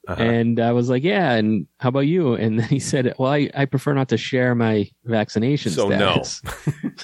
Uh-huh. 0.07 0.24
and 0.24 0.60
I 0.60 0.72
was 0.72 0.89
like, 0.89 1.03
"Yeah." 1.03 1.34
And 1.34 1.68
how 1.80 1.89
about 1.89 2.01
you? 2.07 2.36
And 2.36 2.57
then 2.60 2.68
he 2.70 2.80
said, 2.80 3.14
"Well, 3.20 3.32
I, 3.34 3.49
I 3.53 3.66
prefer 3.66 3.93
not 3.93 4.07
to 4.10 4.18
share 4.18 4.55
my 4.55 4.89
vaccination 5.03 5.72
So 5.74 5.89
no. 5.89 6.24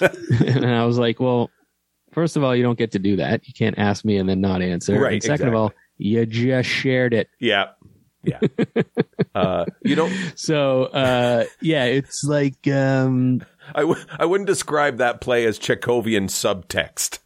and 0.00 0.64
I 0.64 0.86
was 0.86 0.96
like, 0.96 1.20
"Well, 1.20 1.50
first 2.16 2.36
of 2.38 2.42
all, 2.42 2.56
you 2.56 2.62
don't 2.62 2.78
get 2.78 2.92
to 2.92 2.98
do 2.98 3.16
that. 3.16 3.46
You 3.46 3.52
can't 3.52 3.78
ask 3.78 4.02
me 4.04 4.16
and 4.16 4.26
then 4.26 4.40
not 4.40 4.62
answer. 4.62 4.98
Right, 4.98 5.12
And 5.12 5.22
second 5.22 5.48
of 5.48 5.54
all, 5.54 5.72
you 5.98 6.24
just 6.24 6.66
shared 6.68 7.12
it. 7.12 7.28
Yeah. 7.38 7.66
Yeah. 8.24 8.40
uh, 9.34 9.66
you 9.84 9.94
don't, 9.94 10.12
So, 10.34 10.84
uh, 10.84 11.44
yeah, 11.60 11.84
it's 11.84 12.24
like, 12.24 12.66
um, 12.68 13.42
I 13.74 13.80
w- 13.82 14.02
I 14.18 14.24
wouldn't 14.24 14.46
describe 14.48 14.96
that 14.98 15.20
play 15.20 15.44
as 15.44 15.58
Chekhovian 15.58 16.28
subtext. 16.30 17.18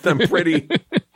I'm 0.06 0.26
pretty, 0.28 0.68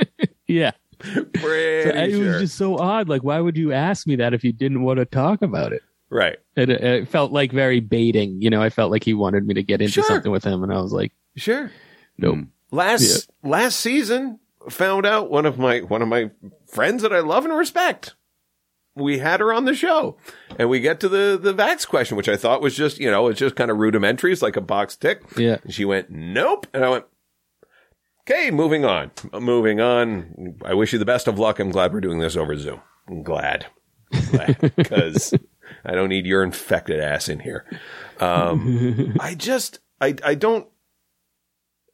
yeah, 0.49 0.73
pretty 0.99 1.89
it 2.01 2.11
sure. 2.11 2.27
was 2.33 2.41
just 2.41 2.57
so 2.59 2.77
odd. 2.79 3.09
Like, 3.09 3.23
why 3.23 3.41
would 3.41 3.57
you 3.57 3.73
ask 3.73 4.07
me 4.07 4.17
that 4.17 4.35
if 4.35 4.43
you 4.45 4.53
didn't 4.53 4.83
want 4.83 4.99
to 4.99 5.05
talk 5.05 5.41
about 5.43 5.73
it? 5.73 5.83
right. 6.11 6.37
It, 6.57 6.69
it 6.71 7.09
felt 7.09 7.31
like 7.33 7.53
very 7.53 7.81
baiting. 7.81 8.43
You 8.43 8.51
know, 8.51 8.61
I 8.61 8.71
felt 8.71 8.91
like 8.91 9.05
he 9.05 9.15
wanted 9.15 9.47
me 9.47 9.55
to 9.55 9.63
get 9.63 9.81
into 9.81 9.93
Sure. 9.93 10.05
something 10.05 10.33
with 10.33 10.45
him, 10.45 10.63
and 10.63 10.73
I 10.73 10.81
was 10.81 10.93
like, 10.93 11.13
Sure. 11.37 11.71
nope. 12.19 12.41
Last 12.71 13.31
last 13.43 13.81
season, 13.81 14.41
found 14.69 15.07
out 15.07 15.31
one 15.31 15.47
of 15.47 15.59
my 15.59 15.81
one 15.81 16.03
of 16.03 16.09
my 16.09 16.31
friends 16.67 17.03
that 17.03 17.13
I 17.13 17.21
love 17.21 17.45
and 17.45 17.55
respect. 17.55 18.15
We 18.95 19.19
had 19.19 19.41
her 19.41 19.53
on 19.53 19.65
the 19.65 19.75
show, 19.75 20.17
and 20.59 20.69
we 20.69 20.81
get 20.81 21.01
to 21.01 21.09
the 21.09 21.39
the 21.41 21.55
vax 21.55 21.87
question, 21.87 22.17
which 22.17 22.29
I 22.29 22.37
thought 22.37 22.61
was 22.61 22.77
just 22.77 22.99
you 22.99 23.11
know 23.11 23.29
it's 23.29 23.39
just 23.39 23.57
kind 23.57 23.71
of 23.71 23.79
rudimentary, 23.79 24.33
it's 24.33 24.43
like 24.43 24.57
a 24.57 24.61
box 24.61 24.97
tick. 24.97 25.23
Yeah. 25.37 25.59
And 25.63 25.73
she 25.73 25.85
went 25.85 26.11
nope, 26.11 26.67
and 26.75 26.85
I 26.85 26.91
went. 26.91 27.05
Okay, 28.23 28.51
moving 28.51 28.85
on. 28.85 29.11
Moving 29.33 29.81
on. 29.81 30.57
I 30.63 30.75
wish 30.75 30.93
you 30.93 30.99
the 30.99 31.07
best 31.07 31.29
of 31.29 31.39
luck. 31.39 31.59
I'm 31.59 31.71
glad 31.71 31.95
we're 31.95 32.03
doing 32.03 32.19
this 32.19 32.37
over 32.37 32.55
Zoom. 32.59 32.83
I'm 33.09 33.23
glad. 33.23 33.67
Glad. 34.31 34.73
Because 34.77 35.35
I 35.85 35.93
don't 35.93 36.09
need 36.09 36.27
your 36.27 36.43
infected 36.43 37.01
ass 37.01 37.29
in 37.29 37.41
here. 37.41 37.65
Um, 38.21 39.17
I 39.21 39.35
just, 39.35 39.81
I, 40.01 40.15
I 40.25 40.35
don't, 40.35 40.67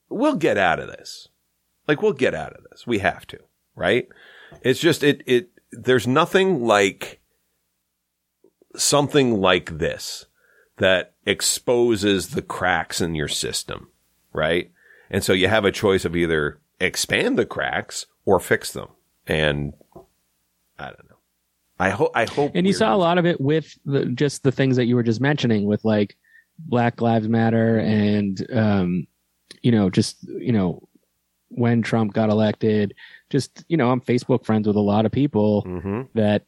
we'll 0.09 0.37
get 0.37 0.59
out 0.59 0.79
of 0.79 0.89
this. 0.89 1.29
Like, 1.87 2.01
we'll 2.03 2.13
get 2.13 2.35
out 2.35 2.55
of 2.55 2.65
this. 2.71 2.87
We 2.87 3.01
have 3.01 3.27
to, 3.29 3.39
right? 3.77 4.09
It's 4.63 4.81
just, 4.81 5.03
it, 5.03 5.23
it, 5.27 5.51
there's 5.71 6.07
nothing 6.07 6.65
like 6.65 7.21
something 8.77 9.41
like 9.41 9.79
this 9.79 10.27
that 10.79 11.15
exposes 11.27 12.31
the 12.31 12.43
cracks 12.43 13.01
in 13.01 13.15
your 13.15 13.29
system, 13.29 13.91
right? 14.33 14.71
And 15.11 15.23
so 15.23 15.33
you 15.33 15.49
have 15.49 15.65
a 15.65 15.73
choice 15.73 16.05
of 16.05 16.17
either 16.17 16.59
expand 16.81 17.39
the 17.39 17.47
cracks 17.47 18.07
or 18.25 18.41
fix 18.41 18.73
them. 18.73 18.89
And 19.27 19.75
I 20.79 20.87
don't 20.87 21.09
know. 21.09 21.17
I 21.79 21.91
hope, 21.91 22.13
I 22.15 22.25
hope. 22.25 22.53
And 22.55 22.67
you 22.67 22.73
saw 22.73 22.95
a 22.95 22.97
lot 22.97 23.19
of 23.19 23.27
it 23.27 23.41
with 23.41 23.79
the, 23.85 24.07
just 24.07 24.43
the 24.43 24.53
things 24.53 24.77
that 24.77 24.87
you 24.87 24.97
were 24.97 25.03
just 25.03 25.21
mentioning 25.21 25.67
with 25.67 25.85
like 25.85 26.17
Black 26.59 27.01
Lives 27.01 27.29
Matter 27.29 27.79
and, 27.79 28.47
um, 28.53 29.07
you 29.65 29.73
know, 29.73 29.89
just, 29.91 30.19
you 30.29 30.53
know, 30.53 30.87
when 31.49 31.81
Trump 31.83 32.13
got 32.13 32.29
elected, 32.31 32.95
just, 33.31 33.65
you 33.69 33.77
know, 33.77 33.91
I'm 33.91 34.01
Facebook 34.01 34.45
friends 34.45 34.67
with 34.67 34.77
a 34.77 34.81
lot 34.81 35.07
of 35.07 35.13
people 35.13 35.63
Mhm. 35.65 36.09
that 36.15 36.45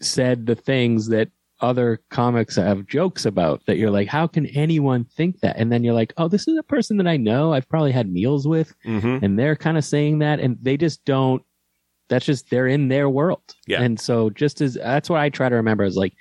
said 0.00 0.46
the 0.46 0.54
things 0.54 1.08
that 1.08 1.30
other 1.62 2.02
comics 2.10 2.56
have 2.56 2.86
jokes 2.86 3.24
about 3.24 3.64
that 3.66 3.78
you're 3.78 3.90
like, 3.90 4.08
how 4.08 4.26
can 4.26 4.44
anyone 4.48 5.04
think 5.04 5.40
that? 5.40 5.56
And 5.56 5.72
then 5.72 5.82
you're 5.82 5.94
like, 5.94 6.12
oh, 6.18 6.28
this 6.28 6.46
is 6.46 6.58
a 6.58 6.62
person 6.62 6.98
that 6.98 7.06
I 7.06 7.16
know. 7.16 7.54
I've 7.54 7.68
probably 7.70 7.92
had 7.92 8.12
meals 8.12 8.46
with 8.46 8.74
Mhm. 8.84 9.22
and 9.22 9.38
they're 9.38 9.56
kind 9.56 9.78
of 9.78 9.84
saying 9.84 10.18
that 10.18 10.38
and 10.38 10.58
they 10.60 10.76
just 10.76 11.04
don't 11.06 11.42
that's 12.08 12.26
just 12.26 12.50
they're 12.50 12.68
in 12.68 12.86
their 12.86 13.08
world 13.10 13.42
Yeah. 13.66 13.82
and 13.82 13.98
so 13.98 14.30
just 14.30 14.60
as 14.60 14.74
that's 14.74 15.10
what 15.10 15.18
i 15.18 15.28
try 15.28 15.48
to 15.48 15.56
remember 15.56 15.82
is 15.82 15.96
like 15.96 16.14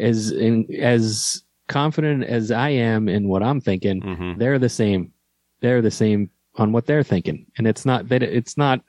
as 0.00 0.32
in 0.32 0.66
as 0.74 1.44
confident 1.68 2.24
as 2.24 2.50
i 2.50 2.70
am 2.70 3.08
in 3.08 3.28
what 3.28 3.40
i'm 3.40 3.60
thinking 3.60 4.00
Mhm. 4.02 4.38
they're 4.40 4.58
the 4.58 4.68
same 4.68 5.12
they're 5.60 5.82
the 5.82 5.90
same 5.90 6.30
on 6.56 6.72
what 6.72 6.86
they're 6.86 7.02
thinking 7.04 7.46
and 7.58 7.66
it's 7.66 7.84
not 7.86 8.08
that 8.08 8.22
it's 8.22 8.56
not 8.56 8.80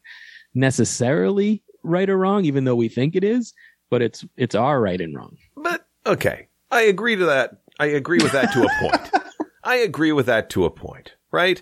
necessarily 0.53 1.63
right 1.84 2.09
or 2.09 2.17
wrong 2.17 2.45
even 2.45 2.63
though 2.65 2.76
we 2.76 2.88
think 2.89 3.15
it 3.15 3.24
is 3.24 3.53
but 3.89 4.01
it's 4.01 4.24
it's 4.38 4.55
our 4.55 4.80
right 4.80 5.01
and 5.01 5.15
wrong 5.15 5.36
But 5.57 5.86
okay, 6.05 6.47
I 6.69 6.82
agree 6.84 7.15
to 7.17 7.26
that. 7.26 7.57
I 7.80 7.88
agree 7.88 8.19
with 8.22 8.32
that 8.32 8.51
to 8.53 8.63
a 8.63 8.69
point. 8.80 9.11
I 9.63 9.76
agree 9.78 10.11
with 10.13 10.28
that 10.28 10.49
to 10.51 10.63
a 10.65 10.69
point, 10.72 11.15
right? 11.32 11.61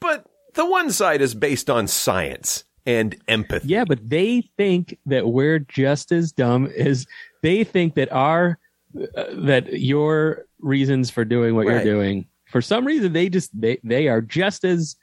But 0.00 0.26
the 0.54 0.66
one 0.66 0.90
side 0.90 1.22
is 1.22 1.34
based 1.34 1.70
on 1.70 1.86
science 1.88 2.64
and 2.84 3.16
empathy. 3.28 3.68
Yeah, 3.68 3.84
but 3.84 4.06
they 4.08 4.42
think 4.58 4.98
that 5.06 5.28
we're 5.28 5.58
just 5.60 6.12
as 6.12 6.30
dumb 6.32 6.66
as 6.76 7.06
they 7.42 7.64
think 7.64 7.94
that 7.94 8.12
our 8.12 8.58
uh, 9.16 9.24
that 9.46 9.80
your 9.80 10.44
reasons 10.60 11.08
for 11.10 11.24
doing 11.24 11.54
what 11.54 11.66
Right. 11.66 11.84
you're 11.84 11.94
doing 11.94 12.26
for 12.54 12.62
some 12.62 12.86
reason 12.86 13.12
they 13.12 13.28
just 13.28 13.50
they 13.60 13.80
they 13.82 14.06
are 14.06 14.20
just 14.20 14.64
as 14.64 14.94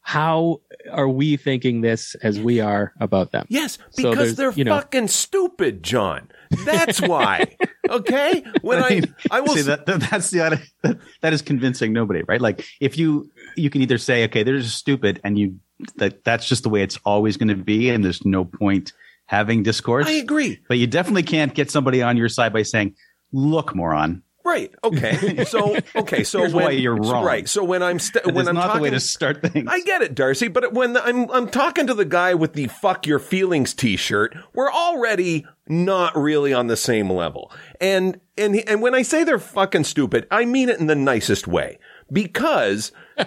how 0.00 0.60
are 0.90 1.08
we 1.08 1.36
thinking 1.36 1.80
this 1.80 2.16
as 2.24 2.40
we 2.40 2.58
are 2.58 2.92
about 2.98 3.30
them? 3.30 3.46
Yes, 3.48 3.78
because 3.94 4.16
there's, 4.16 4.34
they're 4.34 4.50
you 4.50 4.64
know- 4.64 4.74
fucking 4.74 5.06
stupid, 5.06 5.84
Jon. 5.84 6.28
That's 6.64 7.00
why. 7.00 7.54
okay? 7.88 8.42
When 8.62 8.82
I 8.82 9.02
I 9.30 9.42
will 9.42 9.54
See 9.54 9.62
that, 9.62 9.86
that 9.86 10.00
that's 10.10 10.30
the 10.30 10.60
that, 10.82 10.98
that 11.20 11.32
is 11.32 11.40
convincing 11.40 11.92
nobody, 11.92 12.24
right? 12.26 12.40
Like 12.40 12.66
if 12.80 12.98
you 12.98 13.30
you 13.56 13.70
can 13.70 13.80
either 13.80 13.98
say, 13.98 14.24
okay, 14.24 14.42
they're 14.42 14.58
just 14.58 14.76
stupid, 14.76 15.20
and 15.22 15.38
you 15.38 15.60
that 15.98 16.24
that's 16.24 16.48
just 16.48 16.64
the 16.64 16.68
way 16.68 16.82
it's 16.82 16.98
always 17.04 17.36
going 17.36 17.48
to 17.48 17.54
be, 17.54 17.90
and 17.90 18.04
there's 18.04 18.24
no 18.24 18.44
point 18.44 18.92
having 19.26 19.62
discourse. 19.62 20.08
I 20.08 20.12
agree. 20.14 20.58
but 20.66 20.78
you 20.78 20.88
definitely 20.88 21.22
can't 21.22 21.54
get 21.54 21.70
somebody 21.70 22.02
on 22.02 22.16
your 22.16 22.28
side 22.28 22.52
by 22.52 22.62
saying, 22.62 22.96
"Look, 23.30 23.76
moron." 23.76 24.24
Right. 24.48 24.74
Okay. 24.82 25.44
So 25.48 25.76
okay. 25.94 26.24
So 26.24 26.40
Here's 26.40 26.54
when, 26.54 26.64
why 26.64 26.70
you're 26.72 26.96
wrong. 26.96 27.24
Right. 27.24 27.48
So 27.48 27.62
when 27.64 27.82
I'm 27.82 27.98
st- 27.98 28.26
when 28.26 28.48
I'm 28.48 28.54
not 28.54 28.66
talking, 28.66 28.78
the 28.78 28.82
way 28.84 28.90
to 28.90 29.00
start 29.00 29.42
things. 29.42 29.68
I 29.70 29.80
get 29.80 30.02
it, 30.02 30.14
Darcy, 30.14 30.48
but 30.48 30.72
when 30.72 30.96
I'm 30.96 31.30
I'm 31.30 31.48
talking 31.48 31.86
to 31.86 31.94
the 31.94 32.04
guy 32.04 32.34
with 32.34 32.54
the 32.54 32.66
"fuck 32.66 33.06
your 33.06 33.18
feelings" 33.18 33.74
T-shirt, 33.74 34.36
we're 34.54 34.70
already 34.72 35.46
not 35.68 36.16
really 36.16 36.52
on 36.52 36.66
the 36.66 36.76
same 36.76 37.10
level. 37.10 37.52
And 37.80 38.20
and 38.36 38.56
and 38.68 38.82
when 38.82 38.94
I 38.94 39.02
say 39.02 39.22
they're 39.24 39.38
fucking 39.38 39.84
stupid, 39.84 40.26
I 40.30 40.44
mean 40.44 40.68
it 40.68 40.80
in 40.80 40.86
the 40.86 40.96
nicest 40.96 41.46
way 41.46 41.78
because 42.10 42.92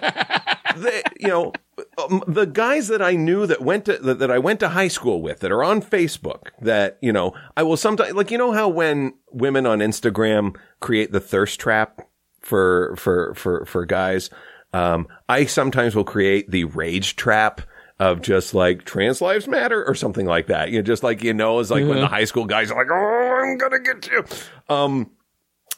they, 0.76 1.02
you 1.18 1.28
know 1.28 1.52
um, 1.98 2.22
the 2.26 2.46
guys 2.46 2.88
that 2.88 3.02
I 3.02 3.12
knew 3.12 3.46
that 3.46 3.60
went 3.62 3.86
to 3.86 3.96
that, 3.98 4.18
that 4.18 4.30
I 4.30 4.38
went 4.38 4.60
to 4.60 4.70
high 4.70 4.88
school 4.88 5.22
with 5.22 5.40
that 5.40 5.52
are 5.52 5.64
on 5.64 5.82
Facebook 5.82 6.48
that 6.60 6.98
you 7.00 7.12
know 7.12 7.34
I 7.56 7.62
will 7.62 7.76
sometimes 7.76 8.12
like 8.14 8.30
you 8.30 8.38
know 8.38 8.52
how 8.52 8.68
when 8.68 9.14
women 9.30 9.66
on 9.66 9.78
Instagram 9.78 10.56
create 10.80 11.12
the 11.12 11.20
thirst 11.20 11.60
trap 11.60 12.08
for 12.40 12.94
for 12.96 13.34
for 13.34 13.64
for 13.66 13.86
guys? 13.86 14.30
Um 14.72 15.08
I 15.28 15.46
sometimes 15.46 15.94
will 15.94 16.04
create 16.04 16.50
the 16.50 16.64
rage 16.64 17.16
trap 17.16 17.62
of 17.98 18.20
just 18.20 18.52
like 18.54 18.84
trans 18.84 19.20
lives 19.20 19.46
matter 19.46 19.84
or 19.84 19.94
something 19.94 20.26
like 20.26 20.48
that. 20.48 20.70
You 20.70 20.78
know 20.78 20.82
just 20.82 21.02
like 21.02 21.22
you 21.22 21.34
know 21.34 21.58
it's 21.60 21.70
like 21.70 21.86
when 21.86 22.00
the 22.00 22.08
high 22.08 22.24
school 22.24 22.44
guys 22.44 22.70
are 22.70 22.78
like 22.78 22.90
oh 22.90 23.42
I'm 23.42 23.58
gonna 23.58 23.80
get 23.80 24.10
you. 24.10 24.24
Um 24.68 25.10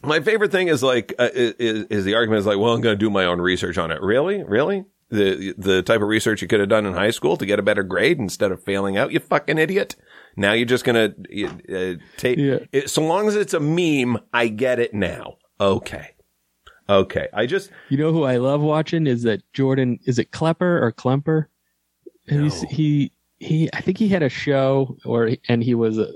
my 0.07 0.21
favorite 0.21 0.51
thing 0.53 0.69
is 0.69 0.83
like 0.83 1.15
uh, 1.19 1.29
is, 1.35 1.87
is 1.87 2.05
the 2.05 2.15
argument 2.15 2.41
is 2.41 2.47
like, 2.47 2.59
well, 2.59 2.73
I'm 2.75 2.81
going 2.81 2.95
to 2.95 2.99
do 2.99 3.11
my 3.11 3.25
own 3.25 3.41
research 3.41 3.79
on 3.79 3.91
it. 3.91 4.01
Really, 4.03 4.43
really, 4.45 4.85
the 5.11 5.55
the 5.59 5.83
type 5.83 6.01
of 6.03 6.09
research 6.09 6.43
you 6.43 6.49
could 6.49 6.61
have 6.61 6.69
done 6.69 6.87
in 6.87 6.95
high 6.95 7.11
school 7.11 7.37
to 7.37 7.47
get 7.47 7.59
a 7.59 7.63
better 7.63 7.83
grade 7.83 8.19
instead 8.19 8.53
of 8.53 8.63
failing 8.63 8.97
out. 8.97 9.13
You 9.13 9.21
fucking 9.21 9.59
idiot. 9.59 9.97
Now 10.37 10.53
you're 10.53 10.67
just 10.67 10.85
going 10.85 11.13
to 11.15 11.45
uh, 11.47 11.95
take 12.17 12.39
Yeah. 12.39 12.59
it, 12.73 12.91
so 12.91 13.03
long 13.03 13.29
as 13.29 13.37
it's 13.37 13.55
a 13.55 13.61
meme. 13.61 14.19
I 14.33 14.49
get 14.49 14.79
it 14.81 14.93
now. 14.93 15.37
Okay, 15.61 16.09
okay. 16.89 17.29
I 17.33 17.47
just 17.47 17.71
You 17.89 17.99
know 17.99 18.13
who 18.13 18.25
I 18.25 18.39
love 18.39 18.61
watching 18.61 19.07
is 19.07 19.23
that 19.23 19.43
Jordan 19.53 20.01
is 20.07 20.19
it 20.19 20.33
Klepper 20.33 20.83
or 20.85 20.91
Klemper? 20.93 21.47
No. 22.29 22.49
se- 22.49 22.67
he 22.71 23.13
he 23.39 23.69
I 23.73 23.81
think 23.81 23.99
he 23.99 24.09
had 24.09 24.23
a 24.23 24.29
show 24.29 24.97
or 25.05 25.31
and 25.49 25.63
he 25.63 25.75
was 25.75 25.99
a, 25.99 26.09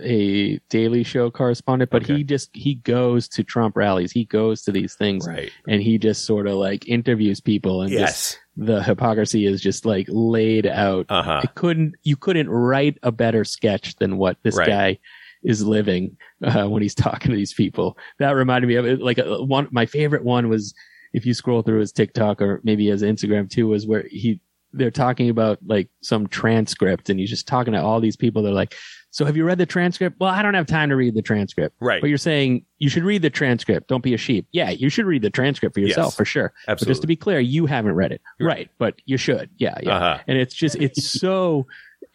a 0.00 0.58
Daily 0.68 1.02
Show 1.02 1.30
correspondent, 1.30 1.90
but 1.90 2.02
Okay. 2.04 2.18
he 2.18 2.24
just 2.24 2.50
he 2.54 2.76
goes 2.76 3.28
to 3.28 3.42
Trump 3.44 3.76
rallies. 3.76 4.12
He 4.12 4.24
goes 4.24 4.62
to 4.62 4.72
these 4.72 4.94
things 4.94 5.26
Right. 5.26 5.50
and 5.68 5.82
he 5.82 5.98
just 5.98 6.24
sort 6.24 6.46
of 6.46 6.54
like 6.54 6.88
interviews 6.88 7.40
people 7.40 7.82
and 7.82 7.90
just 7.90 8.00
Yes. 8.00 8.38
the 8.56 8.82
hypocrisy 8.82 9.46
is 9.46 9.60
just 9.60 9.84
like 9.84 10.06
laid 10.08 10.66
out. 10.66 11.06
Uh 11.08 11.22
huh. 11.22 11.40
It 11.44 11.54
couldn't 11.54 11.94
you 12.02 12.16
couldn't 12.16 12.48
write 12.50 12.98
a 13.02 13.12
better 13.12 13.44
sketch 13.44 13.96
than 13.96 14.16
what 14.18 14.36
this 14.42 14.56
Right. 14.56 14.66
guy 14.68 14.98
is 15.44 15.64
living 15.64 16.16
uh, 16.44 16.68
when 16.68 16.82
he's 16.82 16.94
talking 17.06 17.30
to 17.32 17.36
these 17.36 17.52
people. 17.54 17.96
That 18.18 18.30
reminded 18.36 18.68
me 18.68 18.76
of 18.76 18.86
it. 18.86 19.00
Like 19.00 19.18
uh, 19.18 19.38
one, 19.44 19.68
my 19.72 19.86
favorite 19.86 20.24
one 20.24 20.48
was 20.48 20.72
if 21.12 21.26
you 21.26 21.34
scroll 21.34 21.62
through 21.62 21.80
his 21.80 21.92
TikTok 21.92 22.40
or 22.40 22.60
maybe 22.64 22.86
his 22.86 23.02
Instagram 23.02 23.50
too, 23.50 23.66
was 23.68 23.86
where 23.86 24.04
he 24.08 24.40
they're 24.74 24.90
talking 24.90 25.28
about 25.28 25.58
like 25.66 25.90
some 26.00 26.26
transcript 26.28 27.10
and 27.10 27.20
he's 27.20 27.28
just 27.28 27.46
talking 27.46 27.74
to 27.74 27.82
all 27.82 28.00
these 28.00 28.16
people. 28.16 28.42
They're 28.42 28.54
like, 28.54 28.74
"So 29.12 29.24
have 29.24 29.36
you 29.36 29.44
read 29.44 29.58
the 29.58 29.66
transcript?" 29.66 30.18
Well, 30.18 30.30
I 30.30 30.42
don't 30.42 30.54
have 30.54 30.66
time 30.66 30.88
to 30.88 30.96
read 30.96 31.14
the 31.14 31.22
transcript. 31.22 31.76
Right. 31.78 32.00
But 32.00 32.08
you're 32.08 32.18
saying 32.18 32.64
you 32.80 32.88
should 32.88 33.04
read 33.04 33.22
the 33.22 33.30
transcript. 33.30 33.86
Don't 33.88 34.02
be 34.02 34.12
a 34.14 34.18
sheep. 34.18 34.46
Yeah, 34.50 34.70
you 34.70 34.88
should 34.88 35.06
read 35.06 35.22
the 35.22 35.30
transcript 35.30 35.74
for 35.74 35.80
yourself 35.80 36.08
Yes. 36.08 36.16
for 36.16 36.24
sure. 36.24 36.52
But 36.66 36.72
Absolutely. 36.72 36.90
just 36.90 37.00
to 37.02 37.06
be 37.06 37.16
clear, 37.16 37.38
you 37.38 37.66
haven't 37.66 37.94
read 37.94 38.10
it. 38.10 38.20
Right. 38.40 38.46
Right. 38.48 38.70
But 38.78 38.94
you 39.06 39.16
should. 39.16 39.48
Yeah. 39.58 39.78
Yeah 39.80 39.94
Uh 39.96 40.00
huh. 40.00 40.18
and 40.26 40.36
it's 40.36 40.54
just 40.54 40.74
it's 40.76 41.04
so 41.08 41.66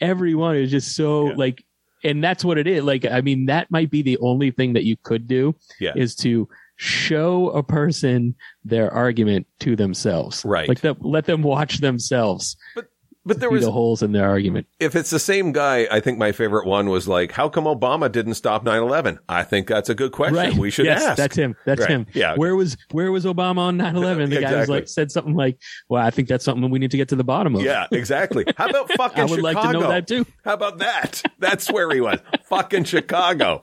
everyone 0.02 0.58
is 0.58 0.70
just 0.72 0.96
so 0.96 1.30
Yeah. 1.30 1.36
like 1.38 1.64
and 2.04 2.24
that's 2.24 2.46
what 2.46 2.60
it 2.60 2.68
is 2.68 2.84
like 2.84 3.04
i 3.06 3.22
mean 3.22 3.48
that 3.48 3.72
might 3.72 3.90
be 3.90 4.04
the 4.04 4.18
only 4.20 4.52
thing 4.52 4.74
that 4.74 4.84
you 4.84 4.96
could 5.02 5.28
do 5.28 5.56
Yeah. 5.80 5.94
is 5.96 6.16
to 6.18 6.48
show 6.76 7.50
a 7.50 7.64
person 7.64 8.36
their 8.64 8.94
argument 8.94 9.48
to 9.62 9.76
themselves 9.76 10.46
Right. 10.46 10.70
like 10.70 10.82
the, 10.82 10.96
let 11.02 11.26
them 11.26 11.42
watch 11.42 11.80
themselves 11.80 12.56
But 12.76 12.90
there 13.36 13.50
was 13.50 13.64
the 13.66 13.72
holes 13.72 14.02
in 14.02 14.12
their 14.14 14.28
argument 14.30 14.68
if 14.80 14.96
it's 14.96 15.10
the 15.10 15.20
same 15.20 15.52
guy, 15.52 15.88
I 15.92 16.00
think 16.00 16.18
my 16.18 16.32
favorite 16.32 16.66
one 16.66 16.90
was 16.90 17.08
like, 17.08 17.32
how 17.32 17.50
come 17.50 17.66
Obama 17.66 18.12
didn't 18.12 18.36
stop 18.36 18.64
9-11? 18.64 19.18
I 19.28 19.44
think 19.44 19.68
that's 19.68 19.90
a 19.90 19.96
good 19.96 20.12
question. 20.14 20.36
right 20.36 20.54
We 20.56 20.70
should 20.72 20.86
yes, 20.86 21.04
ask. 21.04 21.18
that's 21.18 21.36
him 21.36 21.56
that's 21.66 21.82
Right. 21.82 21.90
him 21.90 22.06
Yeah. 22.14 22.36
where 22.36 22.56
was 22.56 22.78
where 22.92 23.12
was 23.12 23.26
obama 23.26 23.60
on 23.60 23.78
9-11 23.78 24.30
the 24.30 24.42
guy 24.42 24.56
was 24.60 24.70
like 24.70 24.88
said 24.88 25.12
something 25.12 25.36
like 25.36 25.58
well 25.90 26.02
i 26.06 26.10
think 26.10 26.28
that's 26.28 26.46
something 26.46 26.70
we 26.70 26.80
need 26.80 26.92
to 26.92 26.98
get 26.98 27.10
to 27.10 27.16
the 27.16 27.24
bottom 27.24 27.56
of 27.56 27.62
Yeah, 27.62 27.88
exactly. 27.92 28.46
How 28.58 28.70
about 28.70 28.92
fucking 28.98 29.28
Chicago? 29.28 29.28
i 29.28 29.30
would 29.30 29.38
Chicago? 29.38 29.60
like 29.60 29.74
to 29.74 29.80
know 29.80 29.90
that 29.90 30.08
too 30.08 30.26
How 30.46 30.54
about 30.54 30.78
that? 30.80 31.22
That's 31.40 31.72
where 31.72 31.90
he 31.92 32.00
was. 32.02 32.20
fucking 32.46 32.86
Chicago. 32.86 33.62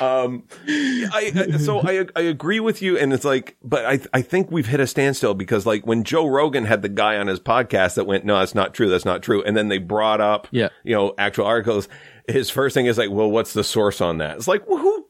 Um, 0.00 0.44
I, 0.68 1.32
I 1.52 1.56
so 1.58 1.80
I 1.80 2.04
I 2.16 2.22
agree 2.22 2.58
with 2.60 2.82
you, 2.82 2.98
and 2.98 3.12
it's 3.12 3.24
like, 3.24 3.56
but 3.62 3.84
I 3.84 4.00
I 4.12 4.22
think 4.22 4.50
we've 4.50 4.66
hit 4.66 4.80
a 4.80 4.86
standstill 4.86 5.34
because 5.34 5.66
like 5.66 5.86
when 5.86 6.02
Joe 6.04 6.26
Rogan 6.26 6.64
had 6.64 6.82
the 6.82 6.88
guy 6.88 7.16
on 7.16 7.28
his 7.28 7.38
podcast 7.40 7.94
that 7.94 8.04
went, 8.04 8.24
no, 8.24 8.38
that's 8.38 8.54
not 8.54 8.74
true, 8.74 8.88
that's 8.88 9.04
not 9.04 9.22
true, 9.22 9.42
and 9.44 9.56
then 9.56 9.68
they 9.68 9.78
brought 9.78 10.20
up, 10.20 10.48
Yeah. 10.50 10.68
you 10.82 10.94
know, 10.94 11.14
actual 11.18 11.46
articles. 11.46 11.88
His 12.26 12.48
first 12.50 12.72
thing 12.74 12.86
is 12.86 12.96
like, 12.96 13.10
well, 13.10 13.30
what's 13.30 13.52
the 13.52 13.62
source 13.62 14.00
on 14.00 14.18
that? 14.18 14.36
It's 14.38 14.48
like, 14.48 14.66
well, 14.68 14.78
who 14.78 15.06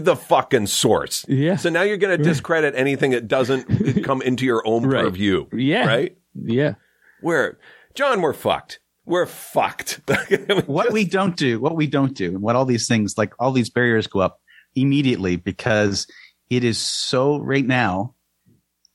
the 0.00 0.14
fucking 0.14 0.66
source? 0.66 1.24
Yeah. 1.26 1.56
So 1.56 1.70
now 1.70 1.82
you're 1.82 1.96
going 1.96 2.16
to 2.18 2.22
discredit 2.22 2.74
anything 2.76 3.12
that 3.12 3.26
doesn't 3.28 4.04
come 4.04 4.20
into 4.20 4.44
your 4.44 4.62
own 4.66 4.84
Right. 4.86 5.04
purview. 5.04 5.46
Yeah. 5.54 5.86
Right. 5.86 6.18
yeah 6.34 6.74
We're 7.22 7.56
Jon. 7.94 8.20
We're 8.20 8.34
fucked. 8.34 8.79
We're 9.06 9.26
fucked. 9.26 10.00
what 10.66 10.92
we 10.92 11.04
don't 11.04 11.36
do, 11.36 11.58
what 11.60 11.74
we 11.76 11.86
don't 11.86 12.14
do, 12.14 12.28
and 12.28 12.42
what 12.42 12.54
all 12.56 12.64
these 12.64 12.86
things 12.86 13.16
like 13.18 13.32
all 13.38 13.52
these 13.52 13.70
barriers 13.70 14.06
go 14.06 14.20
up 14.20 14.40
immediately 14.74 15.36
because 15.36 16.06
it 16.48 16.62
is 16.64 16.78
so 16.78 17.38
right 17.38 17.66
now. 17.66 18.14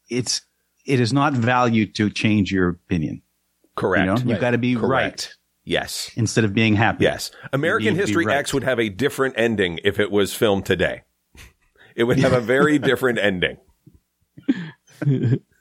It's 0.10 0.42
it 0.86 1.00
is 1.00 1.12
not 1.12 1.34
valued 1.34 1.96
to 1.96 2.10
change 2.12 2.52
your 2.52 2.70
opinion. 2.70 3.22
Correct. 3.76 4.02
You 4.02 4.06
know, 4.06 4.18
you've 4.18 4.28
Right. 4.28 4.40
got 4.42 4.52
to 4.52 4.58
be 4.60 4.76
Correct. 4.76 4.88
right 4.88 5.34
Yes. 5.66 6.12
instead 6.16 6.44
of 6.44 6.54
being 6.54 6.76
happy. 6.76 7.04
Yes. 7.06 7.32
American 7.52 7.86
need 7.86 7.90
to 7.90 7.96
be 7.96 8.02
History 8.08 8.26
right. 8.28 8.38
X 8.38 8.54
would 8.54 8.64
have 8.64 8.80
a 8.80 8.88
different 8.90 9.34
ending 9.38 9.80
if 9.84 10.00
it 10.00 10.12
was 10.12 10.34
filmed 10.36 10.66
today. 10.66 11.02
It 11.96 12.04
would 12.04 12.20
have 12.20 12.34
a 12.34 12.42
very 12.42 12.78
different 12.90 13.18
ending. 13.20 13.58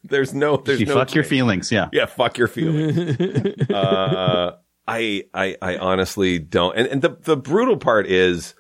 There's 0.04 0.34
no. 0.34 0.58
There's 0.58 0.80
you 0.80 0.86
no. 0.86 0.94
fuck 0.94 1.14
your 1.14 1.24
feelings. 1.24 1.72
Yeah. 1.72 1.88
Yeah. 1.92 2.06
Fuck 2.06 2.38
your 2.38 2.48
feelings. 2.48 3.18
uh, 3.70 4.56
I, 4.86 5.24
I, 5.32 5.56
I 5.62 5.76
honestly 5.78 6.38
don't. 6.38 6.76
And, 6.76 6.86
and 6.86 7.02
the, 7.02 7.16
the 7.22 7.36
brutal 7.36 7.76
part 7.76 8.06
is, 8.06 8.54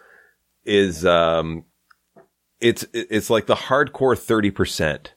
is, 0.64 1.04
um, 1.04 1.64
it's, 2.60 2.86
it's 2.94 3.28
like 3.28 3.46
the 3.46 3.54
hardcore 3.54 4.16
30% 4.16 5.08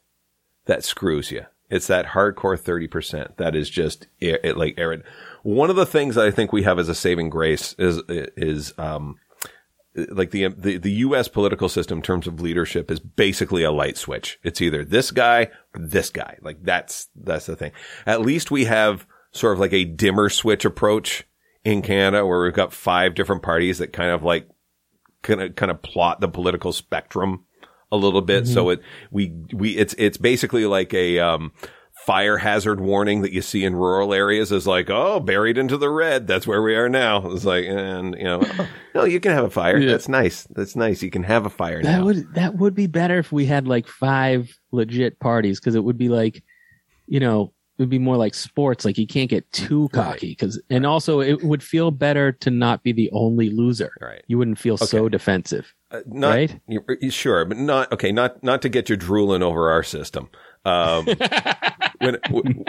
that 0.65 0.84
screws 0.84 1.32
you. 1.32 1.45
It's 1.69 1.88
that 1.88 2.07
hardcore 2.07 2.59
30% 2.59 3.38
that 3.38 3.55
is 3.55 3.69
just 3.69 4.07
it, 4.19 4.41
it 4.43 4.57
like 4.57 4.75
Aaron. 4.78 5.03
One 5.43 5.69
of 5.69 5.75
the 5.78 5.86
things 5.86 6.15
that 6.15 6.25
I 6.25 6.32
think 6.32 6.51
we 6.51 6.63
have 6.63 6.80
as 6.80 6.89
a 6.89 6.95
saving 6.95 7.30
grace 7.30 7.73
is, 7.80 8.01
is, 8.09 8.73
um, 8.78 9.15
like 10.10 10.32
the, 10.32 10.48
the 10.50 10.78
the 10.78 10.91
U.S. 10.91 11.28
political 11.28 11.70
system 11.70 12.00
in 12.00 12.02
terms 12.04 12.28
of 12.28 12.39
leadership 12.39 12.91
is 12.91 13.00
basically 13.00 13.64
a 13.64 13.72
light 13.72 13.98
switch. 13.98 14.39
It's 14.43 14.62
either 14.62 14.86
this 14.86 15.12
guy 15.12 15.50
or 15.76 15.82
this 15.82 16.10
guy. 16.10 16.38
Like 16.41 16.64
that's 16.64 17.08
that's 17.16 17.48
the 17.48 17.56
thing. 17.56 17.72
At 18.06 18.22
least 18.22 18.52
we 18.52 18.66
have 18.66 19.08
sort 19.32 19.54
of 19.54 19.60
like 19.60 19.74
a 19.74 19.86
dimmer 19.86 20.30
switch 20.30 20.66
approach 20.66 21.26
in 21.64 21.82
Canada, 21.82 22.26
where 22.26 22.43
we've 22.43 22.54
got 22.54 22.74
five 22.74 23.16
different 23.16 23.41
parties 23.41 23.80
that 23.80 23.91
kind 23.91 24.12
of 24.12 24.24
like 24.24 24.48
kind 25.24 25.41
of 25.41 25.56
kind 25.56 25.72
of 25.72 25.82
plot 25.82 26.22
the 26.22 26.28
political 26.28 26.72
spectrum 26.72 27.43
a 27.91 27.98
little 27.98 28.22
bit. 28.22 28.48
So 28.48 28.70
it 28.70 28.82
we 29.12 29.34
we 29.54 29.78
it's 29.78 29.95
it's 29.98 30.18
basically 30.18 30.66
like 30.66 30.93
a 30.93 31.20
um 31.20 31.54
fire 32.08 32.38
hazard 32.38 32.80
warning 32.80 33.22
that 33.22 33.34
you 33.34 33.41
see 33.41 33.66
in 33.66 33.76
rural 33.76 34.14
areas 34.14 34.49
is 34.49 34.66
like, 34.66 34.89
oh, 34.89 35.20
buried 35.20 35.58
into 35.58 35.76
the 35.78 35.89
red. 35.89 36.26
That's 36.26 36.47
where 36.47 36.62
we 36.62 36.74
are 36.74 36.88
now. 36.88 37.30
It's 37.32 37.43
like, 37.43 37.66
and 37.66 38.16
you 38.18 38.24
know, 38.24 38.39
oh, 38.43 38.68
no, 38.95 39.03
you 39.03 39.20
can 39.20 39.34
have 39.34 39.43
a 39.43 39.49
fire. 39.49 39.78
Yeah. 39.78 39.91
That's 39.91 40.08
nice. 40.08 40.47
That's 40.55 40.76
nice. 40.78 41.03
You 41.03 41.10
can 41.12 41.24
have 41.24 41.45
a 41.45 41.49
fire 41.49 41.84
That 41.84 41.99
now. 41.99 42.05
would 42.05 42.34
that 42.36 42.55
would 42.55 42.74
be 42.76 42.88
better 42.88 43.18
if 43.20 43.34
we 43.34 43.45
had 43.45 43.68
like 43.68 43.88
five 43.88 44.58
legit 44.72 45.20
parties 45.20 45.60
because 45.60 45.76
it 45.76 45.84
would 45.84 45.97
be 45.97 46.08
like, 46.08 46.43
you 47.08 47.20
know, 47.20 47.51
it 47.78 47.82
would 47.84 47.89
be 47.89 47.99
more 47.99 48.18
like 48.18 48.34
sports. 48.34 48.86
Like 48.86 48.97
you 48.97 49.05
can't 49.05 49.30
get 49.30 49.51
too 49.51 49.89
cocky 49.93 50.30
because, 50.30 50.60
and 50.70 50.86
also 50.86 51.20
it 51.20 51.43
would 51.43 51.62
feel 51.62 51.91
better 51.91 52.32
to 52.32 52.49
not 52.49 52.84
be 52.84 52.91
the 52.93 53.10
only 53.12 53.49
loser. 53.51 53.91
Right. 54.01 54.24
You 54.28 54.38
wouldn't 54.39 54.58
feel 54.60 54.78
so 54.78 55.10
defensive. 55.10 55.72
Uh, 55.91 55.99
not, 56.08 56.30
right? 56.30 56.60
you- 56.68 56.84
you- 57.01 57.12
sure, 57.12 57.43
but 57.45 57.58
not 57.58 57.91
okay. 57.91 58.12
Not 58.14 58.41
not 58.43 58.62
to 58.64 58.70
get 58.70 58.89
you 58.89 58.95
drooling 58.95 59.43
over 59.43 59.70
our 59.70 59.84
system. 59.84 60.30
Um, 60.66 61.05
when 61.99 62.16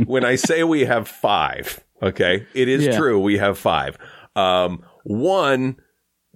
when 0.07 0.25
I 0.25 0.37
say 0.37 0.63
we 0.65 0.85
have 0.85 1.09
five, 1.09 1.81
okay, 2.03 2.47
it 2.55 2.69
is 2.69 2.87
Yeah. 2.87 2.97
true. 2.99 3.21
We 3.21 3.39
have 3.39 3.59
five. 3.59 3.99
Um, 4.37 4.83
one 5.05 5.77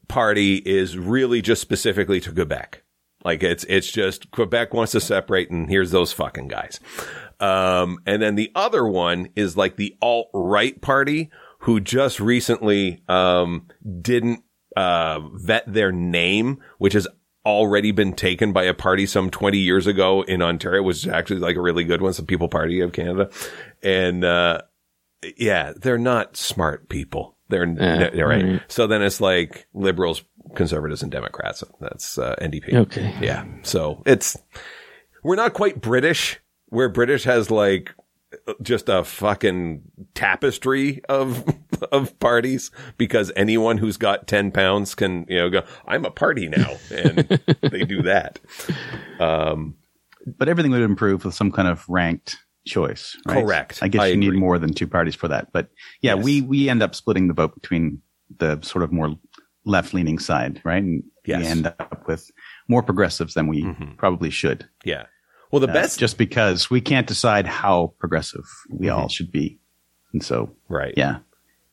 party 0.09 0.57
is 0.57 0.99
really 0.99 1.41
just 1.43 1.61
specifically 1.61 2.21
to 2.21 2.33
Quebec. 2.33 2.83
Like 3.25 3.43
it's 3.43 3.65
it's 3.69 3.91
just 3.91 4.31
Quebec 4.33 4.75
wants 4.75 4.93
to 4.93 5.01
separate, 5.01 5.51
and 5.51 5.69
here's 5.71 5.91
those 5.93 6.13
fucking 6.13 6.49
guys. 6.49 6.81
Um, 7.39 7.99
and 8.07 8.21
then 8.23 8.35
the 8.35 8.51
other 8.55 8.87
one 8.87 9.29
is 9.37 9.57
like 9.57 9.77
the 9.77 9.97
alt 10.03 10.29
right 10.35 10.81
party 10.81 11.31
who 11.61 11.81
just 11.81 12.19
recently 12.21 13.03
um, 13.09 13.69
didn't 14.01 14.43
uh, 14.77 15.21
vet 15.35 15.65
their 15.73 15.93
name, 15.93 16.59
which 16.79 16.93
has 16.95 17.07
already 17.45 17.91
been 17.91 18.13
taken 18.13 18.53
by 18.53 18.65
a 18.65 18.75
party 18.75 19.07
some 19.07 19.31
20 19.31 19.59
years 19.59 19.87
ago 19.87 20.23
in 20.23 20.43
Ontario, 20.43 20.83
which 20.83 20.99
is 20.99 21.09
actually 21.09 21.41
like 21.41 21.57
a 21.57 21.61
really 21.61 21.85
good 21.85 22.01
one. 22.01 22.11
It's 22.11 22.19
the 22.19 22.25
People 22.25 22.49
Party 22.49 22.81
of 22.81 22.93
Canada. 22.93 23.31
And, 23.83 24.25
uh, 24.25 24.63
yeah, 25.37 25.73
they're 25.77 25.99
not 25.99 26.37
smart 26.37 26.89
people. 26.89 27.37
They're, 27.49 27.67
they're 27.67 28.27
right. 28.27 28.45
right. 28.45 28.63
So 28.69 28.87
then 28.87 29.03
it's 29.03 29.21
like 29.21 29.67
liberals, 29.75 30.23
conservatives, 30.55 31.03
and 31.03 31.13
Democrats. 31.13 31.63
That's, 31.81 32.17
uh, 32.17 32.37
NDP. 32.41 32.75
Okay. 32.75 33.15
Yeah. 33.21 33.45
So 33.63 34.03
it's, 34.07 34.37
we're 35.23 35.37
not 35.37 35.53
quite 35.53 35.81
British, 35.81 36.41
where 36.67 36.89
British 36.89 37.25
has 37.25 37.51
like 37.51 37.95
just 38.63 38.89
a 38.89 39.05
fucking 39.05 39.83
tapestry 40.15 41.03
of 41.09 41.45
of 41.93 42.19
parties 42.21 42.71
because 42.97 43.33
anyone 43.37 43.79
who's 43.79 43.97
got 43.97 44.27
10 44.27 44.51
pounds 44.53 44.95
can, 44.95 45.27
you 45.29 45.37
know, 45.39 45.51
go, 45.51 45.63
I'm 45.87 46.05
a 46.05 46.11
party 46.11 46.49
now. 46.49 46.77
And 46.91 47.19
they 47.63 47.85
do 47.85 48.03
that. 48.03 48.39
Um, 49.21 49.75
But 50.39 50.49
everything 50.49 50.71
would 50.73 50.83
improve 50.83 51.25
with 51.25 51.35
some 51.35 51.51
kind 51.51 51.67
of 51.69 51.85
ranked 51.89 52.37
choice. 52.65 53.17
Right? 53.27 53.43
Correct. 53.45 53.81
I 53.83 53.89
guess 53.89 54.03
I 54.03 54.07
you 54.09 54.17
need 54.17 54.35
more 54.35 54.59
than 54.59 54.73
two 54.73 54.87
parties 54.87 55.17
for 55.17 55.27
that. 55.29 55.53
But 55.53 55.71
yeah, 56.01 56.15
Yes. 56.15 56.25
we 56.25 56.41
we 56.43 56.69
end 56.69 56.83
up 56.83 56.95
splitting 56.95 57.27
the 57.29 57.35
vote 57.35 57.55
between 57.55 58.01
the 58.39 58.61
sort 58.63 58.85
of 58.85 58.93
more 58.93 59.17
left 59.65 59.93
leaning 59.95 60.19
side, 60.21 60.61
right? 60.65 60.83
And 60.83 61.03
Yes. 61.27 61.41
we 61.43 61.47
end 61.49 61.67
up 61.67 62.05
with 62.07 62.31
more 62.69 62.83
progressives 62.83 63.35
than 63.35 63.47
we 63.49 63.63
Mhm. 63.65 63.97
probably 63.97 64.31
should. 64.31 64.69
yeah. 64.85 65.07
Well, 65.53 65.61
the 65.61 65.69
Uh, 65.69 65.75
best, 65.75 65.99
just 66.01 66.19
because 66.19 66.71
we 66.71 66.81
can't 66.81 67.07
decide 67.07 67.47
how 67.47 67.95
progressive 67.99 68.45
we 68.71 68.89
all 68.89 69.09
should 69.09 69.31
be. 69.31 69.59
And 70.13 70.25
so, 70.25 70.51
right. 70.69 70.95
yeah, 70.97 71.19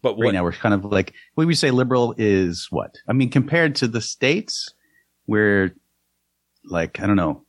But 0.01 0.17
right 0.19 0.33
now 0.33 0.43
we're 0.43 0.51
kind 0.51 0.73
of 0.73 0.85
like, 0.85 1.13
when 1.35 1.47
we 1.47 1.55
say 1.55 1.71
liberal 1.71 2.13
is 2.17 2.67
what? 2.69 2.95
I 3.07 3.13
mean, 3.13 3.29
compared 3.29 3.75
to 3.77 3.87
the 3.87 4.01
states, 4.01 4.73
we're 5.27 5.73
like, 6.63 6.99
I 6.99 7.07
don't 7.07 7.15
know, 7.15 7.45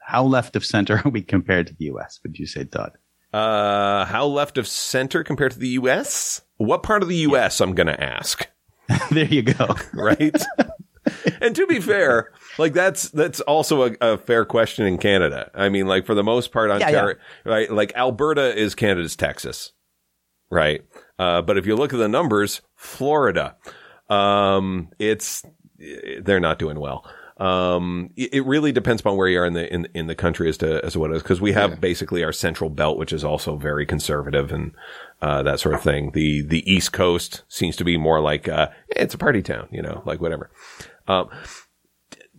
how 0.00 0.22
left 0.24 0.54
of 0.54 0.64
center 0.64 1.00
are 1.04 1.10
we 1.10 1.22
compared 1.22 1.66
to 1.68 1.74
the 1.74 1.86
US? 1.86 2.20
Would 2.22 2.38
you 2.38 2.46
say, 2.46 2.64
Todd? 2.64 2.92
Uh, 3.32 4.04
how 4.04 4.24
left 4.26 4.56
of 4.56 4.66
center 4.68 5.24
compared 5.24 5.52
to 5.52 5.58
the 5.58 5.68
U.S.? 5.80 6.40
What 6.58 6.82
part 6.82 7.02
of 7.02 7.08
the 7.08 7.16
U.S. 7.16 7.60
I'm 7.60 7.74
going 7.74 7.88
to 7.88 8.02
ask, 8.02 8.46
there 9.10 9.26
you 9.26 9.42
go. 9.42 9.74
right? 9.92 10.36
and 11.40 11.54
to 11.56 11.66
be 11.66 11.80
fair, 11.80 12.32
like 12.58 12.72
that's 12.72 13.10
that's 13.10 13.40
also 13.40 13.84
a, 13.88 13.96
a 14.00 14.18
fair 14.18 14.44
question 14.44 14.86
in 14.86 14.98
Canada. 14.98 15.50
I 15.54 15.68
mean, 15.68 15.86
like 15.86 16.06
for 16.06 16.14
the 16.14 16.24
most 16.24 16.52
part, 16.52 16.70
yeah. 16.70 16.86
Ontario, 16.86 17.16
right? 17.44 17.70
Like 17.70 17.92
Alberta 17.94 18.56
is 18.56 18.74
Canada's 18.74 19.16
Texas, 19.16 19.72
right? 20.50 20.82
Uh, 21.18 21.42
but 21.42 21.56
if 21.58 21.66
you 21.66 21.76
look 21.76 21.92
at 21.92 21.98
the 21.98 22.08
numbers, 22.08 22.62
Florida, 22.74 23.56
um, 24.08 24.90
it's 24.98 25.44
they're 26.22 26.40
not 26.40 26.58
doing 26.58 26.78
well. 26.80 27.04
Um, 27.38 28.10
it, 28.16 28.46
really 28.46 28.72
depends 28.72 29.02
upon 29.02 29.18
where 29.18 29.28
you 29.28 29.38
are 29.40 29.44
in 29.44 29.52
the 29.52 29.70
in 29.72 29.86
in 29.92 30.06
the 30.06 30.14
country 30.14 30.48
as 30.48 30.56
to 30.58 30.82
as 30.82 30.94
to 30.94 31.00
what 31.00 31.10
it 31.10 31.16
is 31.16 31.22
because 31.22 31.38
we 31.38 31.52
have 31.52 31.82
basically 31.82 32.24
our 32.24 32.32
central 32.32 32.70
belt, 32.70 32.96
which 32.96 33.12
is 33.12 33.24
also 33.24 33.56
very 33.56 33.84
conservative 33.84 34.52
and 34.52 34.72
uh, 35.20 35.42
that 35.42 35.60
sort 35.60 35.74
of 35.74 35.82
thing. 35.82 36.12
The 36.12 36.40
the 36.40 36.70
East 36.70 36.94
Coast 36.94 37.42
seems 37.46 37.76
to 37.76 37.84
be 37.84 37.98
more 37.98 38.22
like 38.22 38.48
uh, 38.48 38.68
it's 38.88 39.12
a 39.12 39.18
party 39.18 39.42
town, 39.42 39.68
you 39.70 39.82
know, 39.82 40.02
like 40.06 40.18
whatever. 40.18 40.50
Um, 41.08 41.28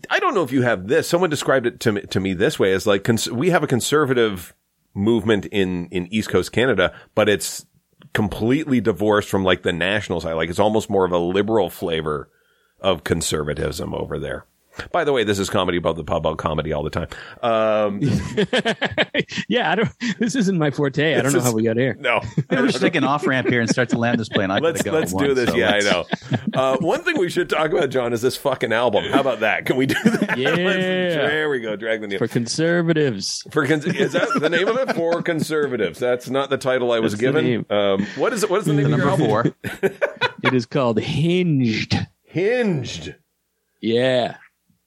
I 0.09 0.20
don't 0.20 0.34
know 0.34 0.43
if 0.43 0.51
you 0.51 0.61
have 0.61 0.88
this. 0.88 1.07
Someone 1.07 1.30
described 1.30 1.65
it 1.65 1.80
to 1.82 1.91
me, 1.91 2.01
to 2.01 2.20
me 2.20 2.34
this 2.34 2.59
way 2.59 2.74
as 2.74 2.88
like 2.88 3.03
cons- 3.03 3.30
we 3.30 3.49
have 3.49 3.63
a 3.63 3.68
conservative 3.68 4.53
movement 4.93 5.45
in 5.47 5.88
in 5.88 6.07
East 6.13 6.30
Coast 6.30 6.51
Canada, 6.51 6.93
but 7.15 7.30
it's 7.30 7.65
completely 8.13 8.82
divorced 8.82 9.30
from 9.30 9.43
like 9.43 9.63
the 9.63 9.74
national 9.74 10.22
side. 10.22 10.34
Like 10.34 10.49
it's 10.49 10.59
almost 10.59 10.89
more 10.89 11.05
of 11.05 11.11
a 11.11 11.18
liberal 11.18 11.70
flavor 11.70 12.30
of 12.80 13.03
conservatism 13.03 13.93
over 13.93 14.20
there. 14.20 14.45
By 14.91 15.03
the 15.03 15.13
way, 15.13 15.23
this 15.23 15.39
is 15.39 15.49
comedy 15.49 15.78
about 15.78 15.95
the 15.95 16.03
pub 16.03 16.25
about 16.25 16.38
comedy 16.38 16.73
all 16.73 16.84
the 16.84 16.89
time. 16.89 17.07
Um, 17.41 17.99
yeah, 19.47 19.71
I 19.71 19.75
don't. 19.75 19.89
This 20.19 20.36
isn't 20.36 20.57
my 20.57 20.71
forte. 20.71 21.15
I 21.15 21.21
don't 21.21 21.32
know 21.32 21.39
is- 21.39 21.43
how 21.45 21.53
we 21.53 21.63
got 21.63 21.78
here. 21.78 21.95
no, 21.99 22.21
Maybe 22.49 22.63
we 22.63 22.71
should 22.71 22.82
take 22.82 22.95
an 22.95 23.03
off 23.03 23.25
ramp 23.28 23.47
here 23.47 23.61
and 23.61 23.69
start 23.69 23.89
to 23.89 23.97
land 23.97 24.19
this 24.19 24.30
plane. 24.30 24.51
I 24.51 24.59
let's 24.59 24.82
gotta 24.82 24.95
go 24.95 24.99
let's 24.99 25.11
do 25.13 25.17
once, 25.28 25.36
this. 25.36 25.49
so 25.49 25.55
yeah, 25.55 25.71
let's- 25.71 25.88
I 25.88 25.91
know. 25.91 26.05
Uh, 26.57 26.75
one 26.78 27.03
thing 27.03 27.19
we 27.19 27.30
should 27.30 27.49
talk 27.49 27.71
about, 27.71 27.89
Jon, 27.89 28.13
is 28.13 28.21
this 28.23 28.36
fucking 28.36 28.73
album. 28.73 29.03
How 29.11 29.19
about 29.21 29.41
that? 29.41 29.65
Can 29.65 29.75
we 29.78 29.86
do 29.86 29.93
that? 30.03 30.38
Yeah. 30.38 30.55
There 30.55 31.49
we 31.49 31.59
go. 31.59 31.75
Drag 31.75 32.01
the 32.01 32.07
needle. 32.07 32.25
For 32.25 32.32
conservatives, 32.32 33.45
For 33.51 33.67
cons- 33.67 33.86
is 33.86 34.13
that 34.13 34.28
the 34.39 34.49
name 34.49 34.67
of 34.67 34.78
it? 34.78 34.95
For 34.95 35.21
conservatives. 35.21 35.99
That's 35.99 36.30
not 36.30 36.49
the 36.49 36.57
title 36.57 36.91
I 36.91 36.99
was 36.99 37.11
That's 37.13 37.21
given. 37.21 37.65
Um, 37.69 38.05
what 38.15 38.34
is 38.34 38.43
it? 38.43 38.49
What 38.49 38.59
is 38.61 38.65
the 38.65 38.73
name 38.73 38.89
The 38.89 38.93
of 38.93 38.97
your 38.99 39.07
number 39.07 39.23
album? 39.23 39.53
four. 39.71 39.91
it 40.43 40.53
is 40.53 40.65
called 40.65 40.99
Hinged. 40.99 41.95
Hinged. 42.23 43.13
Yeah, 43.82 44.38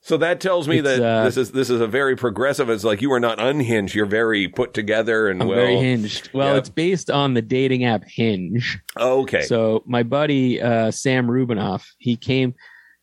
So 0.03 0.17
that 0.17 0.41
tells 0.41 0.67
me 0.67 0.79
It's, 0.79 0.89
that 0.89 1.03
uh, 1.03 1.25
this 1.25 1.37
is 1.37 1.53
this 1.53 1.69
is 1.69 1.81
a 1.81 1.87
very 1.87 2.17
progressive. 2.17 2.71
It's 2.71 2.85
like 2.85 3.03
you 3.03 3.13
are 3.13 3.21
not 3.21 3.39
unhinged. 3.39 3.95
You're 3.95 4.07
very 4.07 4.49
put 4.49 4.73
together 4.73 5.29
and 5.29 5.43
I'm 5.43 5.49
well. 5.49 5.59
very 5.59 5.77
hinged. 5.77 6.31
Well, 6.33 6.53
yeah. 6.53 6.59
it's 6.59 6.71
based 6.71 7.11
on 7.11 7.35
the 7.35 7.43
dating 7.43 7.85
app 7.85 8.05
Hinge. 8.07 8.79
okay. 8.97 9.43
So 9.43 9.83
my 9.87 10.03
buddy 10.03 10.61
uh, 10.61 10.91
Sam 10.91 11.27
Rubinoff, 11.27 11.85
he 11.99 12.17
came 12.17 12.55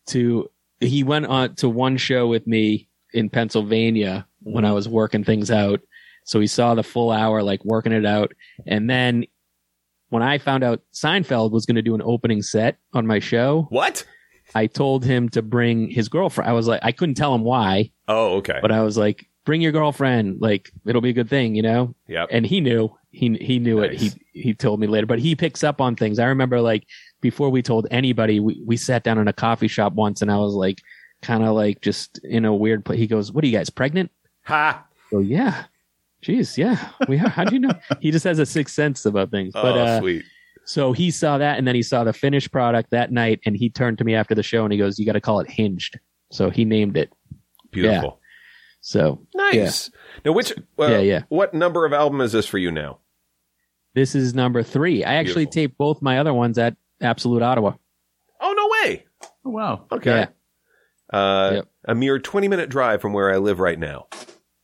to 0.07 0.49
he 0.79 1.03
went 1.03 1.27
on 1.27 1.55
to 1.55 1.69
one 1.69 1.97
show 1.97 2.27
with 2.27 2.47
me 2.47 2.89
in 3.13 3.29
Pennsylvania 3.29 4.25
when 4.41 4.65
I 4.65 4.71
was 4.71 4.89
working 4.89 5.23
things 5.23 5.51
out. 5.51 5.81
So 6.25 6.39
he 6.39 6.47
saw 6.47 6.75
the 6.75 6.83
full 6.83 7.11
hour, 7.11 7.43
like 7.43 7.63
working 7.63 7.93
it 7.93 8.05
out, 8.05 8.33
and 8.65 8.89
then 8.89 9.25
when 10.09 10.23
I 10.23 10.37
found 10.37 10.63
out 10.63 10.81
Seinfeld 10.93 11.51
was 11.51 11.65
going 11.65 11.75
to 11.75 11.81
do 11.81 11.95
an 11.95 12.01
opening 12.03 12.41
set 12.41 12.77
on 12.93 13.05
my 13.05 13.19
show, 13.19 13.67
what? 13.69 14.05
I 14.55 14.67
told 14.67 15.03
him 15.05 15.29
to 15.29 15.41
bring 15.41 15.89
his 15.89 16.09
girlfriend. 16.09 16.49
I 16.49 16.53
was 16.53 16.67
like, 16.67 16.79
I 16.83 16.91
couldn't 16.91 17.15
tell 17.15 17.33
him 17.35 17.43
why, 17.43 17.91
Oh, 18.07 18.35
okay. 18.37 18.59
but 18.61 18.71
I 18.71 18.81
was 18.83 18.97
like, 18.97 19.27
bring 19.45 19.61
your 19.61 19.71
girlfriend. 19.71 20.41
Like 20.41 20.71
it'll 20.85 21.01
be 21.01 21.09
a 21.09 21.13
good 21.13 21.29
thing, 21.29 21.55
you 21.55 21.61
know 21.61 21.95
Yep. 22.07 22.29
and 22.31 22.45
he 22.45 22.61
knew 22.61 22.89
he 23.11 23.35
he 23.41 23.57
knew 23.59 23.79
it 23.79 23.93
he 23.93 24.11
he 24.33 24.53
told 24.53 24.79
me 24.79 24.85
later 24.87 25.07
but 25.07 25.17
he 25.17 25.35
picks 25.35 25.63
up 25.63 25.81
on 25.81 25.95
things 25.95 26.19
i 26.19 26.25
remember 26.25 26.61
like 26.61 26.85
before 27.21 27.49
we 27.49 27.63
told 27.63 27.87
anybody 27.89 28.39
we, 28.39 28.61
we 28.63 28.77
sat 28.77 29.03
down 29.03 29.17
in 29.17 29.27
a 29.27 29.33
coffee 29.33 29.67
shop 29.69 29.93
once 29.93 30.21
and 30.21 30.29
i 30.31 30.37
was 30.37 30.53
like 30.53 30.81
kind 31.23 31.43
of 31.43 31.55
like 31.55 31.81
just 31.81 32.19
in 32.25 32.45
a 32.45 32.53
weird 32.53 32.85
place 32.85 32.99
he 32.99 33.07
goes 33.07 33.31
what 33.31 33.43
are 33.43 33.47
you 33.47 33.57
guys 33.57 33.71
pregnant 33.71 34.11
Ha. 34.43 34.85
oh 35.13 35.19
yeah 35.21 35.63
jeez 36.21 36.57
yeah 36.57 36.89
we 37.07 37.15
are 37.17 37.29
how'd 37.29 37.51
you 37.51 37.57
know 37.59 37.71
he 38.01 38.11
just 38.11 38.25
has 38.25 38.37
a 38.37 38.45
sixth 38.45 38.75
sense 38.75 39.03
about 39.05 39.31
things 39.31 39.53
Oh, 39.55 39.61
uh 39.61 39.99
sweet. 39.99 40.23
So 40.67 40.91
he 40.91 41.09
saw 41.09 41.37
that 41.37 41.57
and 41.57 41.65
then 41.67 41.73
he 41.75 41.81
saw 41.81 42.03
the 42.03 42.13
finished 42.13 42.51
product 42.51 42.91
that 42.91 43.11
night 43.11 43.39
and 43.45 43.55
he 43.57 43.69
turned 43.69 43.97
to 43.97 44.03
me 44.03 44.13
after 44.13 44.35
the 44.35 44.43
show 44.43 44.63
and 44.63 44.71
he 44.73 44.77
goes 44.77 44.99
you 44.99 45.05
got 45.05 45.13
to 45.13 45.21
call 45.21 45.39
it 45.39 45.49
hinged 45.49 45.97
so 46.31 46.49
he 46.49 46.65
named 46.65 46.95
it 46.97 47.09
Beautiful. 47.71 48.19
so 48.81 49.25
Nice. 49.35 49.89
Now, 50.25 50.31
which? 50.33 50.53
Well, 50.77 50.89
Yeah, 50.91 50.99
yeah. 50.99 51.21
What 51.29 51.53
number 51.53 51.85
of 51.85 51.93
album 51.93 52.21
is 52.21 52.31
this 52.33 52.45
for 52.45 52.57
you 52.57 52.69
now? 52.71 52.99
this 53.95 54.13
is 54.13 54.35
number 54.35 54.61
three 54.61 55.03
i 55.03 55.15
actually 55.15 55.45
Beautiful. 55.45 55.53
taped 55.53 55.77
both 55.77 56.01
my 56.01 56.19
other 56.19 56.33
ones 56.33 56.57
at 56.57 56.75
absolute 57.01 57.41
ottawa 57.41 57.73
Oh 58.39 58.53
no 58.55 58.89
way. 58.89 59.05
Oh, 59.45 59.49
wow. 59.49 59.85
Okay. 59.91 60.27
Uh, 61.11 61.51
Yep. 61.55 61.67
A 61.87 61.95
mere 61.95 62.19
twenty 62.19 62.47
minute 62.47 62.69
drive 62.69 63.01
from 63.01 63.13
where 63.13 63.33
I 63.33 63.37
live 63.37 63.59
right 63.59 63.79
now. 63.79 64.07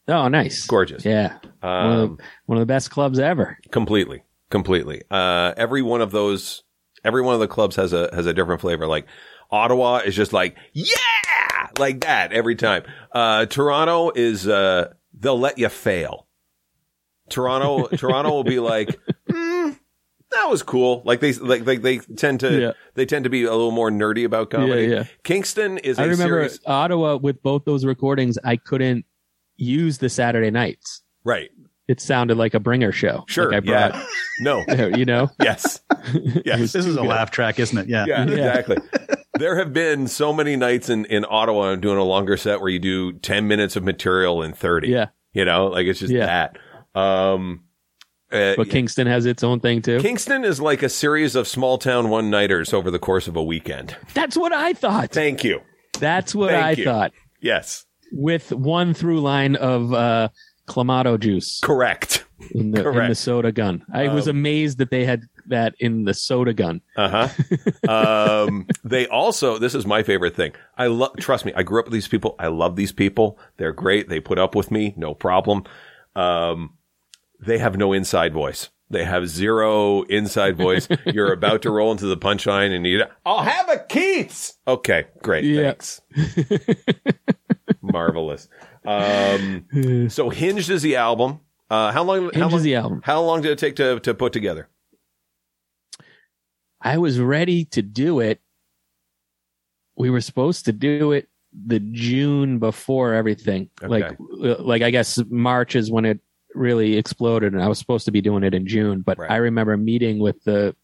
oh 0.07 0.27
nice 0.27 0.65
Gorgeous. 0.67 1.05
yeah 1.05 1.37
one, 1.61 1.71
of 1.93 2.09
Um, 2.11 2.15
the, 2.17 2.23
one 2.47 2.57
of 2.57 2.61
the 2.61 2.65
best 2.65 2.91
clubs 2.91 3.17
ever. 3.19 3.57
completely, 3.71 4.23
completely. 4.53 5.01
Uh, 5.11 5.53
every 5.57 5.81
one 5.81 5.99
of 5.99 6.11
those, 6.11 6.63
every 7.03 7.21
one 7.21 7.33
of 7.33 7.41
the 7.41 7.47
clubs 7.49 7.75
has 7.75 7.91
a 7.91 8.09
has 8.13 8.25
a 8.27 8.33
different 8.33 8.61
flavor. 8.61 8.87
Like 8.87 9.07
Ottawa 9.51 9.97
is 10.05 10.15
just 10.15 10.31
like 10.31 10.55
yeah, 10.71 11.67
like 11.77 12.01
that 12.01 12.31
every 12.31 12.55
time. 12.55 12.83
Uh, 13.11 13.47
Toronto 13.47 14.11
is 14.15 14.47
uh, 14.47 14.93
they'll 15.19 15.39
let 15.39 15.57
you 15.57 15.67
fail. 15.69 16.27
Toronto, 17.29 17.87
Toronto 17.97 18.29
will 18.29 18.43
be 18.43 18.59
like, 18.59 18.97
"Hmm, 19.29 19.71
that 20.31 20.45
was 20.49 20.61
cool. 20.63 21.01
Like 21.03 21.19
they 21.19 21.33
like 21.33 21.65
they, 21.65 21.77
they 21.77 21.97
tend 21.97 22.41
to 22.41 22.59
Yeah. 22.61 22.71
they 22.93 23.05
tend 23.05 23.23
to 23.23 23.29
be 23.29 23.43
a 23.43 23.51
little 23.51 23.71
more 23.71 23.89
nerdy 23.89 24.23
about 24.25 24.49
comedy. 24.51 24.83
Yeah, 24.83 24.95
yeah. 24.95 25.03
Kingston 25.23 25.79
is 25.79 25.97
I 25.99 26.03
remember 26.03 26.47
serious 26.47 26.59
Ottawa 26.65 27.17
with 27.17 27.41
both 27.41 27.65
those 27.65 27.85
recordings. 27.85 28.37
I 28.43 28.57
couldn't 28.57 29.05
use 29.55 29.97
the 29.97 30.09
Saturday 30.09 30.51
nights. 30.51 31.01
right. 31.23 31.49
It 31.93 32.01
sounded 32.01 32.37
like 32.39 32.55
a 32.55 32.59
bringer 32.59 32.91
show. 32.91 33.23
Sure. 33.27 33.51
like 33.51 33.57
I 33.57 33.59
brought, 33.59 33.93
yeah. 33.93 34.05
No. 34.39 34.65
you 34.97 35.05
know. 35.05 35.29
Yes. 35.39 35.79
Yes. 36.43 36.73
This 36.73 36.85
is 36.87 36.95
a 36.95 37.03
laugh 37.03 37.29
track, 37.29 37.59
isn't 37.59 37.77
it? 37.77 37.87
Yeah. 37.87 38.05
Yeah, 38.07 38.25
Yeah. 38.25 38.35
exactly. 38.57 38.77
there 39.39 39.57
have 39.57 39.73
been 39.73 40.07
so 40.07 40.33
many 40.33 40.55
nights 40.55 40.89
in, 40.89 41.05
in 41.05 41.23
Ottawa 41.29 41.75
doing 41.75 41.97
a 41.99 42.03
longer 42.03 42.35
set 42.35 42.59
where 42.61 42.69
you 42.69 42.79
do 42.79 43.13
10 43.13 43.47
minutes 43.47 43.75
of 43.75 43.83
material 43.83 44.41
in 44.41 44.53
30. 44.53 44.89
Yeah, 44.89 45.07
You 45.33 45.45
know, 45.45 45.67
like 45.67 45.85
it's 45.85 45.99
just 45.99 46.11
Yeah. 46.11 46.25
that. 46.93 46.99
Um, 46.99 47.63
uh, 48.31 48.55
but 48.57 48.69
Kingston 48.69 49.05
has 49.05 49.27
its 49.27 49.43
own 49.43 49.59
thing 49.59 49.83
too. 49.83 49.99
Kingston 49.99 50.43
is 50.43 50.59
like 50.59 50.81
a 50.81 50.89
series 50.89 51.35
of 51.35 51.47
small 51.47 51.77
town 51.77 52.09
one 52.09 52.31
nighters 52.31 52.73
over 52.73 52.89
the 52.89 52.99
course 52.99 53.27
of 53.27 53.35
a 53.35 53.43
weekend. 53.43 53.95
That's 54.15 54.35
what 54.35 54.51
I 54.51 54.73
thought. 54.73 55.11
Thank 55.11 55.43
you. 55.43 55.61
That's 55.99 56.33
what 56.33 56.49
Thank 56.49 56.65
I 56.65 56.71
you. 56.71 56.83
thought. 56.85 57.13
Yes. 57.39 57.85
With 58.11 58.51
one 58.51 58.93
through 58.95 59.21
line 59.21 59.55
of 59.55 59.93
uh, 59.93 60.29
clamato 60.68 61.20
juice 61.20 61.59
Correct. 61.61 62.26
in 62.51 62.72
the 62.72 62.88
in 62.89 63.09
the 63.09 63.16
soda 63.16 63.51
gun. 63.51 63.86
I 63.93 64.07
was 64.07 64.28
Um, 64.28 64.38
amazed 64.38 64.78
that 64.80 64.89
they 64.91 65.05
had 65.05 65.24
that 65.47 65.76
in 65.80 66.05
the 66.05 66.14
soda 66.14 66.53
gun. 66.53 66.82
Uh 66.95 67.28
huh. 67.28 67.89
um, 68.47 68.68
they 68.84 69.07
also, 69.07 69.57
this 69.57 69.76
is 69.76 69.86
my 69.86 70.03
favorite 70.03 70.36
thing. 70.36 70.53
I 70.78 70.88
love, 70.88 71.16
trust 71.20 71.45
me, 71.45 71.51
I 71.55 71.64
grew 71.64 71.80
up 71.80 71.86
with 71.88 71.93
these 71.93 72.07
people. 72.07 72.36
I 72.39 72.47
love 72.47 72.76
these 72.76 72.91
people. 72.93 73.38
They're 73.57 73.74
great. 73.74 74.07
They 74.09 74.20
put 74.20 74.39
up 74.39 74.55
with 74.55 74.72
me. 74.72 74.93
No 74.97 75.14
problem. 75.14 75.64
Um, 76.16 76.76
they 77.39 77.57
have 77.57 77.78
no 77.78 77.91
inside 77.93 78.32
voice. 78.34 78.70
They 78.89 79.03
have 79.05 79.28
zero 79.28 80.03
inside 80.03 80.55
voice. 80.55 80.88
You're 81.05 81.34
about 81.34 81.64
to 81.64 81.72
roll 81.72 81.91
into 81.91 82.05
the 82.05 82.18
punchline 82.18 82.74
and 82.76 82.86
you, 82.86 83.03
I'll 83.26 83.41
have 83.43 83.68
a 83.70 83.80
Keith's. 83.80 84.57
Okay, 84.68 85.05
great. 85.22 85.43
Yeah. 85.45 85.74
Thanks. 85.74 86.01
Marvelous. 87.82 88.47
Um, 88.86 90.09
so 90.09 90.29
Hinged 90.29 90.69
is 90.69 90.81
the 90.81 90.95
album. 90.97 91.39
Uh, 91.69 91.91
how 91.91 92.03
long, 92.03 92.29
how 92.34 92.41
long, 92.49 92.53
is 92.53 92.63
the 92.63 92.75
album. 92.75 93.01
how 93.03 93.21
long 93.23 93.41
did 93.41 93.51
it 93.51 93.57
take 93.57 93.75
to, 93.77 93.99
to 94.01 94.13
put 94.13 94.34
together? 94.34 94.67
I 96.81 96.97
was 96.97 97.19
ready 97.19 97.65
to 97.65 97.81
do 97.81 98.19
it. 98.19 98.41
We 99.95 100.09
were 100.09 100.21
supposed 100.21 100.65
to 100.65 100.73
do 100.73 101.11
it 101.13 101.29
the 101.65 101.79
June 101.79 102.59
before 102.59 103.13
everything. 103.13 103.69
Okay. 103.81 103.88
Like, 103.88 104.17
like 104.59 104.81
I 104.81 104.89
guess 104.91 105.19
March 105.29 105.75
is 105.75 105.89
when 105.91 106.03
it 106.05 106.19
really 106.53 106.97
exploded, 106.97 107.53
and 107.53 107.61
I 107.63 107.67
was 107.67 107.79
supposed 107.79 108.05
to 108.05 108.11
be 108.11 108.21
doing 108.21 108.43
it 108.43 108.53
in 108.53 108.67
June. 108.67 109.01
But 109.01 109.17
Right. 109.17 109.31
I 109.31 109.38
remember 109.38 109.77
meeting 109.77 110.19
with 110.19 110.43
the 110.43 110.75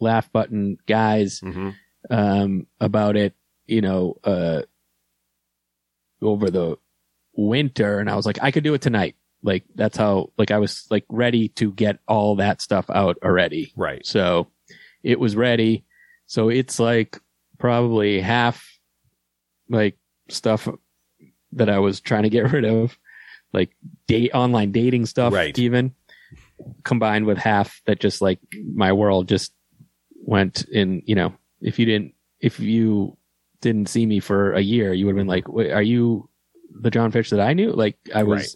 Laugh 0.00 0.30
Button 0.32 0.78
guys 0.86 1.40
Mm-hmm. 1.40 1.70
um, 2.10 2.66
about 2.80 3.16
it. 3.16 3.34
You 3.66 3.80
know, 3.82 4.16
uh, 4.24 4.62
over 6.22 6.50
the 6.50 6.78
winter, 7.38 8.00
and 8.00 8.10
I 8.10 8.16
was 8.16 8.26
like, 8.26 8.38
I 8.42 8.50
could 8.50 8.64
do 8.64 8.74
it 8.74 8.82
tonight. 8.82 9.14
Like 9.42 9.64
that's 9.74 9.96
how. 9.96 10.32
Like 10.36 10.50
I 10.50 10.58
was 10.58 10.86
like 10.90 11.04
ready 11.08 11.48
to 11.50 11.72
get 11.72 12.00
all 12.08 12.36
that 12.36 12.60
stuff 12.60 12.90
out 12.90 13.16
already. 13.22 13.72
Right. 13.76 14.04
So 14.04 14.48
it 15.02 15.20
was 15.20 15.36
ready. 15.36 15.84
So 16.26 16.48
it's 16.48 16.78
like 16.80 17.18
probably 17.58 18.20
half 18.20 18.66
like 19.70 19.96
stuff 20.28 20.68
that 21.52 21.70
I 21.70 21.78
was 21.78 22.00
trying 22.00 22.24
to 22.24 22.30
get 22.30 22.52
rid 22.52 22.64
of, 22.64 22.98
like 23.52 23.70
date 24.06 24.32
online 24.34 24.72
dating 24.72 25.06
stuff, 25.06 25.32
Right. 25.32 25.56
even. 25.58 25.94
combined 26.82 27.24
with 27.24 27.38
half 27.38 27.80
that 27.86 28.00
just 28.00 28.20
like 28.20 28.40
my 28.74 28.92
world 28.92 29.28
just 29.28 29.52
went 30.16 30.64
in. 30.64 31.02
You 31.06 31.14
know, 31.14 31.32
if 31.60 31.78
you 31.78 31.86
didn't, 31.86 32.14
if 32.40 32.58
you 32.60 33.16
didn't 33.60 33.88
see 33.88 34.04
me 34.04 34.18
for 34.20 34.52
a 34.52 34.60
year, 34.60 34.92
you 34.92 35.06
would 35.06 35.12
have 35.12 35.20
been 35.20 35.26
like, 35.28 35.48
Wait, 35.48 35.70
"Are 35.72 35.82
you 35.82 36.28
the 36.70 36.90
Jon 36.90 37.12
Fisch 37.12 37.30
that 37.30 37.40
I 37.40 37.52
knew?" 37.52 37.72
Like 37.72 37.96
I 38.14 38.22
was. 38.22 38.40
Right. 38.40 38.48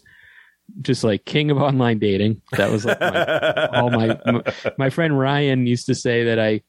Just 0.81 1.03
like 1.03 1.25
king 1.25 1.51
of 1.51 1.57
online 1.57 1.99
dating. 1.99 2.41
That 2.53 2.71
was 2.71 2.85
like 2.85 2.99
my, 2.99 3.67
all 3.73 3.89
my, 3.89 4.17
my 4.25 4.41
my 4.77 4.89
friend 4.89 5.19
Ryan 5.19 5.67
used 5.67 5.85
to 5.87 5.93
say 5.93 6.23
that 6.23 6.39
I 6.39 6.61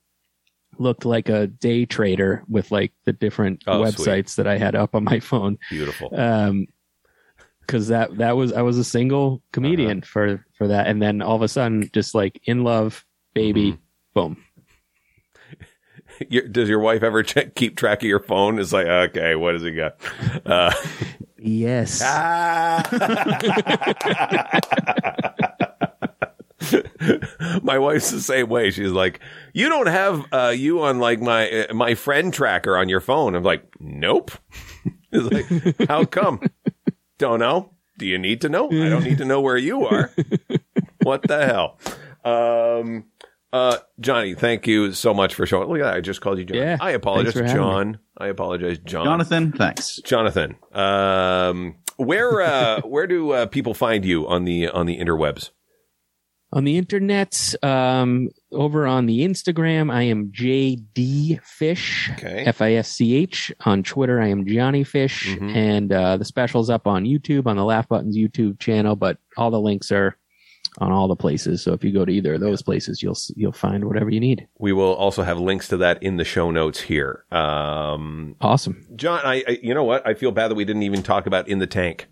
looked 0.79 1.05
like 1.05 1.29
a 1.29 1.47
day 1.47 1.87
trader 1.87 2.43
with 2.49 2.73
like 2.73 2.93
the 3.05 3.13
different 3.13 3.63
Oh, 3.69 3.81
websites 3.81 4.35
that 4.35 4.49
I 4.49 4.59
had 4.59 4.75
up 4.75 4.97
on 4.97 5.05
my 5.05 5.21
phone. 5.21 5.59
Beautiful. 5.71 6.11
Um, 6.13 6.67
cause 7.69 7.87
that, 7.89 8.19
that 8.19 8.37
was, 8.37 8.53
I 8.53 8.63
was 8.63 8.79
a 8.79 8.85
single 8.85 9.41
comedian 9.53 9.99
Uh-huh. 9.99 10.07
for, 10.13 10.47
for 10.59 10.69
that. 10.69 10.89
And 10.89 11.01
then 11.01 11.23
all 11.23 11.37
of 11.37 11.43
a 11.43 11.49
sudden, 11.49 11.89
just 11.93 12.17
like 12.17 12.41
in 12.47 12.65
love, 12.65 13.07
baby, 13.33 13.73
Mm-hmm. 13.73 13.81
boom. 14.13 14.45
Your, 16.29 16.47
does 16.47 16.69
your 16.69 16.79
wife 16.81 17.03
ever 17.03 17.23
check, 17.23 17.55
keep 17.55 17.77
track 17.77 18.03
of 18.03 18.09
your 18.09 18.21
phone? 18.21 18.59
It's 18.59 18.73
like, 18.73 18.87
okay, 18.87 19.35
what 19.37 19.55
has 19.55 19.63
he 19.63 19.71
got? 19.73 19.97
Uh, 20.45 20.73
Yes. 21.47 22.01
my 27.63 27.79
wife's 27.79 28.11
the 28.11 28.21
same 28.21 28.49
way. 28.49 28.71
She's 28.71 28.91
like, 28.91 29.21
"You 29.53 29.69
don't 29.69 29.89
have 29.89 30.25
uh, 30.33 30.55
you 30.57 30.83
on 30.83 31.01
like 31.01 31.21
my 31.21 31.51
uh, 31.51 31.75
my 31.75 31.95
friend 31.95 32.33
tracker 32.33 32.79
on 32.79 32.89
your 32.89 33.01
phone." 33.01 33.35
I'm 33.35 33.43
like, 33.43 33.63
"Nope." 33.79 34.31
it's 35.13 35.79
like, 35.79 35.89
"How 35.89 36.07
come?" 36.07 36.41
don't 37.19 37.41
know. 37.41 37.75
Do 37.99 38.07
you 38.07 38.19
need 38.19 38.41
to 38.41 38.49
know? 38.49 38.67
I 38.67 38.89
don't 38.89 39.05
need 39.05 39.19
to 39.19 39.25
know 39.25 39.41
where 39.41 39.59
you 39.59 39.87
are. 39.87 40.11
what 41.03 41.23
the 41.23 41.47
hell? 41.47 41.79
Um, 42.25 43.05
uh, 43.55 43.79
Johnny, 44.01 44.35
thank 44.35 44.67
you 44.67 44.93
so 44.93 45.15
much 45.15 45.35
for 45.35 45.47
showing. 45.47 45.69
Look 45.69 45.79
at 45.79 45.85
that. 45.85 45.95
I 45.95 46.01
just 46.01 46.21
called 46.21 46.39
you 46.39 46.45
Jon. 46.45 46.57
Yeah. 46.57 46.77
I 46.81 46.91
apologize, 46.91 47.35
Thanks 47.35 47.53
for 47.53 47.59
having 47.59 47.71
Jon. 47.73 47.99
I 48.19 48.27
apologize, 48.27 48.79
Jon. 48.79 49.05
Jonathan, 49.05 49.53
thanks. 49.53 49.97
Jonathan, 50.05 50.57
um, 50.73 51.77
where 51.97 52.41
uh, 52.43 52.81
where 52.85 53.07
do 53.07 53.31
uh, 53.31 53.47
people 53.47 53.73
find 53.75 54.05
you 54.05 54.27
on 54.27 54.45
the 54.45 54.69
on 54.69 54.87
the 54.87 54.99
interwebs? 54.99 55.51
On 56.53 56.63
the 56.63 56.77
internet, 56.79 57.55
um, 57.65 58.29
over 58.53 58.87
on 58.87 59.07
the 59.07 59.21
Instagram, 59.23 59.93
I 59.93 60.03
am 60.03 60.31
JD 60.31 61.41
Fisch, 61.43 62.13
Okay. 62.13 62.45
F 62.47 62.63
I 62.63 62.75
S 62.75 62.89
C 62.91 63.17
H. 63.17 63.53
On 63.67 63.83
Twitter, 63.83 64.21
I 64.21 64.29
am 64.29 64.47
Johnny 64.47 64.85
Fisch, 64.85 65.37
Mhm. 65.37 65.55
and 65.57 65.93
uh, 65.93 66.17
the 66.17 66.25
special's 66.25 66.71
up 66.71 66.87
on 66.87 67.05
YouTube 67.05 67.47
on 67.47 67.57
the 67.57 67.65
Laugh 67.65 67.89
Buttons 67.89 68.17
YouTube 68.17 68.61
channel. 68.61 68.95
But 68.95 69.19
all 69.37 69.51
the 69.51 69.61
links 69.61 69.91
are 69.91 70.17
on 70.79 70.93
all 70.93 71.09
the 71.09 71.17
places. 71.17 71.63
So 71.63 71.73
if 71.73 71.85
you 71.85 71.93
go 71.93 72.05
to 72.05 72.13
either 72.13 72.35
of 72.35 72.41
those 72.41 72.63
places, 72.63 73.03
you'll 73.03 73.17
you'll 73.37 73.53
find 73.53 73.85
whatever 73.85 74.11
you 74.11 74.21
need. 74.21 74.49
We 74.59 74.73
will 74.73 74.95
also 74.95 75.23
have 75.23 75.39
links 75.39 75.69
to 75.69 75.77
that 75.79 76.03
in 76.03 76.17
the 76.17 76.25
show 76.25 76.51
notes 76.51 76.81
here. 76.81 77.25
Um, 77.31 78.37
Awesome. 78.41 78.87
Jon, 78.97 79.21
I, 79.25 79.45
I 79.47 79.59
you 79.63 79.75
know 79.75 79.85
what? 79.85 80.07
I 80.07 80.15
feel 80.15 80.33
bad 80.33 80.49
that 80.49 80.57
we 80.57 80.65
didn't 80.65 80.83
even 80.83 81.03
talk 81.03 81.27
about 81.27 81.49
in 81.49 81.59
the 81.59 81.67
tank 81.67 82.09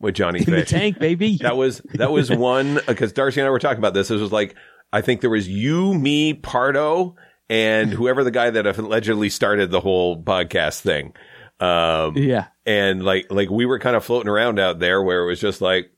with 0.00 0.14
Johnny 0.14 0.40
In 0.46 0.52
the 0.52 0.64
tank, 0.64 0.98
baby. 0.98 1.38
That 1.40 1.56
was 1.56 1.80
that 1.94 2.12
was 2.12 2.30
one 2.36 2.80
because 2.86 3.12
Darcy 3.12 3.40
and 3.40 3.46
I 3.46 3.50
were 3.50 3.58
talking 3.58 3.78
about 3.78 3.94
this. 3.94 4.08
This 4.08 4.20
was 4.20 4.32
like 4.32 4.54
I 4.92 5.00
think 5.00 5.20
there 5.20 5.30
was 5.30 5.48
you, 5.48 5.94
me, 5.94 6.34
Pardo, 6.34 7.16
and 7.48 7.90
whoever 7.90 8.24
the 8.24 8.30
guy 8.30 8.50
that 8.50 8.66
allegedly 8.66 9.28
started 9.30 9.70
the 9.70 9.80
whole 9.80 10.22
podcast 10.22 10.80
thing. 10.80 11.14
Um, 11.58 12.18
yeah. 12.18 12.48
and 12.66 13.02
like 13.02 13.26
like 13.30 13.48
we 13.48 13.64
were 13.64 13.78
kind 13.78 13.96
of 13.96 14.04
floating 14.04 14.28
around 14.28 14.58
out 14.58 14.78
there 14.78 15.02
where 15.02 15.22
it 15.22 15.26
was 15.26 15.40
just 15.40 15.62
like 15.62 15.90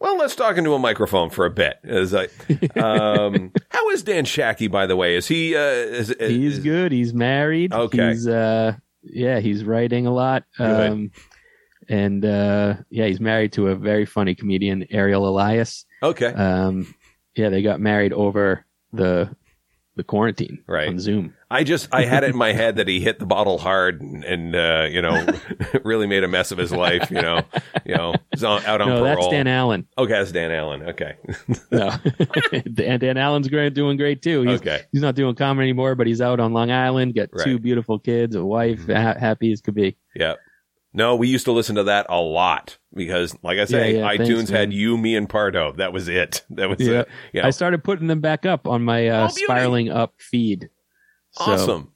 well 0.00 0.16
let's 0.18 0.34
talk 0.36 0.56
into 0.56 0.74
a 0.74 0.78
microphone 0.78 1.30
for 1.30 1.44
a 1.46 1.50
bit 1.50 1.78
it 1.84 1.92
was 1.92 2.12
like 2.12 2.30
um 2.76 3.52
how 3.70 3.88
is 3.90 4.02
dan 4.02 4.24
shacky 4.24 4.70
by 4.70 4.86
the 4.86 4.96
way 4.96 5.16
is 5.16 5.26
he 5.28 5.56
uh 5.56 5.60
is, 5.60 6.10
is, 6.10 6.30
He's 6.30 6.58
good. 6.60 6.92
He's 6.92 7.12
married. 7.14 7.72
Okay. 7.72 8.10
He's 8.10 8.26
uh 8.28 8.74
yeah, 9.02 9.40
he's 9.40 9.64
writing 9.64 10.06
a 10.06 10.12
lot. 10.12 10.44
Um 10.58 11.10
and 11.88 12.24
uh 12.24 12.74
yeah, 12.90 13.06
he's 13.06 13.20
married 13.20 13.52
to 13.54 13.68
a 13.68 13.74
very 13.74 14.04
funny 14.06 14.34
comedian, 14.34 14.86
Ariel 14.90 15.26
Elias. 15.28 15.86
okay 16.02 16.26
Um 16.32 16.94
yeah, 17.34 17.48
they 17.48 17.62
got 17.62 17.80
married 17.80 18.12
over 18.12 18.64
the 18.92 19.34
the 19.96 20.04
quarantine 20.04 20.62
Right. 20.66 20.88
on 20.88 20.98
Zoom. 21.00 21.34
I 21.50 21.64
just 21.64 21.88
i 21.92 22.04
had 22.04 22.24
it 22.24 22.30
in 22.30 22.36
my 22.36 22.52
head 22.52 22.76
that 22.76 22.86
he 22.88 23.00
hit 23.00 23.18
the 23.18 23.26
bottle 23.26 23.58
hard 23.58 24.00
and, 24.00 24.24
and 24.24 24.54
uh 24.56 24.86
you 24.90 25.00
know 25.02 25.26
really 25.84 26.06
made 26.06 26.24
a 26.24 26.28
mess 26.28 26.50
of 26.52 26.58
his 26.58 26.72
life 26.72 27.10
you 27.10 27.20
know 27.20 27.40
you 27.84 27.94
know 27.94 28.14
he's 28.32 28.44
on, 28.44 28.62
out 28.64 28.80
on 28.80 28.88
no, 28.88 29.00
parole 29.00 29.14
that's 29.16 29.28
Dan 29.28 29.46
Allen. 29.46 29.86
okay 29.96 30.12
that's 30.12 30.32
dan 30.32 30.50
allen 30.52 30.82
okay 30.82 31.16
No. 31.70 31.90
and 32.52 33.00
Dan 33.00 33.16
Allen's 33.16 33.48
great 33.48 33.74
doing 33.74 33.96
great 33.96 34.22
too. 34.22 34.42
He's 34.42 34.60
okay 34.60 34.82
he's 34.92 35.02
not 35.02 35.14
doing 35.14 35.34
comedy 35.34 35.68
anymore, 35.68 35.94
but 35.94 36.06
he's 36.06 36.20
out 36.20 36.40
on 36.40 36.52
Long 36.52 36.70
Island, 36.70 37.14
got 37.14 37.30
two 37.30 37.36
Right. 37.38 37.46
Mm-hmm. 37.48 37.62
beautiful 37.62 37.98
kids, 37.98 38.34
a 38.36 38.44
wife, 38.44 38.86
ha- 38.86 39.14
happy 39.18 39.52
as 39.52 39.60
could 39.60 39.74
be. 39.74 39.96
yeah 40.14 40.34
no, 40.94 41.16
we 41.16 41.28
used 41.28 41.44
to 41.44 41.52
listen 41.52 41.76
to 41.76 41.84
that 41.84 42.06
a 42.08 42.18
lot 42.18 42.78
because, 42.94 43.36
like 43.42 43.58
I 43.58 43.66
say, 43.66 43.96
Yeah, 43.96 44.10
yeah, 44.10 44.16
iTunes 44.16 44.36
thanks, 44.36 44.50
had 44.50 44.72
you, 44.72 44.96
me, 44.96 45.16
and 45.16 45.28
Pardo. 45.28 45.72
That 45.72 45.92
was 45.92 46.08
it. 46.08 46.42
That 46.50 46.70
was 46.70 46.80
Yeah. 46.80 47.00
it. 47.00 47.08
Yeah, 47.34 47.46
I 47.46 47.50
started 47.50 47.84
putting 47.84 48.06
them 48.06 48.20
back 48.20 48.46
up 48.46 48.66
on 48.66 48.82
my 48.82 49.06
uh, 49.08 49.24
Oh, 49.26 49.28
spiraling 49.28 49.90
up 49.90 50.14
feed. 50.18 50.70
So, 51.38 51.44
awesome. 51.44 51.92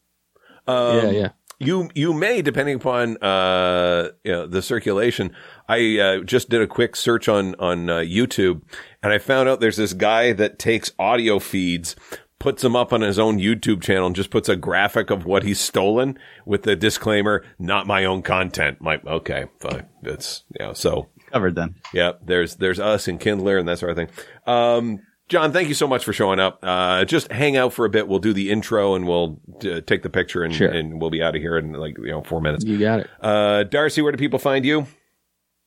Um, 0.67 0.97
yeah, 0.97 1.11
yeah. 1.11 1.29
You 1.59 1.91
you 1.95 2.13
may, 2.13 2.43
depending 2.43 2.77
upon 2.77 3.17
uh, 3.19 4.11
you 4.25 4.33
know, 4.33 4.47
the 4.47 4.63
circulation. 4.63 5.33
I 5.69 5.99
uh, 5.99 6.21
just 6.25 6.49
did 6.49 6.61
a 6.61 6.67
quick 6.67 6.97
search 6.97 7.29
on 7.29 7.55
on 7.57 7.89
uh, 7.89 7.99
YouTube, 7.99 8.63
and 9.03 9.13
I 9.13 9.19
found 9.19 9.49
out 9.49 9.61
there's 9.61 9.77
this 9.77 9.93
guy 9.93 10.33
that 10.33 10.59
takes 10.59 10.91
audio 10.99 11.39
feeds, 11.39 11.95
puts 12.41 12.63
them 12.63 12.75
up 12.75 12.93
on 12.93 13.01
his 13.03 13.19
own 13.19 13.39
YouTube 13.39 13.81
channel, 13.81 14.09
and 14.09 14.17
just 14.17 14.31
puts 14.31 14.49
a 14.49 14.57
graphic 14.57 15.11
of 15.11 15.25
what 15.25 15.45
he's 15.45 15.61
stolen 15.61 16.19
with 16.45 16.65
the 16.65 16.75
disclaimer: 16.75 17.45
"Not 17.61 17.87
my 17.87 18.05
own 18.05 18.23
content." 18.23 18.81
My 18.81 19.01
okay, 19.07 19.47
fine. 19.61 19.87
That's 20.03 20.43
you 20.59 20.67
know 20.67 20.73
so. 20.73 21.11
Covered 21.31 21.55
then. 21.55 21.77
Yeah, 21.95 22.13
there's 22.25 22.57
there's 22.57 22.81
us 22.81 23.07
and 23.07 23.21
Kindler 23.21 23.57
and 23.57 23.69
that 23.69 23.79
sort 23.79 23.93
of 23.93 23.97
thing. 23.97 24.09
Um, 24.47 25.01
Jon, 25.33 25.51
thank 25.51 25.69
you 25.69 25.75
so 25.75 25.87
much 25.89 26.05
for 26.05 26.13
showing 26.13 26.39
up. 26.39 26.59
Uh, 26.63 27.07
just 27.07 27.33
hang 27.33 27.57
out 27.57 27.73
for 27.73 27.87
a 27.87 27.89
bit. 27.89 28.07
We'll 28.07 28.19
do 28.19 28.35
the 28.35 28.51
intro 28.51 28.95
and 28.95 29.09
we'll 29.09 29.41
uh, 29.65 29.81
take 29.81 30.03
the 30.03 30.11
picture 30.11 30.43
and, 30.43 30.55
Sure. 30.55 30.69
and 30.69 31.01
we'll 31.01 31.09
be 31.09 31.23
out 31.23 31.35
of 31.35 31.41
here 31.41 31.57
in 31.57 31.73
like 31.73 31.97
you 31.97 32.09
know 32.11 32.23
four 32.23 32.43
minutes. 32.43 32.67
You 32.67 32.79
got 32.79 33.01
it. 33.01 33.11
Uh, 33.19 33.63
Darcy, 33.63 34.03
where 34.03 34.13
do 34.13 34.19
people 34.19 34.39
find 34.39 34.63
you? 34.63 34.87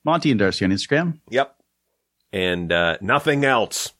Monty 0.04 0.30
and 0.30 0.40
Darcy 0.40 0.66
on 0.66 0.72
Instagram. 0.72 1.20
Yep, 1.32 1.56
and 2.32 2.72
uh, 2.72 2.98
nothing 3.02 3.44
else. 3.44 3.92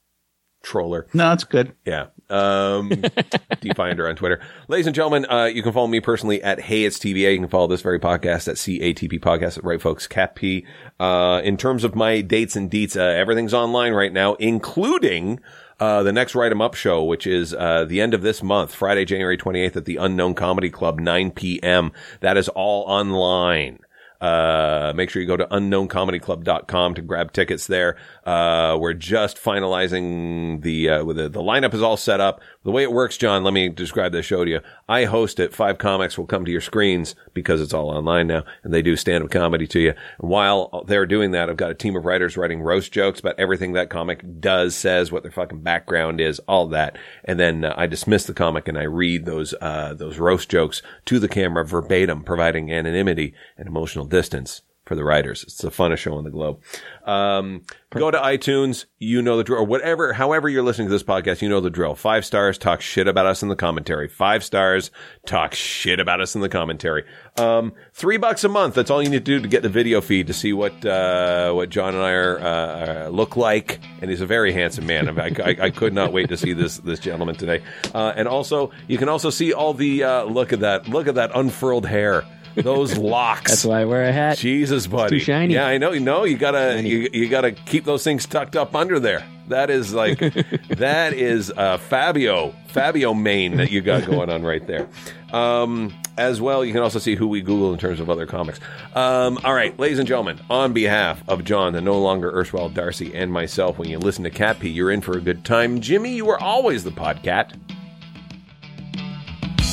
Troller. 0.62 1.08
No, 1.12 1.32
it's 1.32 1.42
good. 1.42 1.74
Yeah. 1.84 2.06
Um, 2.28 2.90
Definder 3.60 4.08
on 4.08 4.16
Twitter. 4.16 4.40
Ladies 4.68 4.86
and 4.86 4.94
gentlemen, 4.94 5.26
uh, 5.30 5.44
you 5.44 5.62
can 5.62 5.72
follow 5.72 5.86
me 5.86 6.00
personally 6.00 6.42
at 6.42 6.60
Hey 6.60 6.84
It's 6.84 6.98
TVA. 6.98 7.32
You 7.32 7.38
can 7.38 7.48
follow 7.48 7.66
this 7.68 7.82
very 7.82 8.00
podcast 8.00 8.48
at 8.48 8.56
CATP 8.56 9.20
Podcast 9.20 9.58
at 9.58 9.64
Right 9.64 9.80
Folks 9.80 10.06
Cat 10.06 10.34
P. 10.34 10.66
Uh, 10.98 11.40
in 11.44 11.56
terms 11.56 11.84
of 11.84 11.94
my 11.94 12.20
dates 12.20 12.56
and 12.56 12.70
deets, 12.70 12.96
uh, 12.96 13.00
everything's 13.02 13.54
online 13.54 13.92
right 13.92 14.12
now, 14.12 14.34
including, 14.34 15.40
uh, 15.78 16.02
the 16.02 16.12
next 16.12 16.34
Write 16.34 16.50
'em 16.52 16.60
Up 16.62 16.74
show, 16.74 17.04
which 17.04 17.26
is, 17.26 17.54
uh, 17.54 17.84
the 17.84 18.00
end 18.00 18.14
of 18.14 18.22
this 18.22 18.42
month, 18.42 18.74
Friday, 18.74 19.04
January 19.04 19.36
28th 19.36 19.76
at 19.76 19.84
the 19.84 19.96
Unknown 19.96 20.34
Comedy 20.34 20.70
Club, 20.70 20.98
9 20.98 21.30
p.m. 21.30 21.92
That 22.20 22.36
is 22.36 22.48
all 22.48 22.82
online. 22.84 23.80
Uh, 24.18 24.94
make 24.96 25.10
sure 25.10 25.20
you 25.20 25.28
go 25.28 25.36
to 25.36 25.46
unknowncomedyclub.com 25.46 26.94
to 26.94 27.02
grab 27.02 27.32
tickets 27.32 27.66
there. 27.66 27.96
Uh, 28.26 28.76
we're 28.80 28.92
just 28.92 29.36
finalizing 29.36 30.60
the, 30.62 30.88
uh, 30.88 31.04
the, 31.04 31.28
the 31.28 31.40
lineup 31.40 31.72
is 31.72 31.82
all 31.82 31.96
set 31.96 32.20
up. 32.20 32.40
The 32.64 32.72
way 32.72 32.82
it 32.82 32.90
works, 32.90 33.16
Jon, 33.16 33.44
let 33.44 33.54
me 33.54 33.68
describe 33.68 34.10
the 34.10 34.20
show 34.20 34.44
to 34.44 34.50
you. 34.50 34.60
I 34.88 35.04
host 35.04 35.38
it. 35.38 35.54
Five 35.54 35.78
comics 35.78 36.18
will 36.18 36.26
come 36.26 36.44
to 36.44 36.50
your 36.50 36.60
screens 36.60 37.14
because 37.34 37.60
it's 37.60 37.72
all 37.72 37.88
online 37.88 38.26
now 38.26 38.42
and 38.64 38.74
they 38.74 38.82
do 38.82 38.96
stand 38.96 39.22
up 39.22 39.30
comedy 39.30 39.68
to 39.68 39.78
you. 39.78 39.90
And 39.90 40.28
while 40.28 40.84
they're 40.88 41.06
doing 41.06 41.30
that, 41.30 41.48
I've 41.48 41.56
got 41.56 41.70
a 41.70 41.74
team 41.74 41.94
of 41.94 42.04
writers 42.04 42.36
writing 42.36 42.60
roast 42.60 42.90
jokes 42.90 43.20
about 43.20 43.38
everything 43.38 43.74
that 43.74 43.90
comic 43.90 44.40
does, 44.40 44.74
says, 44.74 45.12
what 45.12 45.22
their 45.22 45.30
fucking 45.30 45.60
background 45.60 46.20
is, 46.20 46.40
all 46.40 46.66
that. 46.68 46.98
And 47.24 47.38
then 47.38 47.64
uh, 47.64 47.74
I 47.76 47.86
dismiss 47.86 48.24
the 48.24 48.34
comic 48.34 48.66
and 48.66 48.76
I 48.76 48.84
read 48.84 49.24
those, 49.24 49.54
uh, 49.60 49.94
those 49.94 50.18
roast 50.18 50.50
jokes 50.50 50.82
to 51.04 51.20
the 51.20 51.28
camera 51.28 51.64
verbatim, 51.64 52.24
providing 52.24 52.72
anonymity 52.72 53.34
and 53.56 53.68
emotional 53.68 54.04
distance 54.04 54.62
for 54.86 54.94
the 54.94 55.04
writers. 55.04 55.42
It's 55.42 55.58
the 55.58 55.70
funnest 55.70 55.98
show 55.98 56.14
on 56.14 56.24
the 56.24 56.30
globe. 56.30 56.62
Um, 57.04 57.62
go 57.90 58.10
to 58.10 58.18
iTunes. 58.18 58.86
You 58.98 59.20
know 59.20 59.36
the 59.36 59.44
drill. 59.44 59.60
Or 59.60 59.64
whatever, 59.64 60.12
however 60.12 60.48
you're 60.48 60.62
listening 60.62 60.86
to 60.86 60.92
this 60.92 61.02
podcast, 61.02 61.42
you 61.42 61.48
know 61.48 61.60
the 61.60 61.70
drill. 61.70 61.96
Five 61.96 62.24
stars, 62.24 62.56
talk 62.56 62.80
shit 62.80 63.08
about 63.08 63.26
us 63.26 63.42
in 63.42 63.48
the 63.48 63.56
commentary. 63.56 64.08
Five 64.08 64.44
stars, 64.44 64.90
talk 65.26 65.54
shit 65.54 65.98
about 65.98 66.20
us 66.20 66.34
in 66.36 66.40
the 66.40 66.48
commentary. 66.48 67.04
Um, 67.36 67.72
three 67.92 68.16
bucks 68.16 68.44
a 68.44 68.48
month. 68.48 68.74
That's 68.74 68.90
all 68.90 69.02
you 69.02 69.08
need 69.08 69.24
to 69.24 69.38
do 69.38 69.40
to 69.40 69.48
get 69.48 69.62
the 69.62 69.68
video 69.68 70.00
feed 70.00 70.28
to 70.28 70.32
see 70.32 70.52
what, 70.52 70.84
uh, 70.84 71.52
what 71.52 71.68
Jon 71.68 71.94
and 71.94 72.02
I 72.02 72.12
are, 72.12 72.38
uh, 72.38 72.44
uh, 72.44 73.08
look 73.08 73.36
like. 73.36 73.80
And 74.00 74.08
he's 74.08 74.20
a 74.20 74.26
very 74.26 74.52
handsome 74.52 74.86
man. 74.86 75.18
I, 75.18 75.26
I, 75.26 75.56
I 75.62 75.70
could 75.70 75.92
not 75.92 76.12
wait 76.12 76.28
to 76.28 76.36
see 76.36 76.52
this, 76.52 76.78
this 76.78 77.00
gentleman 77.00 77.34
today. 77.34 77.62
Uh, 77.92 78.12
and 78.16 78.28
also, 78.28 78.70
you 78.86 78.98
can 78.98 79.08
also 79.08 79.30
see 79.30 79.52
all 79.52 79.74
the, 79.74 80.04
uh, 80.04 80.22
look 80.24 80.52
at 80.52 80.60
that, 80.60 80.88
look 80.88 81.08
at 81.08 81.16
that 81.16 81.32
unfurled 81.34 81.86
hair. 81.86 82.24
Those 82.56 82.96
locks. 82.98 83.50
That's 83.50 83.64
why 83.64 83.82
I 83.82 83.84
wear 83.84 84.04
a 84.04 84.12
hat. 84.12 84.38
Jesus, 84.38 84.86
buddy. 84.86 85.18
too 85.18 85.24
shiny. 85.24 85.54
Yeah, 85.54 85.66
I 85.66 85.78
know. 85.78 85.92
You 85.92 86.00
know, 86.00 86.24
you 86.24 86.36
gotta 86.36 86.82
you, 86.82 87.08
you 87.12 87.28
gotta 87.28 87.52
keep 87.52 87.84
those 87.84 88.02
things 88.02 88.26
tucked 88.26 88.56
up 88.56 88.74
under 88.74 88.98
there. 88.98 89.24
That 89.48 89.70
is 89.70 89.94
like 89.94 90.18
that 90.68 91.12
is 91.12 91.52
uh, 91.56 91.78
Fabio 91.78 92.54
Fabio 92.68 93.14
Mane 93.14 93.58
that 93.58 93.70
you 93.70 93.80
got 93.80 94.06
going 94.06 94.30
on 94.30 94.42
right 94.42 94.66
there. 94.66 94.88
Um, 95.32 95.94
as 96.18 96.40
well, 96.40 96.64
you 96.64 96.72
can 96.72 96.82
also 96.82 96.98
see 96.98 97.14
who 97.14 97.28
we 97.28 97.42
Google 97.42 97.72
in 97.72 97.78
terms 97.78 98.00
of 98.00 98.08
other 98.08 98.26
comics. 98.26 98.58
Um, 98.94 99.38
all 99.44 99.52
right, 99.54 99.78
ladies 99.78 99.98
and 99.98 100.08
gentlemen, 100.08 100.40
on 100.48 100.72
behalf 100.72 101.22
of 101.28 101.44
Jon, 101.44 101.74
the 101.74 101.80
no 101.80 102.00
longer 102.00 102.30
erstwhile 102.30 102.70
Darcy, 102.70 103.14
and 103.14 103.30
myself, 103.32 103.78
when 103.78 103.88
you 103.90 103.98
listen 103.98 104.24
to 104.24 104.30
Cat 104.30 104.58
P, 104.58 104.70
you're 104.70 104.90
in 104.90 105.00
for 105.02 105.16
a 105.16 105.20
good 105.20 105.44
time. 105.44 105.80
Jimmy, 105.80 106.14
you 106.16 106.28
are 106.30 106.40
always 106.40 106.84
the 106.84 106.90
podcat. 106.90 107.52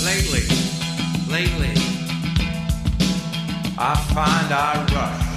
Lately, 0.04 0.44
lately, 1.32 1.83
I 3.78 3.96
find 4.14 4.54
I 4.54 4.86
rush. 4.94 5.34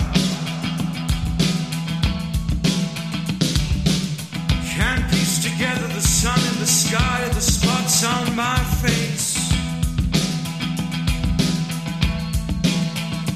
Can't 4.75 5.11
piece 5.11 5.43
together 5.43 5.89
the 5.89 6.01
sun 6.03 6.39
the 6.61 6.67
sky 6.67 7.23
or 7.25 7.31
the 7.31 7.41
spots 7.41 8.05
on 8.05 8.37
my 8.37 8.59
face. 8.83 9.51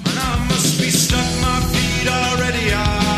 And 0.06 0.18
I 0.18 0.46
must 0.48 0.78
be 0.78 0.90
stuck, 0.90 1.30
my 1.40 1.60
feet 1.72 2.08
already 2.08 2.72
are. 2.74 3.09